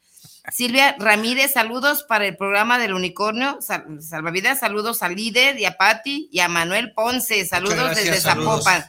Silvia 0.51 0.97
Ramírez, 0.99 1.53
saludos 1.53 2.05
para 2.05 2.27
el 2.27 2.39
programa 2.39 2.79
del 2.79 2.95
Unicornio 2.95 3.59
Salvavidas, 3.61 4.61
saludos 4.61 5.03
a 5.03 5.11
Líder 5.11 5.59
y 5.59 5.67
a 5.67 5.77
Patti 5.77 6.31
y 6.33 6.41
a 6.41 6.49
Manuel 6.49 6.95
Ponce, 6.95 7.45
saludos 7.45 7.97
desde 7.97 8.23
Zapopan. 8.23 8.83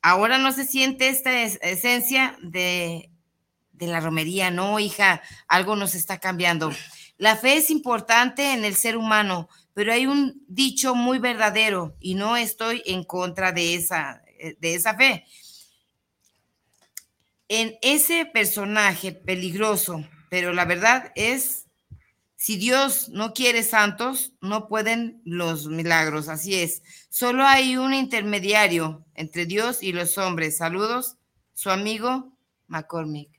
Ahora 0.00 0.38
no 0.38 0.50
se 0.52 0.64
siente 0.64 1.08
esta 1.08 1.42
esencia 1.42 2.36
de, 2.42 3.10
de 3.72 3.86
la 3.86 4.00
romería, 4.00 4.50
no, 4.50 4.80
hija, 4.80 5.20
algo 5.46 5.76
nos 5.76 5.94
está 5.94 6.18
cambiando. 6.18 6.72
La 7.18 7.36
fe 7.36 7.56
es 7.56 7.70
importante 7.70 8.52
en 8.52 8.64
el 8.64 8.74
ser 8.74 8.96
humano, 8.96 9.48
pero 9.74 9.92
hay 9.92 10.06
un 10.06 10.44
dicho 10.48 10.94
muy 10.94 11.18
verdadero 11.18 11.96
y 12.00 12.14
no 12.14 12.36
estoy 12.36 12.82
en 12.86 13.04
contra 13.04 13.52
de 13.52 13.74
esa, 13.74 14.22
de 14.58 14.74
esa 14.74 14.94
fe. 14.94 15.24
En 17.48 17.76
ese 17.82 18.26
personaje 18.26 19.12
peligroso 19.12 20.04
pero 20.32 20.54
la 20.54 20.64
verdad 20.64 21.12
es, 21.14 21.66
si 22.36 22.56
Dios 22.56 23.10
no 23.10 23.34
quiere 23.34 23.62
santos, 23.62 24.32
no 24.40 24.66
pueden 24.66 25.20
los 25.26 25.66
milagros, 25.66 26.30
así 26.30 26.54
es. 26.54 26.82
Solo 27.10 27.44
hay 27.44 27.76
un 27.76 27.92
intermediario 27.92 29.04
entre 29.14 29.44
Dios 29.44 29.82
y 29.82 29.92
los 29.92 30.16
hombres. 30.16 30.56
Saludos, 30.56 31.18
su 31.52 31.68
amigo 31.68 32.32
McCormick. 32.66 33.31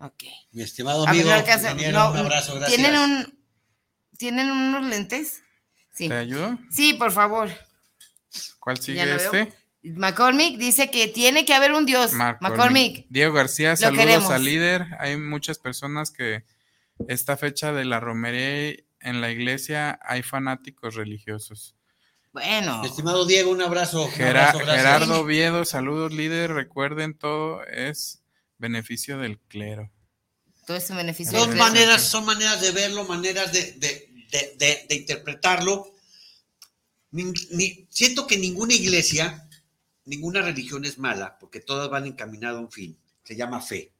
Ok. 0.00 0.24
Mi 0.52 0.62
estimado 0.62 1.06
amigo, 1.06 1.28
un 1.28 1.34
abrazo, 1.34 2.54
gracias. 2.54 2.74
¿Tienen, 2.74 2.98
un, 2.98 3.38
¿Tienen 4.16 4.50
unos 4.50 4.84
lentes? 4.86 5.42
Sí. 5.92 6.08
¿Te 6.08 6.16
ayudo? 6.16 6.58
Sí, 6.70 6.94
por 6.94 7.12
favor. 7.12 7.50
¿Cuál 8.58 8.78
sigue 8.78 9.14
este? 9.14 9.52
McCormick 9.82 10.58
dice 10.58 10.90
que 10.90 11.08
tiene 11.08 11.44
que 11.44 11.54
haber 11.54 11.72
un 11.72 11.84
Dios. 11.84 12.12
McCormick. 12.12 13.06
Diego 13.08 13.34
García, 13.34 13.76
saludos 13.76 14.30
al 14.30 14.44
líder. 14.44 14.86
Hay 14.98 15.16
muchas 15.16 15.58
personas 15.58 16.10
que 16.10 16.44
esta 17.08 17.36
fecha 17.36 17.72
de 17.72 17.84
la 17.84 18.00
romería 18.00 18.76
en 19.00 19.20
la 19.20 19.30
iglesia 19.30 19.98
hay 20.02 20.22
fanáticos 20.22 20.94
religiosos. 20.94 21.74
Bueno. 22.32 22.84
Estimado 22.84 23.26
Diego, 23.26 23.50
un 23.50 23.60
abrazo. 23.60 24.08
Gerardo 24.08 25.20
Oviedo, 25.20 25.64
saludos 25.64 26.12
líder. 26.12 26.52
Recuerden, 26.52 27.14
todo 27.14 27.64
es 27.64 28.19
beneficio 28.60 29.18
del 29.18 29.38
clero. 29.38 29.90
Todo 30.66 30.76
es 30.76 30.94
beneficio 30.94 31.36
Dos 31.36 31.54
maneras, 31.56 32.02
son 32.02 32.24
maneras 32.24 32.60
de 32.60 32.70
verlo, 32.70 33.04
maneras 33.04 33.52
de, 33.52 34.86
interpretarlo. 34.90 35.92
siento 37.88 38.26
que 38.26 38.38
ninguna 38.38 38.74
iglesia 38.74 39.48
ninguna 40.04 40.42
religión 40.42 40.84
es 40.84 40.98
mala 40.98 41.38
porque 41.38 41.60
todas 41.60 41.88
van 41.88 42.06
encaminadas 42.06 42.58
a 42.58 42.60
un 42.60 42.70
fin. 42.70 42.98
Se 43.24 43.36
llama 43.36 43.60
fe. 43.60 43.92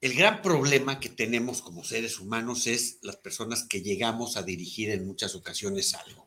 El 0.00 0.14
gran 0.14 0.42
problema 0.42 1.00
que 1.00 1.08
tenemos 1.08 1.62
como 1.62 1.84
seres 1.84 2.18
humanos 2.18 2.66
es 2.66 2.98
las 3.02 3.16
personas 3.16 3.64
que 3.64 3.82
llegamos 3.82 4.36
a 4.36 4.42
dirigir 4.42 4.90
en 4.90 5.06
muchas 5.06 5.34
ocasiones 5.34 5.94
algo. 5.94 6.26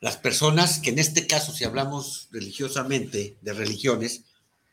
Las 0.00 0.16
personas 0.16 0.78
que 0.78 0.90
en 0.90 0.98
este 0.98 1.26
caso, 1.26 1.52
si 1.52 1.64
hablamos 1.64 2.28
religiosamente 2.30 3.38
de 3.40 3.52
religiones 3.52 4.24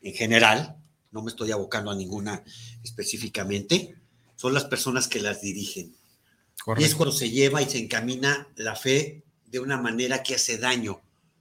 en 0.02 0.14
general, 0.14 0.76
no 1.10 1.22
me 1.22 1.30
estoy 1.30 1.50
abocando 1.50 1.90
a 1.90 1.96
ninguna 1.96 2.42
específicamente, 2.82 3.96
son 4.36 4.54
las 4.54 4.64
personas 4.64 5.08
que 5.08 5.20
las 5.20 5.42
dirigen. 5.42 5.94
Y 6.76 6.84
es 6.84 6.94
cuando 6.94 7.14
se 7.14 7.30
lleva 7.30 7.62
y 7.62 7.68
se 7.68 7.78
encamina 7.78 8.48
la 8.56 8.76
fe 8.76 9.24
de 9.46 9.58
una 9.58 9.78
manera 9.78 10.22
que 10.22 10.34
hace 10.34 10.58
daño 10.58 11.00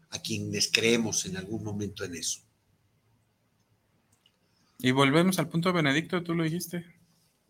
a 0.10 0.20
quienes 0.20 0.70
creemos 0.72 1.26
en 1.26 1.38
algún 1.38 1.64
momento 1.64 2.04
en 2.04 2.16
eso. 2.16 2.40
Y 4.80 4.92
volvemos 4.92 5.40
al 5.40 5.50
punto 5.50 5.70
de 5.70 5.74
Benedicto, 5.74 6.24
tú 6.24 6.34
lo 6.34 6.44
dijiste. 6.44 6.86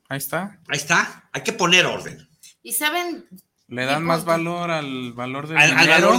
Ahí 0.09 0.17
está. 0.17 0.59
Ahí 0.67 0.77
está. 0.77 1.29
Hay 1.31 1.43
que 1.43 1.53
poner 1.53 1.85
orden. 1.85 2.27
Y 2.63 2.73
saben. 2.73 3.25
Le 3.67 3.85
dan 3.85 4.03
más 4.03 4.25
valor 4.25 4.71
al 4.71 5.13
valor 5.13 5.47
del 5.47 5.57
dinero. 5.57 6.17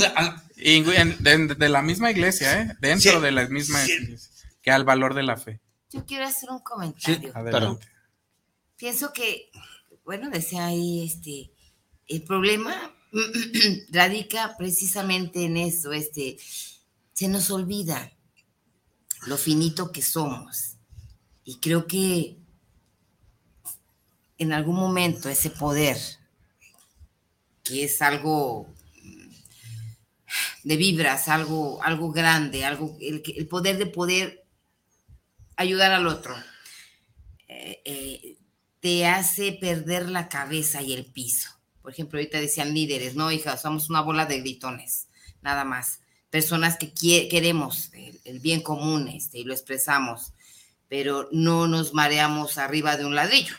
de, 1.57 1.69
la 1.69 1.83
misma 1.83 2.13
iglesia, 2.13 2.63
¿eh? 2.63 2.77
Dentro 2.81 3.21
de 3.21 3.33
la 3.33 3.49
misma 3.49 3.85
iglesia. 3.85 4.30
Que 4.63 4.71
al 4.71 4.85
valor 4.85 5.15
de 5.15 5.23
la 5.23 5.37
fe. 5.37 5.61
Yo 5.91 6.05
quiero 6.07 6.25
hacer 6.25 6.51
un 6.51 6.61
comentario. 6.61 7.33
Adelante. 7.35 7.87
Pienso 8.77 9.13
que, 9.13 9.51
bueno, 10.05 10.31
decía 10.31 10.67
ahí, 10.67 11.05
este, 11.05 11.53
el 12.07 12.23
problema 12.23 12.95
radica 13.91 14.57
precisamente 14.57 15.45
en 15.45 15.57
eso, 15.57 15.93
este, 15.93 16.39
se 17.13 17.29
nos 17.29 17.51
olvida 17.51 18.13
lo 19.27 19.37
finito 19.37 19.93
que 19.93 20.03
somos. 20.03 20.77
Y 21.45 21.59
creo 21.59 21.87
que 21.87 22.39
en 24.39 24.53
algún 24.53 24.77
momento 24.77 25.29
ese 25.29 25.51
poder, 25.51 25.99
que 27.63 27.85
es 27.85 28.01
algo 28.01 28.67
de 30.65 30.77
vibras, 30.77 31.29
algo, 31.29 31.83
algo 31.83 32.13
grande, 32.13 32.65
algo, 32.65 32.97
el, 33.01 33.23
el 33.37 33.49
poder 33.49 33.79
de 33.79 33.87
poder 33.87 34.40
ayudar 35.61 35.93
al 35.93 36.07
otro, 36.07 36.35
eh, 37.49 37.83
eh, 37.85 38.37
te 38.81 39.07
hace 39.07 39.53
perder 39.53 40.09
la 40.09 40.29
cabeza 40.29 40.81
y 40.81 40.95
el 40.95 41.05
piso. 41.05 41.51
Por 41.83 41.93
ejemplo, 41.93 42.19
ahorita 42.19 42.41
decían 42.41 42.73
líderes, 42.73 43.15
no, 43.15 43.31
hija, 43.31 43.57
somos 43.59 43.91
una 43.91 44.01
bola 44.01 44.25
de 44.27 44.41
gritones. 44.41 45.09
nada 45.43 45.65
más. 45.65 46.01
Personas 46.31 46.77
que 46.79 46.93
queremos 47.29 47.91
el, 48.25 48.39
bien 48.39 48.63
común 48.63 49.09
este, 49.09 49.39
y 49.39 49.45
lo 49.45 49.53
expresamos, 49.53 50.33
pero 50.89 51.29
no 51.33 51.67
nos 51.67 51.93
mareamos 51.93 52.57
arriba 52.57 52.97
de 52.97 53.05
un 53.05 53.17
ladrillo. 53.17 53.57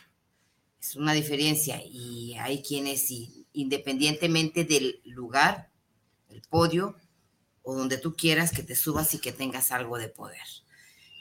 Es 0.80 0.96
una 0.96 1.14
diferencia 1.14 1.82
y 1.84 2.36
hay 2.40 2.64
quienes 2.64 3.12
independientemente 3.54 4.64
del 4.64 5.02
lugar, 5.04 5.70
el 6.30 6.42
podio 6.44 6.96
o 7.62 7.76
donde 7.76 7.98
tú 7.98 8.16
quieras 8.16 8.52
que 8.52 8.64
te 8.64 8.76
subas 8.76 9.14
y 9.14 9.20
que 9.20 9.34
tengas 9.34 9.72
algo 9.72 9.98
de 9.98 10.08
poder, 10.08 10.48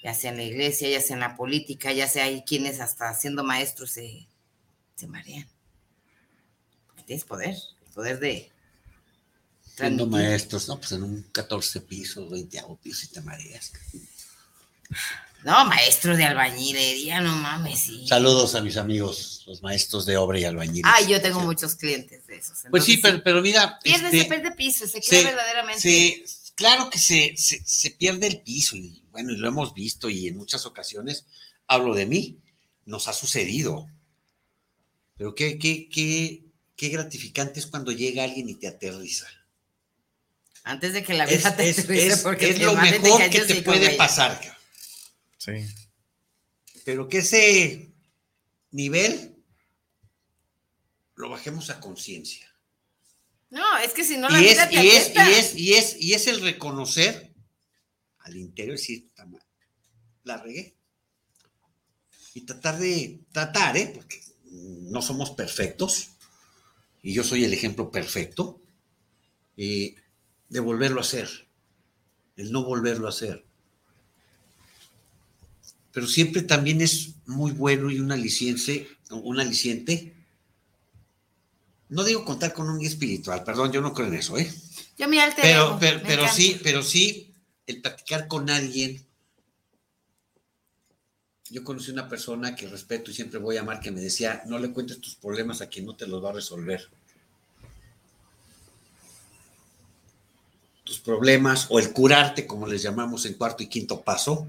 ya 0.02 0.14
sea 0.14 0.30
en 0.30 0.38
la 0.38 0.44
iglesia, 0.44 0.88
ya 0.88 1.00
sea 1.00 1.14
en 1.14 1.20
la 1.20 1.36
política, 1.36 1.92
ya 1.92 2.08
sea 2.08 2.24
hay 2.24 2.42
quienes 2.42 2.80
hasta 2.80 3.12
siendo 3.14 3.44
maestros 3.44 3.90
se, 3.90 4.26
se 4.96 5.06
marean. 5.06 5.46
Porque 6.86 7.02
tienes 7.02 7.24
poder, 7.24 7.56
el 7.86 7.92
poder 7.92 8.18
de... 8.18 8.50
Siendo 9.76 10.06
maestros, 10.06 10.68
no, 10.68 10.76
pues 10.78 10.92
en 10.92 11.02
un 11.02 11.22
14 11.32 11.80
piso, 11.82 12.28
20 12.28 12.62
piso 12.82 13.06
y 13.06 13.08
te 13.08 13.20
mareas. 13.22 13.72
No, 15.42 15.64
maestro 15.64 16.16
de 16.16 16.24
albañilería, 16.24 17.20
no 17.20 17.34
mames. 17.34 17.88
Saludos 18.06 18.54
a 18.54 18.60
mis 18.60 18.76
amigos, 18.76 19.42
los 19.46 19.62
maestros 19.62 20.04
de 20.04 20.18
obra 20.18 20.38
y 20.38 20.44
albañiles. 20.44 20.84
Ah, 20.84 21.00
yo 21.00 21.20
tengo 21.22 21.40
muchos 21.40 21.76
clientes 21.76 22.26
de 22.26 22.36
esos. 22.36 22.58
pues 22.70 22.84
sí, 22.84 22.98
pero, 22.98 23.40
mira. 23.40 23.78
Pierde, 23.82 24.06
este, 24.06 24.22
se 24.22 24.24
pierde 24.26 24.50
piso, 24.50 24.86
se 24.86 25.00
queda 25.00 25.30
verdaderamente. 25.30 25.80
Sí, 25.80 26.24
claro 26.60 26.90
que 26.90 26.98
se, 26.98 27.34
se, 27.38 27.90
pierde 27.92 28.26
el 28.26 28.42
piso, 28.42 28.76
y 28.76 29.02
bueno, 29.10 29.32
y 29.32 29.38
lo 29.38 29.48
hemos 29.48 29.72
visto, 29.72 30.10
y 30.10 30.28
en 30.28 30.36
muchas 30.36 30.66
ocasiones, 30.66 31.24
hablo 31.66 31.94
de 31.94 32.04
mí, 32.04 32.38
nos 32.84 33.08
ha 33.08 33.14
sucedido. 33.14 33.88
Pero 35.16 35.34
qué, 35.34 35.58
qué, 35.58 35.88
qué, 35.88 36.44
qué 36.76 36.88
gratificante 36.90 37.60
es 37.60 37.66
cuando 37.66 37.92
llega 37.92 38.24
alguien 38.24 38.50
y 38.50 38.56
te 38.56 38.68
aterriza. 38.68 39.26
Antes 40.62 40.92
de 40.92 41.02
que 41.02 41.14
la 41.14 41.24
vida 41.24 41.56
te 41.56 41.70
aterrice, 41.70 42.18
porque 42.18 42.50
es 42.50 42.60
lo 42.60 42.74
mejor 42.74 43.30
que 43.30 43.40
te 43.40 43.62
puede 43.62 43.96
pasar, 43.96 44.38
Sí. 45.38 45.52
Pero 46.84 47.08
que 47.08 47.18
ese 47.18 47.94
nivel 48.70 49.42
lo 51.14 51.30
bajemos 51.30 51.70
a 51.70 51.80
conciencia. 51.80 52.49
No, 53.50 53.78
es 53.78 53.92
que 53.92 54.04
si 54.04 54.16
no 54.16 54.28
la 54.28 54.40
y 54.40 54.44
vida 54.44 54.64
es, 54.64 54.72
y 54.72 54.88
es, 54.88 55.12
y 55.14 55.18
es, 55.18 55.54
y 55.56 55.74
es, 55.74 55.96
y 56.00 56.14
es 56.14 56.26
el 56.28 56.40
reconocer 56.40 57.32
al 58.20 58.36
interior, 58.36 58.76
decir, 58.76 59.08
la 60.24 60.36
regué. 60.38 60.76
Y 62.34 62.42
tratar 62.42 62.78
de, 62.78 63.20
tratar, 63.32 63.76
¿eh? 63.76 63.90
Porque 63.92 64.22
no 64.52 65.02
somos 65.02 65.30
perfectos, 65.30 66.10
y 67.02 67.12
yo 67.12 67.24
soy 67.24 67.44
el 67.44 67.52
ejemplo 67.52 67.90
perfecto, 67.90 68.60
eh, 69.56 69.96
de 70.48 70.60
volverlo 70.60 71.00
a 71.00 71.02
hacer, 71.02 71.48
el 72.36 72.52
no 72.52 72.64
volverlo 72.64 73.06
a 73.06 73.10
hacer 73.10 73.44
pero 75.92 76.06
siempre 76.06 76.42
también 76.42 76.80
es 76.80 77.14
muy 77.26 77.52
bueno 77.52 77.90
y 77.90 78.00
un 78.00 78.12
aliciente, 78.12 78.88
un 79.10 79.40
aliciente. 79.40 80.14
No 81.90 82.04
digo 82.04 82.24
contar 82.24 82.52
con 82.52 82.70
un 82.70 82.78
guía 82.78 82.88
espiritual, 82.88 83.42
perdón, 83.42 83.72
yo 83.72 83.80
no 83.80 83.92
creo 83.92 84.06
en 84.06 84.14
eso, 84.14 84.38
¿eh? 84.38 84.50
Yo 84.96 85.08
me 85.08 85.18
pero, 85.40 85.76
pero, 85.80 86.00
pero 86.06 86.28
sí, 86.28 86.60
pero 86.62 86.82
sí, 86.82 87.34
el 87.66 87.80
platicar 87.80 88.28
con 88.28 88.48
alguien. 88.48 89.04
Yo 91.48 91.64
conocí 91.64 91.90
una 91.90 92.08
persona 92.08 92.54
que 92.54 92.68
respeto 92.68 93.10
y 93.10 93.14
siempre 93.14 93.40
voy 93.40 93.56
a 93.56 93.62
amar 93.62 93.80
que 93.80 93.90
me 93.90 94.00
decía, 94.00 94.42
no 94.46 94.58
le 94.58 94.70
cuentes 94.70 95.00
tus 95.00 95.16
problemas 95.16 95.62
a 95.62 95.68
quien 95.68 95.86
no 95.86 95.96
te 95.96 96.06
los 96.06 96.22
va 96.22 96.30
a 96.30 96.34
resolver. 96.34 96.88
Tus 100.84 101.00
problemas 101.00 101.66
o 101.70 101.80
el 101.80 101.92
curarte, 101.92 102.46
como 102.46 102.68
les 102.68 102.82
llamamos 102.82 103.26
en 103.26 103.34
cuarto 103.34 103.64
y 103.64 103.68
quinto 103.68 104.02
paso, 104.02 104.46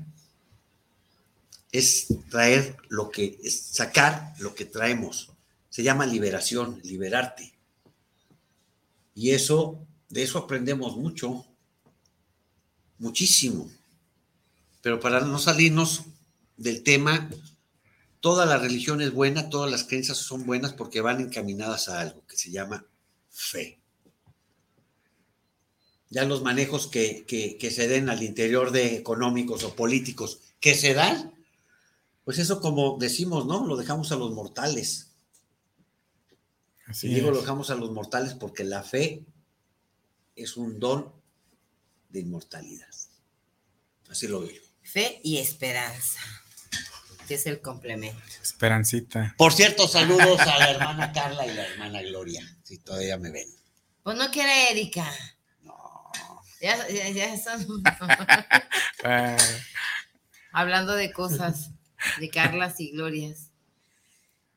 es 1.71 2.07
traer 2.29 2.75
lo 2.89 3.09
que, 3.09 3.39
es 3.41 3.59
sacar 3.59 4.35
lo 4.37 4.53
que 4.53 4.65
traemos. 4.65 5.31
Se 5.71 5.83
llama 5.83 6.05
liberación, 6.05 6.81
liberarte. 6.83 7.53
Y 9.15 9.31
eso, 9.31 9.87
de 10.09 10.21
eso 10.21 10.37
aprendemos 10.37 10.97
mucho, 10.97 11.45
muchísimo. 12.99 13.71
Pero 14.81 14.99
para 14.99 15.21
no 15.21 15.39
salirnos 15.39 16.03
del 16.57 16.83
tema, 16.83 17.29
toda 18.19 18.45
la 18.45 18.57
religión 18.57 19.01
es 19.01 19.13
buena, 19.13 19.49
todas 19.49 19.71
las 19.71 19.85
creencias 19.85 20.17
son 20.17 20.45
buenas 20.45 20.73
porque 20.73 20.99
van 20.99 21.21
encaminadas 21.21 21.87
a 21.87 22.01
algo 22.01 22.21
que 22.27 22.35
se 22.35 22.51
llama 22.51 22.85
fe. 23.29 23.79
Ya 26.09 26.25
los 26.25 26.43
manejos 26.43 26.87
que, 26.87 27.25
que 27.25 27.71
se 27.71 27.87
den 27.87 28.09
al 28.09 28.23
interior 28.23 28.71
de 28.71 28.97
económicos 28.97 29.63
o 29.63 29.73
políticos 29.73 30.41
que 30.59 30.75
se 30.75 30.93
dan, 30.93 31.33
pues 32.25 32.39
eso 32.39 32.59
como 32.59 32.97
decimos, 32.99 33.45
¿no? 33.45 33.65
Lo 33.65 33.77
dejamos 33.77 34.11
a 34.11 34.17
los 34.17 34.33
mortales. 34.33 35.10
Así 36.91 37.07
y 37.07 37.15
digo 37.15 37.31
lo 37.31 37.39
dejamos 37.39 37.69
a 37.69 37.75
los 37.75 37.91
mortales 37.91 38.33
porque 38.33 38.65
la 38.65 38.83
fe 38.83 39.23
es 40.35 40.57
un 40.57 40.77
don 40.77 41.13
de 42.09 42.19
inmortalidad. 42.19 42.87
Así 44.09 44.27
lo 44.27 44.41
veo. 44.41 44.61
Fe 44.83 45.21
y 45.23 45.37
esperanza, 45.37 46.19
que 47.29 47.35
es 47.35 47.45
el 47.45 47.61
complemento. 47.61 48.21
Esperancita. 48.41 49.33
Por 49.37 49.53
cierto, 49.53 49.87
saludos 49.87 50.41
a 50.41 50.59
la 50.59 50.71
hermana 50.71 51.13
Carla 51.13 51.47
y 51.47 51.53
la 51.53 51.65
hermana 51.65 52.01
Gloria, 52.01 52.43
si 52.63 52.77
todavía 52.77 53.17
me 53.17 53.31
ven. 53.31 53.47
Pues 54.03 54.17
no 54.17 54.29
quiere 54.31 54.71
Erika. 54.71 55.09
No. 55.61 56.11
Ya, 56.59 56.87
ya, 56.89 57.09
ya 57.09 57.37
son. 57.37 57.83
Ah. 59.03 59.35
Hablando 60.51 60.93
de 60.93 61.11
cosas 61.11 61.71
de 62.19 62.29
Carlas 62.29 62.79
y 62.79 62.91
Glorias. 62.91 63.49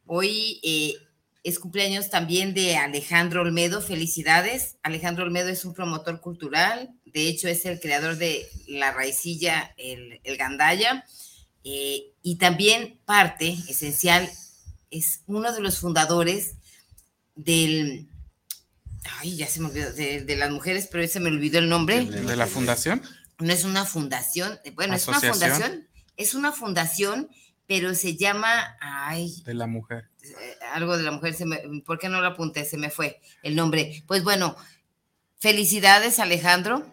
Hoy 0.05 0.61
eh, 0.63 0.97
es 1.45 1.61
cumpleaños 1.61 2.11
también 2.11 2.55
de 2.55 2.77
Alejandro 2.77 3.43
Olmedo. 3.43 3.81
Felicidades. 3.81 4.77
Alejandro 4.83 5.25
Olmedo 5.25 5.49
es 5.49 5.65
un 5.65 5.75
promotor 5.75 6.21
cultural. 6.21 6.91
De 7.05 7.29
hecho, 7.29 7.47
es 7.47 7.65
el 7.67 7.79
creador 7.79 8.17
de 8.17 8.49
La 8.67 8.93
Raicilla, 8.93 9.73
el, 9.77 10.21
el 10.25 10.37
Gandaya. 10.37 11.05
Eh, 11.63 12.13
y 12.23 12.37
también 12.37 12.99
parte 13.05 13.57
esencial, 13.69 14.29
es 14.91 15.23
uno 15.27 15.53
de 15.53 15.61
los 15.61 15.79
fundadores 15.79 16.55
del. 17.37 18.09
Ay, 19.19 19.37
ya 19.37 19.47
se 19.47 19.61
me 19.61 19.69
olvidó, 19.69 19.93
de, 19.93 20.37
las 20.37 20.51
mujeres, 20.51 20.89
pero 20.91 21.07
se 21.07 21.21
me 21.21 21.29
olvidó 21.29 21.59
el 21.61 21.69
nombre. 21.69 22.05
¿De 22.05 22.37
la 22.37 22.47
fundación? 22.47 23.03
No 23.39 23.53
es 23.53 23.65
una 23.65 23.85
fundación, 23.85 24.59
bueno, 24.75 24.95
es 24.95 25.07
una 25.07 25.21
fundación 25.21 25.87
es 26.17 26.35
una 26.35 26.53
fundación, 26.53 27.29
pero 27.67 27.95
se 27.95 28.17
llama, 28.17 28.77
ay. 28.81 29.43
De 29.45 29.55
la 29.55 29.67
mujer. 29.67 30.09
Eh, 30.25 30.57
algo 30.73 30.97
de 30.97 31.03
la 31.03 31.11
mujer, 31.11 31.35
se 31.35 31.45
me, 31.45 31.59
¿por 31.85 31.99
qué 31.99 32.09
no 32.09 32.21
lo 32.21 32.29
apunté? 32.29 32.65
Se 32.65 32.77
me 32.77 32.91
fue 32.91 33.21
el 33.43 33.57
nombre. 33.57 34.03
Pues 34.07 34.25
bueno, 34.25 34.57
felicidades 35.39 36.19
Alejandro. 36.19 36.85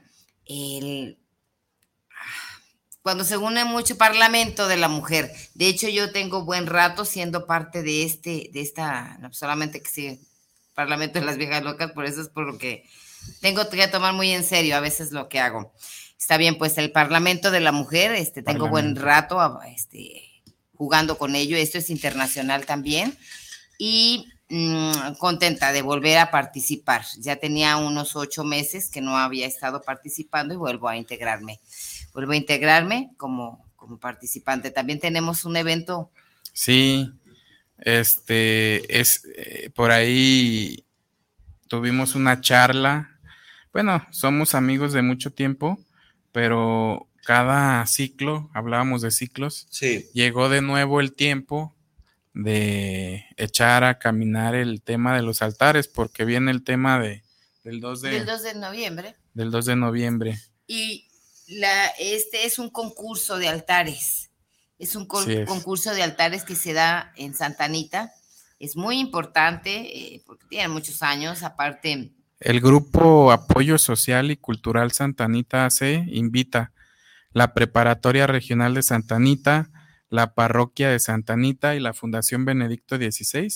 cuando 3.01 3.23
se 3.23 3.38
une 3.38 3.65
mucho 3.65 3.97
Parlamento 3.97 4.67
de 4.67 4.77
la 4.77 4.88
Mujer. 4.88 5.32
De 5.53 5.67
hecho, 5.67 5.88
yo 5.88 6.11
tengo 6.11 6.45
buen 6.45 6.67
rato 6.67 7.05
siendo 7.05 7.47
parte 7.47 7.82
de 7.82 8.03
este, 8.03 8.49
de 8.53 8.61
esta, 8.61 9.17
no 9.19 9.34
solamente 9.34 9.82
que 9.82 9.89
sí, 9.89 10.21
Parlamento 10.73 11.19
de 11.19 11.25
las 11.25 11.38
Viejas 11.38 11.63
Locas, 11.63 11.91
por 11.91 12.05
eso 12.05 12.21
es 12.21 12.29
por 12.29 12.45
lo 12.45 12.57
que 12.57 12.86
tengo 13.39 13.69
que 13.69 13.88
tomar 13.88 14.13
muy 14.13 14.32
en 14.32 14.43
serio 14.43 14.75
a 14.75 14.79
veces 14.79 15.11
lo 15.11 15.29
que 15.29 15.39
hago. 15.39 15.73
Está 16.17 16.38
bien, 16.38 16.57
pues 16.57 16.77
el 16.77 16.91
Parlamento 16.91 17.49
de 17.51 17.59
la 17.59 17.71
Mujer, 17.71 18.11
este, 18.11 18.43
tengo 18.43 18.67
buen 18.67 18.95
rato 18.95 19.39
este, 19.67 20.30
jugando 20.82 21.15
con 21.19 21.36
ello. 21.36 21.57
Esto 21.57 21.77
es 21.77 21.91
internacional 21.91 22.65
también. 22.65 23.15
Y 23.77 24.25
mm, 24.49 25.13
contenta 25.19 25.71
de 25.71 25.84
volver 25.84 26.17
a 26.17 26.32
participar. 26.32 27.05
Ya 27.19 27.36
tenía 27.36 27.77
unos 27.77 28.15
ocho 28.15 28.43
meses 28.43 28.89
que 28.89 28.99
no 28.99 29.15
había 29.15 29.45
estado 29.45 29.84
participando 29.84 30.55
y 30.55 30.57
vuelvo 30.57 30.89
a 30.89 30.97
integrarme. 30.97 31.59
Vuelvo 32.15 32.32
a 32.32 32.36
integrarme 32.36 33.11
como, 33.17 33.63
como 33.75 33.99
participante. 33.99 34.71
También 34.71 34.99
tenemos 34.99 35.45
un 35.45 35.55
evento. 35.55 36.09
Sí, 36.51 37.11
este 37.77 38.99
es 38.99 39.21
eh, 39.38 39.69
por 39.75 39.91
ahí 39.91 40.84
tuvimos 41.67 42.15
una 42.15 42.41
charla. 42.41 43.19
Bueno, 43.71 44.03
somos 44.09 44.55
amigos 44.55 44.93
de 44.93 45.03
mucho 45.03 45.32
tiempo 45.32 45.77
pero 46.32 47.07
cada 47.24 47.86
ciclo, 47.88 48.49
hablábamos 48.53 49.01
de 49.01 49.11
ciclos, 49.11 49.67
llegó 50.13 50.49
de 50.49 50.61
nuevo 50.61 50.99
el 50.99 51.13
tiempo 51.13 51.74
de 52.34 53.26
echar 53.38 53.84
a 53.84 53.99
caminar 53.99 54.55
el 54.55 54.82
tema 54.82 55.15
de 55.15 55.22
los 55.22 55.41
altares, 55.41 55.88
porque 55.88 56.26
viene 56.26 56.51
el 56.51 56.63
tema 56.63 56.99
de, 56.99 57.24
del 57.63 57.80
2 57.80 58.01
de, 58.01 58.09
del 58.11 58.26
2 58.26 58.43
de 58.43 58.53
noviembre. 58.55 59.15
Del 59.34 59.51
2 59.51 59.65
de 59.65 59.76
noviembre. 59.76 60.39
Y 60.67 61.07
la, 61.47 61.88
este 61.99 62.45
es 62.45 62.59
un 62.59 62.69
concurso 62.69 63.38
de 63.38 63.47
altares. 63.47 64.30
Es 64.80 64.95
un 64.95 65.05
concurso 65.05 65.93
de 65.93 66.01
altares 66.01 66.43
que 66.43 66.55
se 66.55 66.74
da 66.74 67.13
en 67.15 67.36
Santa 67.36 67.65
Anita. 67.65 68.13
Es 68.57 68.76
muy 68.76 68.99
importante 68.99 70.15
eh, 70.15 70.24
porque 70.26 70.45
tiene 70.49 70.69
muchos 70.69 71.03
años. 71.03 71.43
Aparte, 71.43 72.11
El 72.39 72.61
grupo 72.61 73.32
Apoyo 73.32 73.78
Social 73.78 74.32
y 74.32 74.38
Cultural 74.38 74.91
Santanita 74.91 75.65
AC 75.65 75.82
invita 76.07 76.72
la 77.34 77.53
Preparatoria 77.53 78.27
Regional 78.27 78.73
de 78.73 78.84
Santanita, 78.84 79.69
la 80.09 80.34
Parroquia 80.34 80.89
de 80.89 80.99
Santanita 80.99 81.75
y 81.75 81.79
la 81.79 81.93
Fundación 81.93 82.45
Benedicto 82.45 82.97
XVI. 82.97 83.49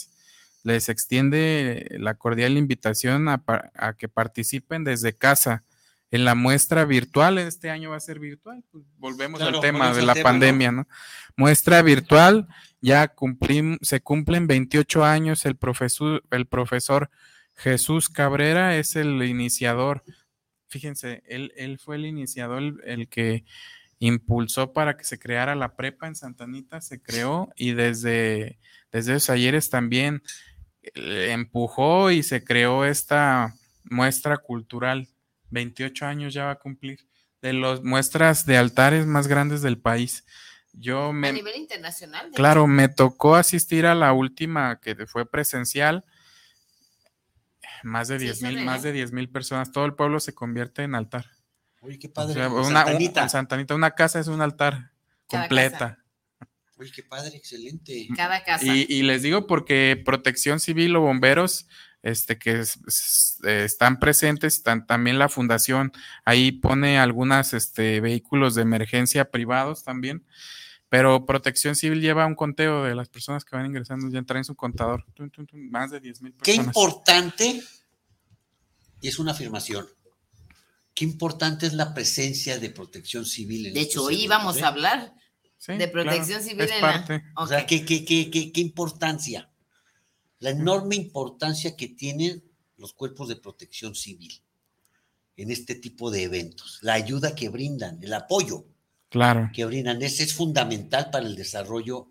Les 0.63 0.89
extiende 0.89 1.87
la 1.99 2.15
cordial 2.15 2.57
invitación 2.57 3.27
a, 3.27 3.43
a 3.75 3.93
que 3.93 4.07
participen 4.07 4.83
desde 4.83 5.13
casa 5.13 5.63
en 6.11 6.25
la 6.25 6.35
muestra 6.35 6.85
virtual. 6.85 7.37
Este 7.37 7.69
año 7.69 7.91
va 7.91 7.97
a 7.97 7.99
ser 7.99 8.19
virtual. 8.19 8.63
Pues 8.71 8.83
volvemos 8.97 9.41
al 9.41 9.59
tema 9.59 9.93
de 9.93 10.01
la 10.01 10.15
pandemia, 10.15 10.71
¿no? 10.71 10.87
Muestra 11.35 11.81
virtual, 11.81 12.47
ya 12.81 13.09
cumplimos, 13.09 13.77
se 13.81 14.01
cumplen 14.01 14.47
28 14.47 15.03
años. 15.03 15.45
El 15.45 15.55
profesor, 15.55 16.23
el 16.31 16.47
profesor 16.47 17.09
Jesús 17.55 18.09
Cabrera 18.09 18.77
es 18.77 18.95
el 18.95 19.21
iniciador. 19.23 20.03
Fíjense, 20.75 21.23
él, 21.25 21.53
él 21.55 21.79
fue 21.79 21.95
el 21.95 22.05
iniciador, 22.05 22.61
el, 22.61 22.81
el 22.83 23.07
que 23.07 23.45
impulsó 23.99 24.73
para 24.73 24.97
que 24.97 25.05
se 25.05 25.17
creara 25.17 25.55
la 25.55 25.77
prepa 25.77 26.05
en 26.05 26.17
Santanita, 26.17 26.81
se 26.81 27.01
creó 27.01 27.47
y 27.55 27.71
desde, 27.71 28.59
desde 28.91 29.15
esos 29.15 29.29
ayeres 29.29 29.69
también 29.69 30.21
eh, 30.83 31.29
empujó 31.31 32.11
y 32.11 32.23
se 32.23 32.43
creó 32.43 32.83
esta 32.83 33.55
muestra 33.85 34.35
cultural. 34.35 35.07
28 35.51 36.05
años 36.07 36.33
ya 36.33 36.43
va 36.43 36.51
a 36.51 36.59
cumplir, 36.59 36.99
de 37.41 37.53
las 37.53 37.81
muestras 37.83 38.45
de 38.45 38.57
altares 38.57 39.05
más 39.05 39.27
grandes 39.27 39.61
del 39.61 39.77
país. 39.77 40.25
Yo 40.73 41.13
me, 41.13 41.29
a 41.29 41.31
nivel 41.31 41.55
internacional. 41.55 42.31
claro, 42.35 42.67
me 42.67 42.89
tocó 42.89 43.37
asistir 43.37 43.85
a 43.85 43.95
la 43.95 44.11
última 44.11 44.81
que 44.81 45.07
fue 45.07 45.25
presencial. 45.25 46.03
Más 47.83 48.07
de 48.07 48.19
Sí, 48.19 48.25
10 48.25 48.41
mil, 48.43 48.65
más 48.65 48.83
de 48.83 48.91
10 48.91 49.11
mil 49.11 49.29
personas. 49.29 49.71
Todo 49.71 49.85
el 49.85 49.93
pueblo 49.93 50.19
se 50.19 50.33
convierte 50.33 50.83
en 50.83 50.95
altar. 50.95 51.25
Oye, 51.81 51.99
qué 51.99 52.07
O 52.07 52.13
padre. 52.13 52.33
sea, 52.33 52.49
una, 52.49 52.85
un- 52.85 53.29
Santanita. 53.29 53.75
una 53.75 53.91
casa 53.91 54.19
es 54.19 54.27
un 54.27 54.41
altar 54.41 54.91
Cada 55.29 55.43
completa. 55.43 55.99
Oye, 56.77 56.91
qué 56.93 57.03
padre, 57.03 57.37
excelente. 57.37 58.07
Cada 58.15 58.43
casa. 58.43 58.65
Y, 58.65 58.85
y 58.89 59.03
les 59.03 59.21
digo 59.21 59.47
porque 59.47 60.01
Protección 60.03 60.59
Civil 60.59 60.95
o 60.95 61.01
bomberos 61.01 61.67
este, 62.01 62.37
que 62.37 62.59
es- 62.59 62.77
es- 62.87 63.39
están 63.43 63.99
presentes, 63.99 64.57
están, 64.57 64.85
también 64.85 65.17
la 65.17 65.27
fundación 65.29 65.91
ahí 66.23 66.51
pone 66.51 66.99
algunos 66.99 67.53
este, 67.53 67.99
vehículos 68.01 68.53
de 68.55 68.61
emergencia 68.63 69.31
privados 69.31 69.83
también, 69.83 70.23
pero 70.89 71.25
Protección 71.25 71.75
Civil 71.75 72.01
lleva 72.01 72.25
un 72.25 72.35
conteo 72.35 72.83
de 72.83 72.95
las 72.95 73.09
personas 73.09 73.43
que 73.43 73.55
van 73.55 73.65
ingresando, 73.65 74.09
ya 74.09 74.21
traen 74.23 74.45
su 74.45 74.55
contador, 74.55 75.05
más 75.53 75.91
de 75.91 75.99
10 75.99 76.21
mil 76.21 76.33
Qué 76.33 76.55
personas. 76.55 76.67
importante, 76.67 77.63
y 79.01 79.07
es 79.07 79.19
una 79.19 79.31
afirmación, 79.31 79.87
qué 80.93 81.05
importante 81.05 81.65
es 81.67 81.73
la 81.73 81.93
presencia 81.93 82.57
de 82.59 82.69
protección 82.69 83.25
civil. 83.25 83.67
En 83.67 83.73
de 83.73 83.81
hecho, 83.81 83.99
estos 84.01 84.07
hoy 84.07 84.23
íbamos 84.23 84.57
¿eh? 84.57 84.63
a 84.63 84.67
hablar 84.67 85.13
Sí, 85.57 85.71
de 85.73 85.89
claro, 85.89 86.09
protección 86.09 86.43
civil 86.43 86.61
es 86.61 86.71
en 86.71 86.81
parte. 86.81 87.13
la. 87.13 87.41
O 87.41 87.47
sea, 87.47 87.65
qué, 87.65 87.85
qué, 87.85 88.05
qué, 88.05 88.29
qué, 88.29 88.51
qué 88.51 88.61
importancia, 88.61 89.49
la 90.39 90.51
enorme 90.51 90.95
importancia 90.95 91.75
que 91.75 91.87
tienen 91.87 92.43
los 92.77 92.93
cuerpos 92.93 93.29
de 93.29 93.37
protección 93.37 93.95
civil 93.95 94.43
en 95.37 95.51
este 95.51 95.75
tipo 95.75 96.11
de 96.11 96.23
eventos, 96.23 96.79
la 96.81 96.93
ayuda 96.93 97.35
que 97.35 97.49
brindan, 97.49 97.99
el 98.03 98.13
apoyo 98.13 98.65
Claro. 99.15 99.49
que 99.53 99.63
brindan, 99.63 100.01
ese 100.01 100.23
es 100.23 100.33
fundamental 100.33 101.09
para 101.09 101.25
el 101.25 101.37
desarrollo 101.37 102.07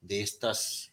de 0.00 0.20
estas 0.22 0.92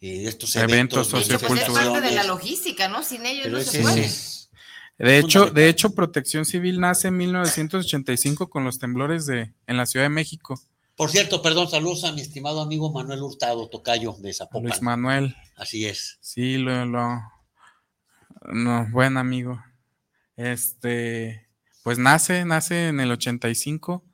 eh, 0.00 0.22
de 0.22 0.28
estos 0.28 0.56
Eventos 0.56 1.06
hecho, 1.06 1.16
pues 1.16 1.30
es 1.30 1.40
parte 1.80 2.00
de 2.00 2.10
la 2.10 2.24
logística, 2.24 2.88
¿no? 2.88 3.04
Sin 3.04 3.24
ellos 3.24 3.44
Pero 3.44 3.58
no 3.58 3.62
se 3.62 3.80
puede. 3.82 4.00
es- 4.04 4.50
De 4.98 5.16
hecho, 5.18 5.46
de 5.46 5.68
hecho, 5.68 5.94
Protección 5.94 6.44
Civil 6.44 6.80
nace 6.80 7.06
en 7.06 7.18
1985 7.18 8.50
con 8.50 8.64
los 8.64 8.80
temblores 8.80 9.26
de 9.26 9.52
en 9.68 9.76
la 9.76 9.86
Ciudad 9.86 10.06
de 10.06 10.10
México. 10.10 10.60
Por 10.96 11.08
cierto, 11.10 11.40
perdón, 11.40 11.70
saludos 11.70 12.02
a 12.02 12.10
mi 12.10 12.20
estimado 12.20 12.60
amigo 12.62 12.92
Manuel 12.92 13.22
Hurtado, 13.22 13.68
tocayo 13.68 14.16
de 14.18 14.34
Zapopan. 14.34 14.64
Luis 14.70 14.82
Manuel. 14.82 15.36
Así 15.54 15.86
es. 15.86 16.18
Sí, 16.20 16.58
lo, 16.58 16.84
lo, 16.84 17.20
no, 18.52 18.88
buen 18.90 19.16
amigo. 19.18 19.62
Este, 20.36 21.46
pues 21.84 21.98
nace, 21.98 22.44
nace 22.44 22.88
en 22.88 22.98
el 22.98 23.12
85 23.12 24.04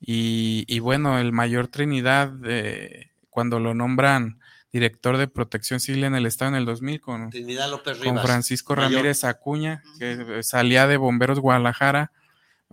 y, 0.00 0.64
y 0.68 0.78
bueno, 0.80 1.18
el 1.18 1.32
mayor 1.32 1.68
Trinidad, 1.68 2.32
eh, 2.44 3.10
cuando 3.30 3.58
lo 3.60 3.74
nombran 3.74 4.38
director 4.72 5.16
de 5.16 5.26
protección 5.28 5.80
civil 5.80 6.04
en 6.04 6.14
el 6.14 6.26
estado 6.26 6.50
en 6.50 6.56
el 6.56 6.66
2000 6.66 7.00
con, 7.00 7.30
Trinidad 7.30 7.70
López 7.70 7.98
con. 7.98 8.18
Francisco 8.18 8.74
mayor. 8.76 8.90
Ramírez 8.92 9.24
Acuña, 9.24 9.82
que 9.98 10.42
salía 10.42 10.86
de 10.86 10.96
Bomberos 10.98 11.40
Guadalajara, 11.40 12.12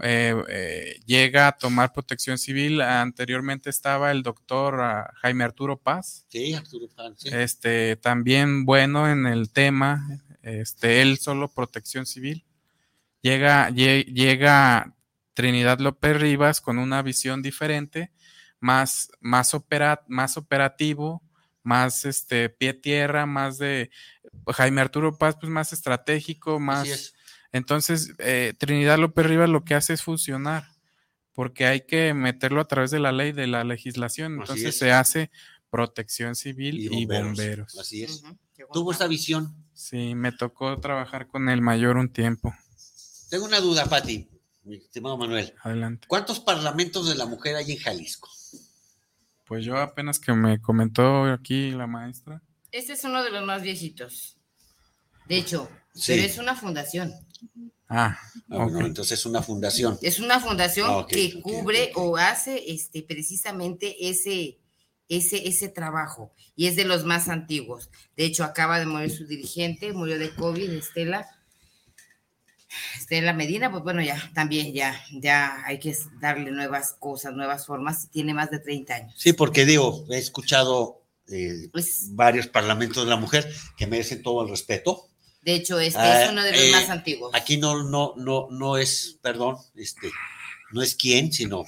eh, 0.01 0.35
eh, 0.49 0.99
llega 1.05 1.47
a 1.47 1.51
tomar 1.53 1.93
protección 1.93 2.37
civil. 2.37 2.81
Anteriormente 2.81 3.69
estaba 3.69 4.11
el 4.11 4.23
doctor 4.23 4.81
ah, 4.81 5.13
Jaime 5.21 5.43
Arturo 5.45 5.77
Paz, 5.77 6.25
Sí, 6.29 6.53
Arturo 6.55 6.87
Pan, 6.93 7.13
sí. 7.17 7.29
este, 7.31 7.95
también 7.95 8.65
bueno 8.65 9.07
en 9.09 9.25
el 9.27 9.51
tema, 9.51 10.19
este, 10.41 11.01
él 11.03 11.19
solo 11.19 11.47
protección 11.47 12.05
civil. 12.05 12.43
Llega, 13.21 13.69
lle- 13.69 14.03
llega 14.05 14.93
Trinidad 15.33 15.79
López 15.79 16.19
Rivas 16.19 16.61
con 16.61 16.77
una 16.77 17.01
visión 17.01 17.41
diferente, 17.41 18.11
más, 18.59 19.11
más, 19.19 19.53
opera- 19.53 20.03
más 20.07 20.37
operativo, 20.37 21.21
más 21.63 22.05
este, 22.05 22.49
pie 22.49 22.73
tierra, 22.73 23.25
más 23.25 23.57
de 23.57 23.89
Jaime 24.53 24.81
Arturo 24.81 25.17
Paz, 25.17 25.35
pues 25.39 25.51
más 25.51 25.73
estratégico, 25.73 26.59
más. 26.59 26.81
Así 26.81 26.91
es. 26.91 27.13
Entonces, 27.51 28.13
eh, 28.19 28.53
Trinidad 28.57 28.97
López 28.97 29.25
Rivas 29.25 29.49
lo 29.49 29.63
que 29.63 29.75
hace 29.75 29.93
es 29.93 30.01
fusionar, 30.01 30.65
porque 31.33 31.65
hay 31.67 31.81
que 31.81 32.13
meterlo 32.13 32.61
a 32.61 32.67
través 32.67 32.91
de 32.91 32.99
la 32.99 33.11
ley, 33.11 33.31
de 33.31 33.47
la 33.47 33.63
legislación. 33.63 34.33
Entonces 34.39 34.65
es. 34.69 34.79
se 34.79 34.91
hace 34.91 35.31
protección 35.69 36.35
civil 36.35 36.79
Y 36.79 36.85
y 37.01 37.05
bomberos. 37.05 37.77
Así 37.79 38.03
es. 38.03 38.23
Tuvo 38.71 38.91
esta 38.91 39.07
visión. 39.07 39.55
Sí, 39.73 40.15
me 40.15 40.31
tocó 40.31 40.79
trabajar 40.79 41.27
con 41.27 41.49
el 41.49 41.61
mayor 41.61 41.97
un 41.97 42.09
tiempo. 42.11 42.53
Tengo 43.29 43.45
una 43.45 43.59
duda, 43.59 43.85
Pati, 43.85 44.27
mi 44.63 44.77
estimado 44.77 45.17
Manuel. 45.17 45.53
Adelante. 45.61 46.07
¿Cuántos 46.07 46.39
parlamentos 46.39 47.07
de 47.09 47.15
la 47.15 47.25
mujer 47.25 47.55
hay 47.55 47.71
en 47.71 47.77
Jalisco? 47.79 48.29
Pues 49.45 49.65
yo 49.65 49.77
apenas 49.77 50.19
que 50.19 50.33
me 50.33 50.61
comentó 50.61 51.25
aquí 51.25 51.71
la 51.71 51.85
maestra. 51.87 52.41
Este 52.71 52.93
es 52.93 53.03
uno 53.03 53.23
de 53.23 53.29
los 53.31 53.45
más 53.45 53.61
viejitos. 53.61 54.37
De 55.27 55.37
hecho, 55.37 55.69
Sí. 55.93 56.13
pero 56.13 56.23
es 56.23 56.37
una 56.37 56.55
fundación. 56.55 57.13
Ah, 57.89 58.17
Ah, 58.49 58.65
bueno, 58.65 58.85
entonces 58.85 59.19
es 59.19 59.25
una 59.25 59.41
fundación. 59.43 59.99
Es 60.01 60.19
una 60.19 60.39
fundación 60.39 60.87
Ah, 60.89 61.05
que 61.07 61.39
cubre 61.41 61.91
o 61.95 62.17
hace 62.17 62.71
este, 62.71 63.03
precisamente 63.03 64.09
ese, 64.09 64.59
ese, 65.09 65.47
ese 65.47 65.69
trabajo 65.69 66.33
y 66.55 66.65
es 66.67 66.75
de 66.75 66.85
los 66.85 67.03
más 67.05 67.29
antiguos. 67.29 67.91
De 68.17 68.25
hecho, 68.25 68.43
acaba 68.43 68.79
de 68.79 68.85
morir 68.87 69.11
su 69.11 69.27
dirigente, 69.27 69.93
murió 69.93 70.17
de 70.17 70.33
COVID, 70.33 70.71
Estela. 70.71 71.27
Estela 72.97 73.33
Medina, 73.33 73.71
pues 73.71 73.83
bueno, 73.83 74.01
ya 74.01 74.31
también 74.33 74.73
ya, 74.73 74.99
ya 75.11 75.63
hay 75.65 75.79
que 75.79 75.95
darle 76.19 76.51
nuevas 76.51 76.93
cosas, 76.99 77.33
nuevas 77.33 77.65
formas. 77.65 78.09
Tiene 78.11 78.33
más 78.33 78.49
de 78.51 78.59
30 78.59 78.95
años. 78.95 79.13
Sí, 79.17 79.33
porque 79.33 79.65
digo, 79.65 80.05
he 80.09 80.17
escuchado 80.17 81.01
eh, 81.27 81.69
Pues, 81.71 82.07
varios 82.15 82.47
parlamentos 82.47 83.03
de 83.03 83.09
la 83.09 83.15
mujer 83.17 83.51
que 83.77 83.87
merecen 83.87 84.21
todo 84.23 84.43
el 84.43 84.49
respeto. 84.49 85.07
de 85.41 85.55
hecho, 85.55 85.79
este 85.79 85.99
Ah, 85.99 86.23
es 86.23 86.29
uno 86.31 86.43
de 86.43 86.51
los 86.51 86.59
eh, 86.61 86.71
más 86.71 86.89
antiguos. 86.89 87.31
Aquí 87.33 87.57
no, 87.57 87.83
no, 87.83 88.13
no, 88.17 88.47
no 88.51 88.77
es, 88.77 89.17
perdón, 89.21 89.57
este, 89.75 90.09
no 90.71 90.81
es 90.81 90.95
quién, 90.95 91.31
sino 91.33 91.63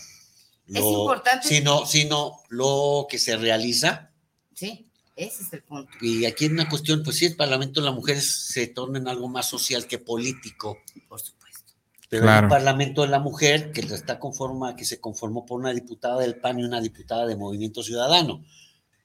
Es 0.68 0.76
importante- 0.82 1.48
sino, 1.48 1.86
sino 1.86 2.42
lo 2.50 3.06
que 3.10 3.20
se 3.20 3.36
realiza. 3.38 4.12
Sí, 4.54 4.85
ese 5.16 5.44
es 5.44 5.54
el 5.54 5.64
punto. 5.64 5.92
Y 6.02 6.26
aquí 6.26 6.46
en 6.46 6.54
una 6.54 6.68
cuestión, 6.70 7.04
pues 7.04 7.18
sí, 7.18 7.26
el 7.26 7.36
Parlamento 7.36 7.80
de 7.82 7.86
la 7.86 7.92
Mujer 7.94 8.22
se 8.22 8.68
torna 8.68 9.00
en 9.00 9.08
algo 9.08 9.28
más 9.30 9.50
social 9.50 9.88
que 9.88 9.98
político. 10.00 10.78
Por 11.08 11.20
supuesto. 11.22 11.74
Pero 12.10 12.24
hay 12.24 12.28
Claro. 12.28 12.46
un 12.48 12.50
Parlamento 12.50 13.02
de 13.02 13.08
la 13.08 13.20
Mujer 13.20 13.72
que 13.72 13.82
está 13.82 14.20
conforma, 14.20 14.76
que 14.76 14.86
se 14.86 15.00
conformó 15.00 15.46
por 15.46 15.60
una 15.60 15.74
diputada 15.74 16.20
del 16.22 16.36
PAN 16.40 16.60
y 16.60 16.64
una 16.64 16.82
diputada 16.82 17.26
de 17.26 17.36
Movimiento 17.36 17.82
Ciudadano. 17.84 18.44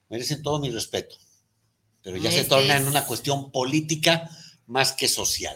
Merecen 0.09 0.41
todo 0.43 0.59
mi 0.59 0.69
respeto. 0.69 1.15
Pero 2.03 2.17
ya 2.17 2.31
se 2.31 2.43
torna 2.45 2.75
en 2.77 2.83
es- 2.83 2.87
una 2.89 3.05
cuestión 3.05 3.51
política 3.51 4.29
más 4.67 4.93
que 4.93 5.07
social. 5.07 5.55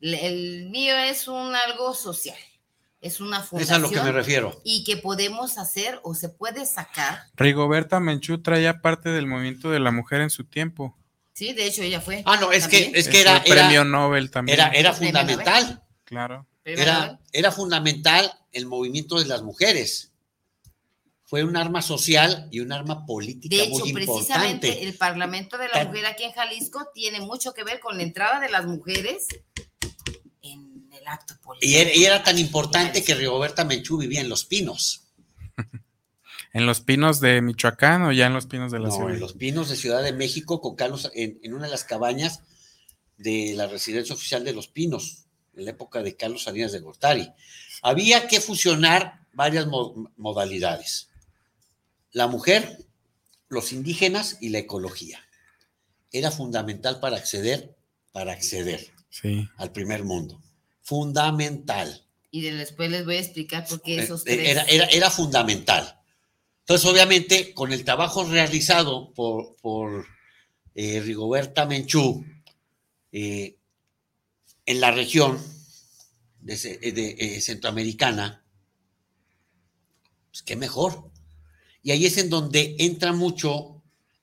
El 0.00 0.70
mío 0.70 0.96
es 0.96 1.28
un 1.28 1.54
algo 1.54 1.94
social. 1.94 2.38
Es 3.00 3.20
una 3.20 3.38
Es 3.38 3.42
a 3.44 3.46
fundación. 3.46 3.82
lo 3.82 3.90
que 3.90 4.00
me 4.02 4.12
refiero. 4.12 4.60
y 4.64 4.84
que 4.84 4.96
podemos 4.98 5.56
hacer 5.58 6.00
o 6.02 6.14
se 6.14 6.28
puede 6.28 6.66
sacar. 6.66 7.22
Rigoberta 7.34 7.98
Menchú 8.00 8.42
traía 8.42 8.80
parte 8.82 9.08
del 9.08 9.26
movimiento 9.26 9.70
de 9.70 9.80
la 9.80 9.90
mujer 9.90 10.20
en 10.20 10.30
su 10.30 10.44
tiempo. 10.44 10.96
Sí, 11.32 11.54
de 11.54 11.66
hecho 11.66 11.82
ella 11.82 12.00
fue. 12.02 12.22
Ah, 12.26 12.36
no, 12.38 12.52
es 12.52 12.68
que, 12.68 12.92
es 12.94 13.08
que 13.08 13.22
era, 13.22 13.42
premio 13.42 13.80
era, 13.80 13.84
Nobel 13.84 14.30
también. 14.30 14.58
era, 14.60 14.68
era 14.68 14.92
Premio 14.92 15.18
fundamental. 15.18 15.82
claro. 16.04 16.46
Premio 16.62 16.82
Era, 16.82 17.18
era 17.32 17.50
fundamental 17.52 18.30
el 18.52 18.66
movimiento 18.66 19.18
de 19.18 19.24
las 19.24 19.40
mujeres. 19.42 20.12
Fue 21.24 21.44
un 21.44 21.56
arma 21.56 21.80
social 21.80 22.48
y 22.50 22.58
un 22.60 22.72
arma 22.72 23.06
política 23.06 23.54
De 23.56 23.62
hecho, 23.62 23.78
muy 23.78 23.92
precisamente 23.94 24.66
importante. 24.66 24.82
el 24.88 24.94
Parlamento 24.98 25.56
de 25.58 25.68
la 25.68 25.84
Mujer 25.84 26.04
aquí 26.06 26.24
en 26.24 26.32
Jalisco 26.32 26.88
tiene 26.92 27.20
mucho 27.20 27.54
que 27.54 27.62
ver 27.64 27.78
con 27.80 27.96
la 27.96 28.02
entrada 28.02 28.40
de 28.40 28.50
las 28.50 28.66
mujeres 28.66 29.28
acto 31.12 31.34
Y 31.60 31.74
era, 31.76 31.94
y 31.94 32.04
era 32.04 32.22
tan 32.22 32.38
importante 32.38 33.02
que 33.04 33.14
Rigoberta 33.14 33.64
Menchú 33.64 33.98
vivía 33.98 34.20
en 34.20 34.28
Los 34.28 34.44
Pinos. 34.44 35.02
¿En 36.52 36.66
los 36.66 36.80
pinos 36.80 37.20
de 37.20 37.40
Michoacán 37.42 38.02
o 38.02 38.12
ya 38.12 38.26
en 38.26 38.32
los 38.34 38.46
pinos 38.46 38.72
de 38.72 38.80
la 38.80 38.88
No, 38.88 38.94
ciudad? 38.94 39.14
en 39.14 39.20
Los 39.20 39.34
Pinos 39.34 39.68
de 39.68 39.76
Ciudad 39.76 40.02
de 40.02 40.12
México, 40.12 40.60
con 40.60 40.74
Carlos, 40.74 41.08
en, 41.14 41.38
en 41.44 41.54
una 41.54 41.66
de 41.66 41.70
las 41.70 41.84
cabañas 41.84 42.40
de 43.18 43.52
la 43.54 43.68
residencia 43.68 44.14
oficial 44.16 44.42
de 44.44 44.52
Los 44.52 44.66
Pinos, 44.66 45.26
en 45.54 45.64
la 45.66 45.70
época 45.72 46.02
de 46.02 46.16
Carlos 46.16 46.42
Salinas 46.44 46.72
de 46.72 46.80
Gortari. 46.80 47.30
Había 47.82 48.26
que 48.26 48.40
fusionar 48.40 49.20
varias 49.32 49.66
mo- 49.68 50.10
modalidades. 50.16 51.08
La 52.12 52.26
mujer, 52.26 52.78
los 53.48 53.72
indígenas 53.72 54.38
y 54.40 54.48
la 54.48 54.58
ecología. 54.58 55.20
Era 56.10 56.32
fundamental 56.32 56.98
para 56.98 57.16
acceder, 57.16 57.76
para 58.10 58.32
acceder 58.32 58.92
Sí. 59.10 59.48
al 59.56 59.70
primer 59.70 60.02
mundo. 60.02 60.42
Fundamental. 60.90 62.04
Y 62.32 62.40
de- 62.40 62.56
después 62.56 62.90
les 62.90 63.04
voy 63.04 63.14
a 63.14 63.20
explicar 63.20 63.64
por 63.68 63.80
qué 63.80 64.00
esos 64.00 64.22
Eh, 64.22 64.34
tres. 64.34 64.48
Era, 64.48 64.62
era, 64.64 64.86
era 64.86 65.08
fundamental. 65.08 66.00
Entonces, 66.62 66.84
obviamente, 66.90 67.54
con 67.54 67.72
el 67.72 67.84
trabajo 67.84 68.24
realizado 68.24 69.12
por, 69.14 69.54
por 69.62 70.04
eh, 70.74 71.00
Rigoberta 71.00 71.64
Menchú 71.64 72.24
eh, 73.12 73.56
en 74.66 74.80
la 74.80 74.90
región 74.90 75.40
de, 76.40 76.56
ce- 76.56 76.78
de, 76.78 77.14
eh, 77.20 77.40
centroamericana, 77.40 78.44
pues 80.32 80.42
qué 80.42 80.56
mejor. 80.56 81.08
Y 81.84 81.92
ahí 81.92 82.04
es 82.04 82.18
en 82.18 82.30
donde 82.30 82.74
entra 82.80 83.12
mucho 83.12 83.80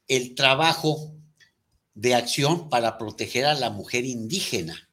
el 0.10 0.36
trabajo 0.36 1.16
de 1.94 2.14
acción 2.14 2.68
para 2.70 2.98
proteger 2.98 3.46
a 3.46 3.54
la 3.54 3.70
mujer 3.70 4.04
indígena. 4.04 4.87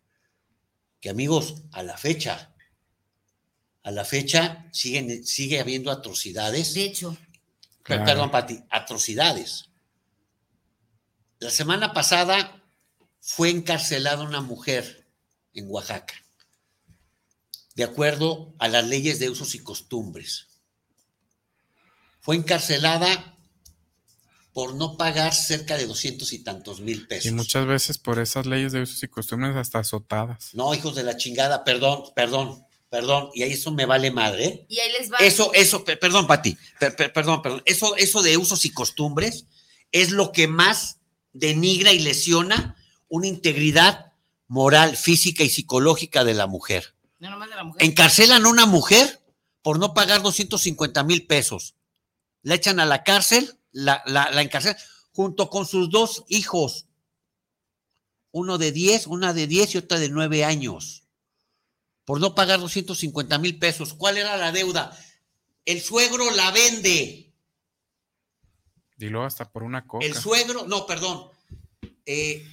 Que 1.05 1.11
amigos, 1.11 1.57
a 1.73 1.83
la 1.83 1.99
fecha, 1.99 2.51
a 3.83 3.91
la 3.91 4.07
fecha 4.07 4.71
siguen, 4.73 5.27
sigue 5.27 5.61
habiendo 5.61 5.91
atrocidades. 5.91 6.73
De 6.73 6.85
hecho, 6.85 7.19
Claro. 7.83 8.07
Perdón, 8.07 8.31
Pati, 8.31 8.65
atrocidades. 8.71 9.69
La 11.41 11.51
semana 11.51 11.93
pasada 11.93 12.65
fue 13.21 13.51
encarcelada 13.51 14.25
una 14.25 14.41
mujer 14.41 15.07
en 15.53 15.71
Oaxaca, 15.71 16.15
de 17.75 17.85
acuerdo 17.85 18.55
a 18.59 18.69
las 18.69 18.87
leyes 18.87 19.19
de 19.19 19.29
usos 19.29 19.55
y 19.55 19.59
costumbres. 19.59 20.47
Fue 22.23 22.35
encarcelada 22.35 23.34
por 24.55 24.75
no 24.75 24.97
pagar 24.97 25.35
cerca 25.35 25.77
de 25.77 25.87
doscientos 25.87 26.33
y 26.33 26.39
tantos 26.39 26.81
mil 26.81 27.07
pesos. 27.07 27.27
Y 27.27 27.33
muchas 27.33 27.67
veces 27.67 27.99
por 27.99 28.19
esas 28.21 28.47
leyes 28.47 28.73
de 28.73 28.81
usos 28.83 29.03
y 29.03 29.09
costumbres 29.09 29.55
hasta 29.57 29.81
azotadas. 29.81 30.55
No, 30.55 30.73
hijos 30.75 30.95
de 30.95 31.03
la 31.03 31.17
chingada, 31.17 31.65
perdón, 31.65 32.05
perdón, 32.15 32.65
perdón, 32.89 33.31
y 33.35 33.43
ahí 33.43 33.53
eso 33.53 33.73
me 33.73 33.85
vale 33.85 34.11
madre, 34.13 34.45
¿eh? 34.47 34.67
y 34.69 34.79
ahí 34.79 34.93
les 34.93 35.13
va. 35.13 35.17
Eso, 35.19 35.53
eso, 35.53 35.85
pe- 35.85 35.97
perdón, 35.97 36.27
Pati, 36.29 36.57
per- 36.79 36.95
per- 36.95 37.13
perdón, 37.13 37.43
perdón. 37.43 37.63
Eso, 37.67 37.97
eso 37.97 38.23
de 38.23 38.37
usos 38.37 38.65
y 38.65 38.71
costumbres 38.71 39.47
es 39.93 40.13
lo 40.13 40.31
que 40.33 40.47
más 40.47 40.99
denigra 41.33 41.93
y 41.93 41.99
lesiona 41.99 42.77
una 43.09 43.27
integridad 43.27 44.13
moral, 44.47 44.97
física 44.97 45.43
y 45.43 45.51
psicológica 45.51 46.23
de 46.23 46.35
la 46.35 46.47
mujer. 46.47 46.95
No 47.19 47.31
nomás 47.31 47.51
de 47.51 47.57
la 47.57 47.65
mujer. 47.65 47.83
Encarcelan 47.83 48.47
a 48.47 48.49
una 48.49 48.67
mujer 48.67 49.21
por 49.63 49.81
no 49.81 49.95
pagar 49.95 50.23
250 50.23 51.03
mil 51.03 51.27
pesos. 51.27 51.75
La 52.43 52.55
echan 52.55 52.79
a 52.79 52.85
la 52.87 53.03
cárcel, 53.03 53.59
la, 53.75 54.03
la, 54.07 54.31
la 54.31 54.41
encarcelan 54.41 54.79
junto 55.13 55.51
con 55.51 55.67
sus 55.67 55.91
dos 55.91 56.25
hijos. 56.29 56.87
Uno 58.31 58.57
de 58.59 58.73
10, 58.73 59.09
una 59.09 59.35
de 59.35 59.47
10 59.47 59.75
y 59.75 59.79
otra 59.79 59.99
de 59.99 60.09
9 60.09 60.45
años. 60.45 61.05
Por 62.05 62.21
no 62.21 62.35
pagar 62.35 62.61
250 62.61 63.39
mil 63.39 63.59
pesos. 63.59 63.95
¿Cuál 63.95 64.17
era 64.17 64.37
la 64.37 64.53
deuda? 64.53 64.97
El 65.65 65.81
suegro 65.81 66.31
la 66.33 66.51
vende. 66.51 67.33
Luego 68.97 69.27
hasta 69.27 69.51
por 69.51 69.63
una 69.63 69.87
coca. 69.87 70.05
El 70.05 70.15
suegro, 70.15 70.67
no, 70.67 70.87
perdón. 70.87 71.29
Eh, 72.07 72.47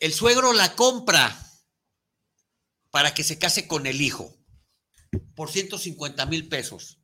el 0.00 0.12
suegro 0.12 0.52
la 0.52 0.74
compra 0.74 1.38
para 2.90 3.14
que 3.14 3.24
se 3.24 3.38
case 3.38 3.66
con 3.66 3.86
el 3.86 4.00
hijo 4.00 4.34
por 5.34 5.50
150 5.50 6.26
mil 6.26 6.48
pesos. 6.48 7.01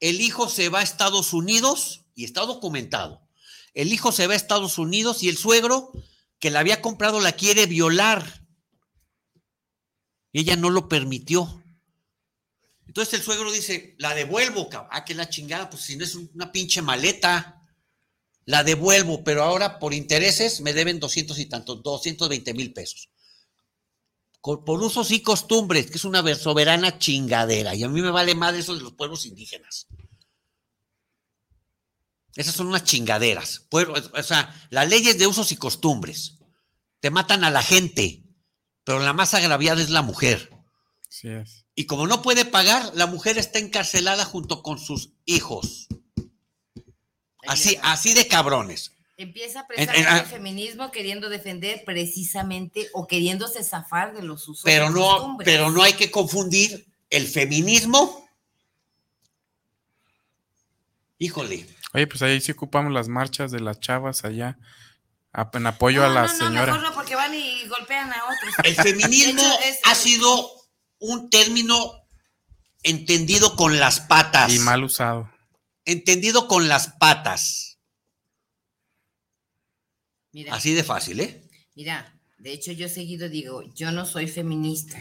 El 0.00 0.20
hijo 0.20 0.48
se 0.48 0.68
va 0.68 0.80
a 0.80 0.82
Estados 0.82 1.32
Unidos 1.32 2.04
y 2.14 2.24
está 2.24 2.42
documentado. 2.42 3.26
El 3.74 3.92
hijo 3.92 4.12
se 4.12 4.26
va 4.26 4.34
a 4.34 4.36
Estados 4.36 4.78
Unidos 4.78 5.22
y 5.22 5.28
el 5.28 5.36
suegro 5.36 5.92
que 6.38 6.50
la 6.50 6.60
había 6.60 6.80
comprado 6.80 7.20
la 7.20 7.32
quiere 7.32 7.66
violar. 7.66 8.46
Ella 10.32 10.56
no 10.56 10.70
lo 10.70 10.88
permitió. 10.88 11.62
Entonces 12.86 13.14
el 13.14 13.22
suegro 13.22 13.50
dice, 13.50 13.94
la 13.98 14.14
devuelvo, 14.14 14.68
cabrón. 14.68 14.90
Ah, 14.92 15.04
que 15.04 15.14
la 15.14 15.28
chingada, 15.28 15.70
pues 15.70 15.82
si 15.82 15.96
no 15.96 16.04
es 16.04 16.14
una 16.14 16.52
pinche 16.52 16.82
maleta, 16.82 17.62
la 18.44 18.62
devuelvo, 18.62 19.24
pero 19.24 19.42
ahora 19.42 19.78
por 19.78 19.94
intereses 19.94 20.60
me 20.60 20.72
deben 20.72 21.00
200 21.00 21.38
y 21.38 21.46
tantos, 21.46 21.82
220 21.82 22.54
mil 22.54 22.72
pesos. 22.72 23.08
Por 24.44 24.82
usos 24.82 25.10
y 25.10 25.22
costumbres, 25.22 25.90
que 25.90 25.96
es 25.96 26.04
una 26.04 26.22
soberana 26.34 26.98
chingadera. 26.98 27.74
Y 27.74 27.82
a 27.82 27.88
mí 27.88 28.02
me 28.02 28.10
vale 28.10 28.34
más 28.34 28.54
eso 28.54 28.74
de 28.74 28.82
los 28.82 28.92
pueblos 28.92 29.24
indígenas. 29.24 29.86
Esas 32.36 32.54
son 32.54 32.66
unas 32.66 32.84
chingaderas. 32.84 33.64
Pueblo- 33.70 33.94
o 34.12 34.22
sea, 34.22 34.54
las 34.68 34.86
leyes 34.88 35.18
de 35.18 35.26
usos 35.26 35.50
y 35.52 35.56
costumbres 35.56 36.34
te 37.00 37.10
matan 37.10 37.42
a 37.42 37.50
la 37.50 37.62
gente, 37.62 38.22
pero 38.84 38.98
la 39.00 39.14
más 39.14 39.32
agraviada 39.32 39.80
es 39.80 39.88
la 39.88 40.02
mujer. 40.02 40.50
Sí 41.08 41.28
es. 41.28 41.64
Y 41.74 41.86
como 41.86 42.06
no 42.06 42.20
puede 42.20 42.44
pagar, 42.44 42.92
la 42.94 43.06
mujer 43.06 43.38
está 43.38 43.58
encarcelada 43.58 44.26
junto 44.26 44.62
con 44.62 44.78
sus 44.78 45.14
hijos. 45.24 45.86
Así, 47.46 47.78
así 47.82 48.12
de 48.14 48.28
cabrones. 48.28 48.93
Empieza 49.16 49.60
En- 49.60 49.66
precisamente 49.66 50.00
en- 50.00 50.14
ah. 50.14 50.18
el 50.18 50.26
feminismo 50.26 50.90
queriendo 50.90 51.28
defender 51.28 51.82
precisamente 51.84 52.88
o 52.94 53.06
queriéndose 53.06 53.62
zafar 53.62 54.12
de 54.14 54.22
los 54.22 54.48
usos 54.48 54.64
Pero 54.64 54.90
no, 54.90 55.00
costumbres. 55.08 55.44
pero 55.46 55.70
no 55.70 55.82
hay 55.82 55.92
que 55.92 56.10
confundir 56.10 56.84
el 57.10 57.28
feminismo. 57.28 58.26
Híjole, 61.18 61.66
Oye, 61.92 62.08
pues 62.08 62.22
ahí 62.22 62.40
sí 62.40 62.50
ocupamos 62.50 62.92
las 62.92 63.06
marchas 63.06 63.52
de 63.52 63.60
las 63.60 63.78
chavas 63.78 64.24
allá 64.24 64.58
a- 65.32 65.48
en 65.54 65.66
apoyo 65.68 66.00
no, 66.00 66.06
a 66.06 66.08
la 66.08 66.22
no, 66.26 66.32
no, 66.32 66.34
señora. 66.46 66.66
mejor 66.72 66.82
no, 66.82 66.92
porque 66.94 67.14
van 67.14 67.32
y 67.32 67.66
golpean 67.68 68.12
a 68.12 68.16
otros. 68.24 68.54
el 68.64 68.74
feminismo 69.32 69.40
De 69.42 69.48
hecho, 69.48 69.60
es- 69.64 69.78
ha 69.84 69.94
sido 69.94 70.50
un 70.98 71.30
término 71.30 72.02
entendido 72.82 73.54
con 73.54 73.78
las 73.78 74.00
patas. 74.00 74.52
Y 74.52 74.58
mal 74.58 74.82
usado. 74.82 75.30
Entendido 75.84 76.48
con 76.48 76.66
las 76.66 76.88
patas. 76.98 77.73
Mira, 80.34 80.52
Así 80.52 80.74
de 80.74 80.82
fácil, 80.82 81.20
¿eh? 81.20 81.48
mira, 81.76 82.12
de 82.38 82.52
hecho 82.52 82.72
yo 82.72 82.88
seguido 82.88 83.28
digo, 83.28 83.62
yo 83.72 83.92
no 83.92 84.04
soy 84.04 84.26
feminista. 84.26 84.98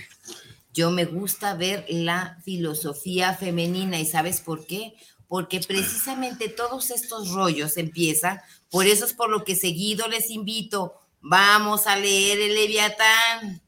Yo 0.72 0.92
me 0.92 1.06
gusta 1.06 1.56
ver 1.56 1.88
la 1.90 2.38
filosofía 2.46 3.34
femenina 3.34 4.00
y 4.00 4.06
¿sabes 4.06 4.42
por 4.42 4.68
qué? 4.68 4.94
Porque 5.28 5.60
precisamente 5.60 6.50
todos 6.50 6.92
estos 6.92 7.32
rollos 7.32 7.78
empiezan, 7.78 8.42
por 8.70 8.86
eso 8.86 9.06
es 9.06 9.14
por 9.14 9.32
lo 9.32 9.44
que 9.44 9.56
seguido 9.56 10.08
les 10.08 10.30
invito, 10.30 10.94
vamos 11.20 11.88
a 11.88 11.98
leer 11.98 12.40
el 12.40 12.54
Leviatán. 12.54 13.64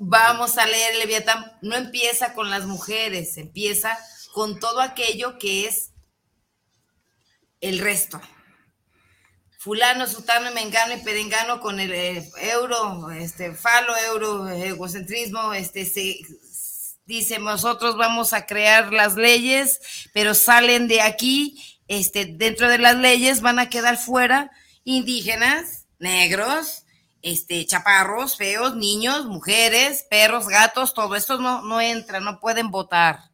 Vamos 0.00 0.58
a 0.58 0.66
leer 0.66 0.94
el 0.94 0.98
Leviatán. 0.98 1.44
No 1.62 1.76
empieza 1.76 2.34
con 2.34 2.50
las 2.50 2.66
mujeres, 2.66 3.36
empieza 3.36 3.96
con 4.34 4.58
todo 4.58 4.80
aquello 4.80 5.38
que 5.38 5.68
es 5.68 5.92
el 7.60 7.78
resto. 7.78 8.20
Fulano, 9.62 10.08
sutano, 10.08 10.50
mengano 10.50 10.94
y 10.94 11.04
perengano 11.04 11.60
con 11.60 11.78
el 11.78 11.92
eh, 11.92 12.28
euro, 12.50 13.12
este, 13.12 13.54
falo, 13.54 13.96
euro, 13.96 14.48
egocentrismo, 14.48 15.54
este, 15.54 15.84
se, 15.84 16.16
dice, 17.06 17.38
nosotros 17.38 17.96
vamos 17.96 18.32
a 18.32 18.44
crear 18.44 18.92
las 18.92 19.14
leyes, 19.14 19.78
pero 20.12 20.34
salen 20.34 20.88
de 20.88 21.00
aquí, 21.00 21.80
este, 21.86 22.24
dentro 22.24 22.68
de 22.68 22.78
las 22.78 22.96
leyes 22.96 23.40
van 23.40 23.60
a 23.60 23.70
quedar 23.70 23.98
fuera 23.98 24.50
indígenas, 24.82 25.86
negros, 26.00 26.82
este, 27.22 27.64
chaparros, 27.64 28.36
feos, 28.36 28.74
niños, 28.74 29.26
mujeres, 29.26 30.04
perros, 30.10 30.48
gatos, 30.48 30.92
todo 30.92 31.14
esto 31.14 31.38
no, 31.38 31.62
no 31.62 31.80
entra, 31.80 32.18
no 32.18 32.40
pueden 32.40 32.72
votar. 32.72 33.31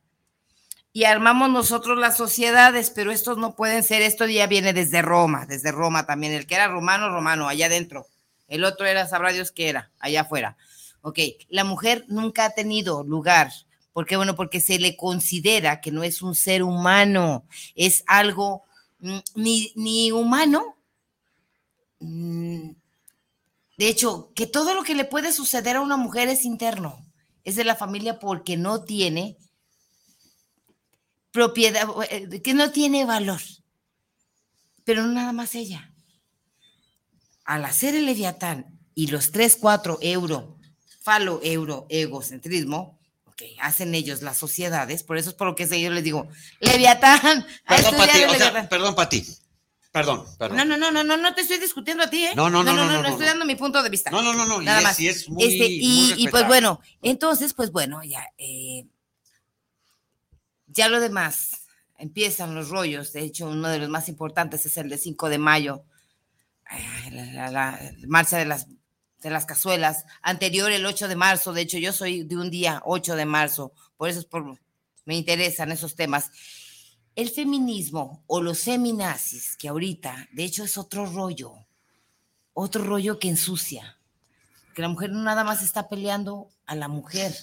Y 0.98 1.04
armamos 1.04 1.48
nosotros 1.48 1.96
las 1.96 2.16
sociedades, 2.16 2.90
pero 2.90 3.12
estos 3.12 3.38
no 3.38 3.54
pueden 3.54 3.84
ser, 3.84 4.02
esto 4.02 4.26
ya 4.26 4.48
viene 4.48 4.72
desde 4.72 5.00
Roma, 5.00 5.46
desde 5.46 5.70
Roma 5.70 6.06
también, 6.06 6.32
el 6.32 6.44
que 6.44 6.56
era 6.56 6.66
romano, 6.66 7.08
romano, 7.08 7.46
allá 7.46 7.66
adentro. 7.66 8.08
El 8.48 8.64
otro 8.64 8.84
era, 8.84 9.06
sabrá 9.06 9.30
Dios 9.30 9.52
qué 9.52 9.68
era, 9.68 9.92
allá 10.00 10.22
afuera. 10.22 10.56
Ok, 11.02 11.20
la 11.50 11.62
mujer 11.62 12.04
nunca 12.08 12.46
ha 12.46 12.50
tenido 12.50 13.04
lugar. 13.04 13.52
¿Por 13.92 14.06
qué? 14.06 14.16
Bueno, 14.16 14.34
porque 14.34 14.60
se 14.60 14.80
le 14.80 14.96
considera 14.96 15.80
que 15.80 15.92
no 15.92 16.02
es 16.02 16.20
un 16.20 16.34
ser 16.34 16.64
humano, 16.64 17.46
es 17.76 18.02
algo 18.08 18.64
mm, 18.98 19.18
ni, 19.36 19.72
ni 19.76 20.10
humano, 20.10 20.78
mm, 22.00 22.70
De 23.76 23.88
hecho, 23.88 24.32
que 24.34 24.48
todo 24.48 24.74
lo 24.74 24.82
que 24.82 24.96
le 24.96 25.04
puede 25.04 25.30
suceder 25.30 25.76
a 25.76 25.80
una 25.80 25.96
mujer 25.96 26.28
es 26.28 26.44
interno, 26.44 27.06
es 27.44 27.54
de 27.54 27.62
la 27.62 27.76
familia 27.76 28.18
porque 28.18 28.56
no 28.56 28.82
tiene 28.82 29.36
propiedad, 31.38 31.88
eh, 32.10 32.42
que 32.42 32.52
no 32.52 32.72
tiene 32.72 33.04
valor. 33.04 33.40
Pero 34.84 35.02
no 35.06 35.12
nada 35.12 35.32
más 35.32 35.54
ella. 35.54 35.92
Al 37.44 37.64
hacer 37.64 37.94
el 37.94 38.06
leviatán 38.06 38.76
y 38.96 39.06
los 39.06 39.30
3, 39.30 39.56
4 39.60 39.98
euro, 40.00 40.58
falo, 41.00 41.38
euro, 41.44 41.86
egocentrismo, 41.90 42.98
que 43.36 43.54
hacen 43.60 43.94
ellos 43.94 44.20
las 44.22 44.36
sociedades, 44.36 45.04
por 45.04 45.16
eso 45.16 45.30
es 45.30 45.36
por 45.36 45.46
lo 45.46 45.54
que 45.54 45.68
yo 45.80 45.90
les 45.90 46.02
digo, 46.02 46.26
leviatán, 46.58 47.46
Perdón, 47.68 47.94
Pati, 47.96 48.24
o 48.24 48.34
sea, 48.34 48.68
perdón, 48.68 48.94
Pati. 48.96 49.24
Perdón, 49.92 50.24
perdón. 50.38 50.56
No, 50.56 50.64
no, 50.64 50.76
no, 50.76 50.90
no, 50.90 51.04
no, 51.04 51.16
no 51.16 51.34
te 51.36 51.42
estoy 51.42 51.58
discutiendo 51.58 52.02
a 52.02 52.10
ti, 52.10 52.24
¿eh? 52.24 52.32
No, 52.34 52.50
no, 52.50 52.64
no, 52.64 52.72
no, 52.74 52.84
no, 52.84 53.00
no, 53.00 53.08
estoy 53.08 53.26
no. 53.26 53.32
dando 53.32 53.44
mi 53.44 53.54
punto 53.54 53.80
de 53.82 53.88
vista. 53.90 54.10
No, 54.10 54.22
no, 54.22 54.32
no, 54.34 54.44
no, 54.44 54.60
y 54.60 54.64
Nada 54.64 54.78
es- 54.80 54.84
más. 54.84 55.00
y 55.00 55.06
es 55.08 55.28
muy- 55.28 55.44
Este, 55.44 55.58
muy 55.58 55.68
y, 55.70 56.14
y 56.24 56.28
pues 56.28 56.46
bueno, 56.48 56.80
entonces, 57.00 57.54
pues 57.54 57.70
bueno, 57.70 58.02
ya, 58.02 58.26
eh, 58.38 58.86
ya 60.78 60.88
lo 60.88 61.00
demás, 61.00 61.66
empiezan 61.98 62.54
los 62.54 62.68
rollos, 62.68 63.12
de 63.12 63.22
hecho, 63.22 63.48
uno 63.48 63.68
de 63.68 63.80
los 63.80 63.88
más 63.88 64.08
importantes 64.08 64.64
es 64.64 64.76
el 64.76 64.88
de 64.88 64.96
5 64.96 65.28
de 65.28 65.38
mayo, 65.38 65.84
la, 67.10 67.80
marcha 68.06 68.38
de 68.38 68.44
las, 68.44 68.68
de 69.20 69.30
las 69.30 69.44
cazuelas, 69.44 70.04
anterior 70.22 70.70
el 70.70 70.86
8 70.86 71.08
de 71.08 71.16
marzo, 71.16 71.52
de 71.52 71.62
hecho, 71.62 71.78
yo 71.78 71.92
soy 71.92 72.22
de 72.22 72.36
un 72.36 72.48
día 72.48 72.80
8 72.84 73.16
de 73.16 73.26
marzo, 73.26 73.72
por 73.96 74.08
eso 74.08 74.24
me 75.04 75.16
interesan 75.16 75.72
esos 75.72 75.96
temas. 75.96 76.30
El 77.16 77.28
feminismo 77.30 78.22
o 78.28 78.40
los 78.40 78.62
feminazis, 78.62 79.56
que 79.56 79.66
ahorita, 79.66 80.28
de 80.30 80.44
hecho, 80.44 80.62
es 80.62 80.78
otro 80.78 81.06
rollo, 81.06 81.54
otro 82.52 82.84
rollo 82.84 83.18
que 83.18 83.28
ensucia, 83.28 83.98
que 84.76 84.82
la 84.82 84.88
mujer 84.88 85.10
nada 85.10 85.42
más 85.42 85.60
está 85.60 85.88
peleando 85.88 86.50
a 86.66 86.76
la 86.76 86.86
mujer, 86.86 87.34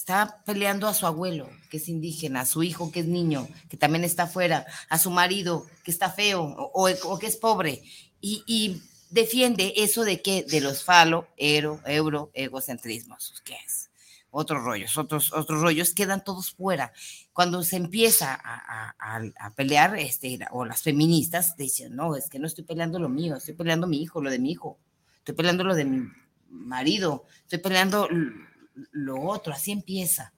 está 0.00 0.42
peleando 0.46 0.88
a 0.88 0.94
su 0.94 1.06
abuelo, 1.06 1.50
que 1.68 1.76
es 1.76 1.86
indígena, 1.88 2.40
a 2.40 2.46
su 2.46 2.62
hijo, 2.62 2.90
que 2.90 3.00
es 3.00 3.06
niño, 3.06 3.46
que 3.68 3.76
también 3.76 4.02
está 4.02 4.22
afuera, 4.22 4.64
a 4.88 4.98
su 4.98 5.10
marido, 5.10 5.66
que 5.84 5.90
está 5.90 6.08
feo 6.10 6.42
o, 6.42 7.18
que 7.18 7.26
es 7.26 7.36
pobre, 7.36 7.82
y, 8.20 8.82
defiende 9.10 9.74
eso 9.76 10.04
de 10.04 10.22
que 10.22 10.44
de 10.44 10.60
los 10.60 10.84
falo, 10.84 11.26
euro, 11.36 12.30
egocentrismos, 12.32 13.42
¿qué 13.44 13.56
es? 13.66 13.90
Otros 14.30 14.62
rollos, 14.62 14.96
otros, 14.96 15.32
otros 15.32 15.60
rollos 15.60 15.92
quedan 15.92 16.22
todos 16.22 16.52
fuera. 16.52 16.92
Cuando 17.32 17.64
se 17.64 17.74
empieza 17.76 18.40
a, 18.40 19.52
pelear, 19.56 19.98
este, 19.98 20.38
o 20.52 20.64
las 20.64 20.82
feministas 20.82 21.56
dicen, 21.56 21.96
no, 21.96 22.14
es 22.14 22.30
que 22.30 22.38
no 22.38 22.46
estoy 22.46 22.62
peleando 22.62 23.00
lo 23.00 23.08
mío, 23.08 23.36
estoy 23.36 23.54
peleando 23.54 23.88
mi 23.88 24.00
hijo, 24.00 24.22
lo 24.22 24.30
de 24.30 24.38
mi 24.38 24.52
hijo, 24.52 24.78
estoy 25.18 25.34
peleando 25.34 25.64
lo 25.64 25.74
de 25.74 25.84
mi 25.84 26.08
marido, 26.48 27.24
estoy 27.42 27.58
peleando 27.58 28.08
lo 28.92 29.20
otro, 29.22 29.52
así 29.52 29.70
empieza. 29.72 30.32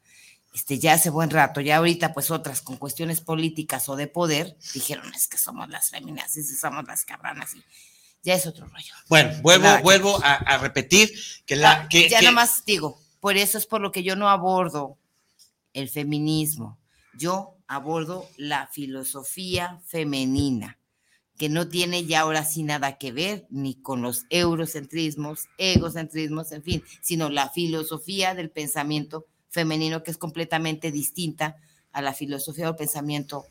Este, 0.55 0.78
ya 0.78 0.93
hace 0.95 1.09
buen 1.09 1.30
rato, 1.30 1.61
ya 1.62 1.78
ahorita 1.78 2.12
pues 2.12 2.30
otras 2.30 2.61
con 2.61 2.76
cuestiones 2.76 3.22
políticas 3.22 3.88
o 3.88 3.97
de 3.97 4.07
poder 4.07 4.57
dijeron 4.74 5.11
es 5.14 5.26
que 5.26 5.38
somos 5.38 5.68
las 5.70 5.88
feministas 5.88 6.36
y 6.36 6.43
somos 6.57 6.84
las 6.86 7.05
cabranas 7.07 7.55
y 7.55 7.62
ya 8.22 8.34
es 8.34 8.47
otro 8.47 8.66
rollo. 8.66 8.95
Bueno, 9.09 9.32
vuelvo, 9.40 9.66
vuelvo 9.82 10.20
a, 10.22 10.34
a 10.34 10.59
repetir 10.59 11.11
que 11.47 11.57
la 11.57 11.70
Ah, 11.72 11.88
que, 11.88 12.09
ya 12.11 12.18
que- 12.18 12.26
nada 12.26 12.34
más 12.34 12.64
digo, 12.66 13.01
por 13.20 13.38
eso 13.38 13.57
es 13.57 13.64
por 13.66 13.80
lo 13.80 13.90
que 13.93 14.03
yo 14.03 14.14
no 14.14 14.28
abordo 14.28 14.99
el 15.72 15.88
feminismo, 15.88 16.78
yo 17.16 17.57
abordo 17.66 18.28
la 18.36 18.66
filosofía 18.66 19.80
femenina, 19.86 20.78
que 21.36 21.48
no 21.48 21.68
tiene 21.68 22.04
ya 22.04 22.20
ahora 22.20 22.44
sí 22.44 22.62
nada 22.62 22.98
que 22.98 23.12
ver 23.12 23.46
ni 23.50 23.74
con 23.74 24.02
los 24.02 24.26
eurocentrismos, 24.30 25.48
egocentrismos, 25.58 26.52
en 26.52 26.62
fin, 26.62 26.84
sino 27.02 27.30
la 27.30 27.50
filosofía 27.50 28.34
del 28.34 28.50
pensamiento 28.50 29.26
femenino 29.48 30.02
que 30.02 30.10
es 30.10 30.18
completamente 30.18 30.90
distinta 30.92 31.56
a 31.92 32.02
la 32.02 32.14
filosofía 32.14 32.66
del 32.66 32.76
pensamiento 32.76 33.46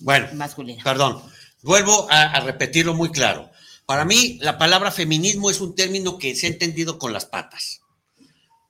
bueno, 0.00 0.28
masculino. 0.34 0.84
perdón, 0.84 1.22
vuelvo 1.62 2.06
a, 2.10 2.22
a 2.22 2.40
repetirlo 2.40 2.94
muy 2.94 3.10
claro. 3.10 3.50
Para 3.86 4.04
mí, 4.04 4.38
la 4.42 4.58
palabra 4.58 4.90
feminismo 4.90 5.50
es 5.50 5.60
un 5.60 5.74
término 5.74 6.18
que 6.18 6.36
se 6.36 6.46
ha 6.46 6.50
entendido 6.50 6.98
con 6.98 7.12
las 7.12 7.26
patas. 7.26 7.80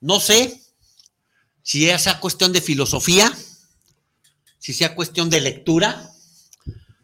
No 0.01 0.19
sé 0.19 0.61
si 1.61 1.89
esa 1.89 2.19
cuestión 2.19 2.53
de 2.53 2.61
filosofía, 2.61 3.31
si 4.57 4.73
sea 4.73 4.95
cuestión 4.95 5.29
de 5.29 5.41
lectura, 5.41 6.12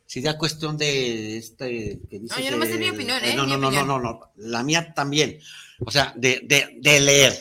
si 0.09 0.23
sea 0.23 0.39
cuestión 0.39 0.75
de 0.75 1.37
este 1.37 1.99
que 2.09 2.17
dice 2.19 2.33
No, 2.33 2.49
yo 2.49 2.59
que- 2.59 2.65
es 2.73 2.79
mi 2.79 2.89
opinión, 2.89 3.23
¿eh? 3.23 3.35
No, 3.35 3.43
Mi 3.45 3.51
no, 3.51 3.57
no, 3.59 3.67
opinión. 3.67 3.87
no, 3.87 3.99
no, 3.99 4.11
no, 4.13 4.31
la 4.37 4.63
mía 4.63 4.91
también. 4.95 5.39
O 5.85 5.91
sea, 5.91 6.13
de, 6.17 6.41
de, 6.45 6.77
de 6.81 6.99
leer. 6.99 7.37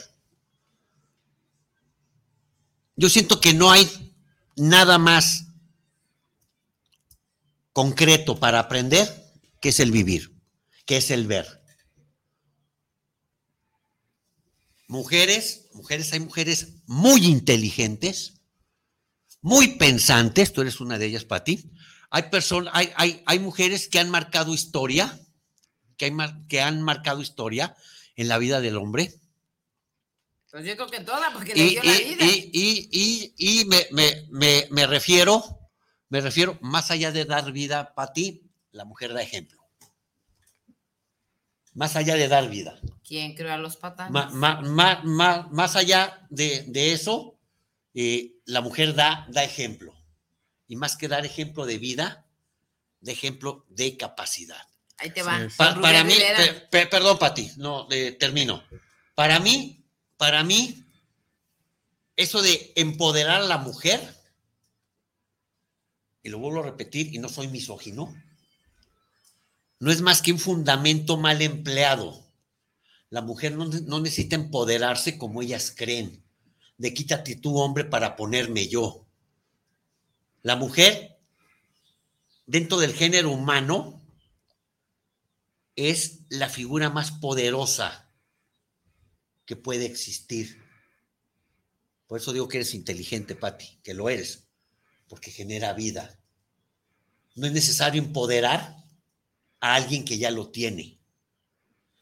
Yo 2.95 3.09
siento 3.09 3.41
que 3.41 3.55
no 3.55 3.71
hay 3.71 3.89
nada 4.57 4.99
más 4.99 5.47
concreto 7.73 8.39
para 8.39 8.59
aprender 8.59 9.09
que 9.63 9.71
es 9.71 9.81
el 9.81 9.91
vivir, 9.91 10.31
que 10.85 10.99
es 10.99 11.11
el 11.11 11.27
ver. 11.27 11.47
Mujeres, 14.89 15.69
mujeres, 15.73 16.13
hay 16.13 16.21
mujeres 16.21 16.69
muy 16.87 17.25
inteligentes, 17.27 18.35
muy 19.41 19.77
pensantes, 19.79 20.53
tú 20.53 20.61
eres 20.61 20.81
una 20.81 20.99
de 20.99 21.07
ellas, 21.07 21.25
Pati. 21.25 21.71
Hay 22.11 22.25
personas, 22.25 22.73
hay, 22.75 22.91
hay, 22.97 23.23
hay 23.27 23.39
mujeres 23.39 23.89
que 23.89 23.99
han 23.99 24.09
marcado 24.11 24.55
historia, 24.55 25.19
que, 25.97 26.07
hay 26.07 26.11
mar- 26.11 26.47
que 26.49 26.61
han 26.61 26.83
marcado 26.83 27.21
historia 27.21 27.77
en 28.17 28.29
la 28.29 28.39
vida 28.39 28.61
del 28.61 28.77
hombre. 28.77 29.13
Pues 30.51 30.65
yo 30.65 30.75
creo 30.77 30.89
que 30.89 31.01
toda, 31.01 31.31
porque 31.33 31.53
Y, 31.55 31.57
le 31.57 31.69
dio 31.71 31.83
la 31.83 31.93
vida. 31.99 32.25
y- 32.25 32.51
y- 32.53 32.89
y- 33.37 33.61
y 33.61 33.65
me, 33.67 33.87
me- 33.91 34.27
me- 34.31 34.67
me 34.71 34.87
refiero, 34.87 35.45
me 36.09 36.21
refiero, 36.23 36.57
más 36.63 36.91
allá 36.91 37.13
de 37.13 37.27
dar 37.27 37.53
vida 37.53 37.95
para 37.95 38.13
ti, 38.15 38.51
la 38.71 38.85
mujer 38.87 39.13
da 39.13 39.21
ejemplo. 39.23 39.59
Más 41.75 41.95
allá 41.97 42.15
de 42.17 42.29
dar 42.29 42.49
vida. 42.49 42.81
¿Quién 43.07 43.35
creó 43.35 43.53
a 43.53 43.59
los 43.59 43.77
patanes? 43.77 44.13
Ma- 44.13 44.61
ma- 44.63 45.01
ma- 45.05 45.49
más 45.53 45.77
allá 45.77 46.27
de, 46.31 46.65
de 46.67 46.93
eso, 46.93 47.39
eh, 47.95 48.33
la 48.47 48.63
mujer 48.63 48.95
da, 48.95 49.27
da 49.31 49.45
ejemplo. 49.45 49.95
Y 50.69 50.77
más 50.77 50.97
que 50.97 51.09
dar 51.09 51.25
ejemplo 51.27 51.67
de 51.67 51.79
vida, 51.79 52.27
da 53.01 53.13
ejemplo 53.13 53.65
de 53.71 53.97
capacidad. 53.97 54.63
Ahí 54.99 55.11
te 55.11 55.23
va. 55.23 55.39
Sí, 55.41 55.51
sí. 55.51 55.57
Pa- 55.57 55.71
Rubén 55.71 55.83
para 55.83 56.05
mí, 56.05 56.13
Rivera. 56.15 56.37
pe- 56.39 56.53
pe- 56.71 56.87
perdón, 56.87 57.19
Pati, 57.19 57.51
no, 57.57 57.87
eh, 57.91 58.13
termino. 58.13 58.63
Para 59.15 59.41
mí, 59.41 59.85
para 60.17 60.45
mí, 60.45 60.85
eso 62.17 62.43
de 62.43 62.73
empoderar 62.77 63.41
a 63.43 63.47
la 63.47 63.59
mujer, 63.59 64.01
y 66.23 66.29
lo 66.29 66.39
vuelvo 66.39 66.61
a 66.61 66.65
repetir, 66.65 67.15
y 67.15 67.19
no 67.19 67.29
soy 67.29 67.49
misógino, 67.49 68.15
no 69.81 69.91
es 69.93 70.01
más 70.01 70.21
que 70.23 70.33
un 70.33 70.39
fundamento 70.39 71.17
mal 71.17 71.41
empleado. 71.41 72.25
La 73.11 73.23
mujer 73.23 73.53
no, 73.57 73.65
no 73.67 74.01
necesita 74.01 74.35
empoderarse 74.37 75.17
como 75.17 75.41
ellas 75.41 75.73
creen, 75.75 76.23
de 76.77 76.93
quítate 76.93 77.37
tú, 77.37 77.59
hombre, 77.59 77.85
para 77.85 78.17
ponerme 78.17 78.69
yo. 78.69 79.07
La 80.43 80.57
mujer, 80.57 81.19
dentro 82.47 82.79
del 82.79 82.95
género 82.95 83.31
humano, 83.31 84.01
es 85.77 86.21
la 86.29 86.49
figura 86.49 86.91
más 86.91 87.13
poderosa 87.13 88.11
que 89.45 89.57
puede 89.57 89.87
existir. 89.87 90.61
Por 92.07 92.19
eso 92.19 92.33
digo 92.33 92.49
que 92.49 92.59
eres 92.59 92.75
inteligente, 92.75 93.35
Patti, 93.35 93.79
que 93.83 93.95
lo 93.95 94.09
eres, 94.09 94.49
porque 95.09 95.31
genera 95.31 95.73
vida. 95.73 96.19
No 97.35 97.47
es 97.47 97.53
necesario 97.53 98.03
empoderar 98.03 98.77
a 99.61 99.75
alguien 99.75 100.05
que 100.05 100.19
ya 100.19 100.31
lo 100.31 100.51
tiene. 100.51 100.99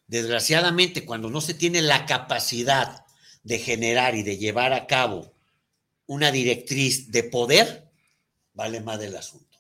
Desgraciadamente, 0.07 1.05
cuando 1.05 1.29
no 1.29 1.41
se 1.41 1.55
tiene 1.55 1.83
la 1.83 2.07
capacidad 2.07 3.05
de 3.43 3.59
generar 3.59 4.15
y 4.15 4.23
de 4.23 4.39
llevar 4.39 4.73
a 4.73 4.87
cabo 4.87 5.35
una 6.07 6.31
directriz 6.31 7.11
de 7.11 7.25
poder, 7.25 7.86
vale 8.57 8.81
más 8.81 8.99
del 8.99 9.17
asunto. 9.17 9.59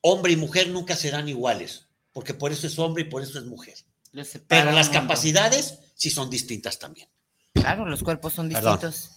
Hombre 0.00 0.32
y 0.32 0.36
mujer 0.36 0.68
nunca 0.68 0.96
serán 0.96 1.28
iguales, 1.28 1.86
porque 2.12 2.32
por 2.32 2.52
eso 2.52 2.66
es 2.66 2.78
hombre 2.78 3.02
y 3.02 3.06
por 3.10 3.22
eso 3.22 3.38
es 3.38 3.44
mujer. 3.44 3.74
Pero 4.46 4.72
las 4.72 4.88
capacidades 4.88 5.78
sí 5.94 6.08
son 6.10 6.30
distintas 6.30 6.78
también. 6.78 7.08
Claro, 7.52 7.84
los 7.84 8.02
cuerpos 8.02 8.32
son 8.32 8.48
Perdón. 8.48 8.74
distintos. 8.80 9.10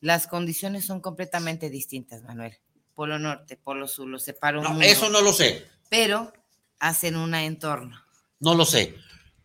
Las 0.00 0.26
condiciones 0.26 0.84
son 0.84 1.00
completamente 1.00 1.70
distintas, 1.70 2.22
Manuel. 2.22 2.58
Polo 2.94 3.18
norte, 3.18 3.56
polo 3.56 3.86
sur, 3.86 4.08
los 4.08 4.22
separa 4.24 4.58
un 4.58 4.64
No, 4.64 4.70
mundo, 4.70 4.84
eso 4.84 5.08
no 5.08 5.22
lo 5.22 5.32
sé, 5.32 5.66
Pero 5.88 6.32
hacen 6.80 7.16
un 7.16 7.34
entorno. 7.34 8.02
no 8.40 8.54
lo 8.54 8.64
sé, 8.64 8.94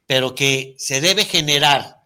pero 0.07 0.34
que 0.36 0.76
se 0.78 0.99
debe 1.01 1.26
generar 1.26 2.01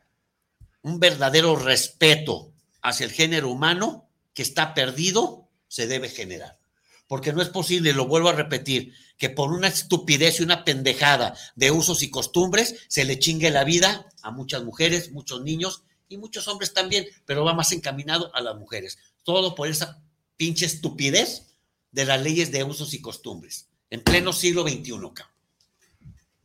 un 0.81 0.99
verdadero 0.99 1.55
respeto 1.55 2.51
hacia 2.81 3.05
el 3.05 3.11
género 3.11 3.49
humano 3.49 4.09
que 4.33 4.41
está 4.41 4.73
perdido, 4.73 5.48
se 5.69 5.87
debe 5.87 6.09
generar. 6.09 6.59
porque 7.07 7.33
no 7.33 7.41
es 7.41 7.49
posible, 7.49 7.91
lo 7.93 8.05
vuelvo 8.05 8.29
a 8.29 8.33
repetir, 8.33 8.93
que 9.17 9.31
por 9.31 9.51
una 9.51 9.67
estupidez 9.67 10.39
y 10.39 10.43
una 10.43 10.63
pendejada 10.63 11.35
de 11.55 11.71
usos 11.71 12.03
y 12.03 12.11
costumbres 12.11 12.85
se 12.87 13.03
le 13.03 13.17
chingue 13.17 13.49
la 13.49 13.63
vida 13.63 14.07
a 14.21 14.29
muchas 14.29 14.63
mujeres, 14.63 15.11
muchos 15.11 15.41
niños 15.41 15.81
y 16.07 16.17
muchos 16.17 16.47
hombres 16.47 16.71
también, 16.71 17.07
pero 17.25 17.43
va 17.43 17.55
más 17.55 17.71
encaminado 17.71 18.29
a 18.35 18.41
las 18.41 18.55
mujeres. 18.57 18.99
Todo 19.23 19.55
por 19.55 19.67
esa 19.67 20.03
pinche 20.37 20.67
estupidez 20.67 21.47
de 21.91 22.05
las 22.05 22.21
leyes 22.21 22.51
de 22.51 22.63
usos 22.63 22.93
y 22.93 23.01
costumbres, 23.01 23.69
en 23.89 24.03
pleno 24.03 24.31
siglo 24.31 24.61
XXI. 24.61 24.91
cabrón. 24.91 25.33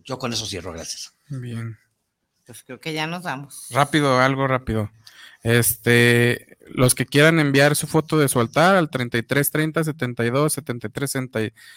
Yo 0.02 0.18
con 0.18 0.32
eso 0.32 0.46
cierro, 0.46 0.72
gracias. 0.72 1.12
Bien. 1.28 1.78
Pues 2.46 2.62
creo 2.62 2.80
que 2.80 2.92
ya 2.92 3.06
nos 3.06 3.22
vamos. 3.22 3.66
Rápido, 3.70 4.18
algo 4.18 4.46
rápido. 4.46 4.90
Este, 5.44 6.56
los 6.70 6.94
que 6.94 7.04
quieran 7.04 7.38
enviar 7.38 7.76
su 7.76 7.86
foto 7.86 8.18
de 8.18 8.28
su 8.28 8.40
altar 8.40 8.76
al 8.76 8.88
33 8.88 9.50
30 9.50 9.84
72 9.84 10.52
73 10.54 11.18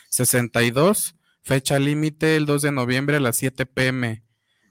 62, 0.09 1.15
fecha 1.43 1.77
límite 1.77 2.37
el 2.37 2.45
2 2.45 2.61
de 2.61 2.71
noviembre 2.71 3.17
a 3.17 3.19
las 3.19 3.35
7 3.35 3.65
pm. 3.65 4.23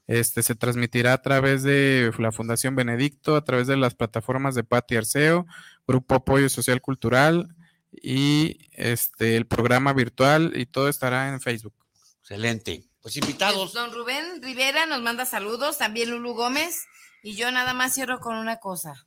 Este 0.06 0.42
se 0.42 0.54
transmitirá 0.54 1.12
a 1.12 1.20
través 1.20 1.62
de 1.62 2.10
la 2.18 2.32
Fundación 2.32 2.74
Benedicto, 2.74 3.36
a 3.36 3.44
través 3.44 3.66
de 3.66 3.76
las 3.76 3.94
plataformas 3.94 4.54
de 4.54 4.64
Pati 4.64 4.96
Arceo, 4.96 5.46
Grupo 5.86 6.14
Apoyo 6.14 6.48
Social 6.48 6.80
Cultural 6.80 7.54
y 7.92 8.68
este 8.72 9.36
el 9.36 9.46
programa 9.46 9.92
virtual 9.92 10.52
y 10.56 10.64
todo 10.64 10.88
estará 10.88 11.28
en 11.28 11.40
Facebook. 11.42 11.74
Excelente. 12.20 12.84
Pues 13.02 13.16
invitados. 13.18 13.74
Don 13.74 13.92
Rubén 13.92 14.42
Rivera 14.42 14.86
nos 14.86 15.02
manda 15.02 15.26
saludos, 15.26 15.76
también 15.76 16.10
Lulu 16.10 16.32
Gómez. 16.32 16.86
Y 17.26 17.34
yo 17.34 17.50
nada 17.50 17.74
más 17.74 17.92
cierro 17.92 18.20
con 18.20 18.36
una 18.36 18.60
cosa. 18.60 19.04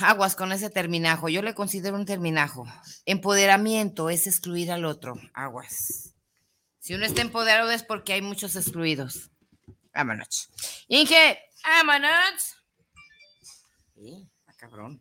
Aguas 0.00 0.34
con 0.34 0.50
ese 0.50 0.70
terminajo. 0.70 1.28
Yo 1.28 1.40
le 1.40 1.54
considero 1.54 1.94
un 1.94 2.04
terminajo. 2.04 2.66
Empoderamiento 3.04 4.10
es 4.10 4.26
excluir 4.26 4.72
al 4.72 4.86
otro. 4.86 5.14
Aguas. 5.34 6.16
Si 6.80 6.94
uno 6.94 7.04
está 7.04 7.22
empoderado 7.22 7.70
es 7.70 7.84
porque 7.84 8.12
hay 8.12 8.22
muchos 8.22 8.56
excluidos. 8.56 9.30
Vámonos. 9.94 10.50
Inge, 10.88 11.38
vámonos. 11.62 12.56
Sí, 13.94 14.28
ah, 14.48 14.52
cabrón. 14.56 15.00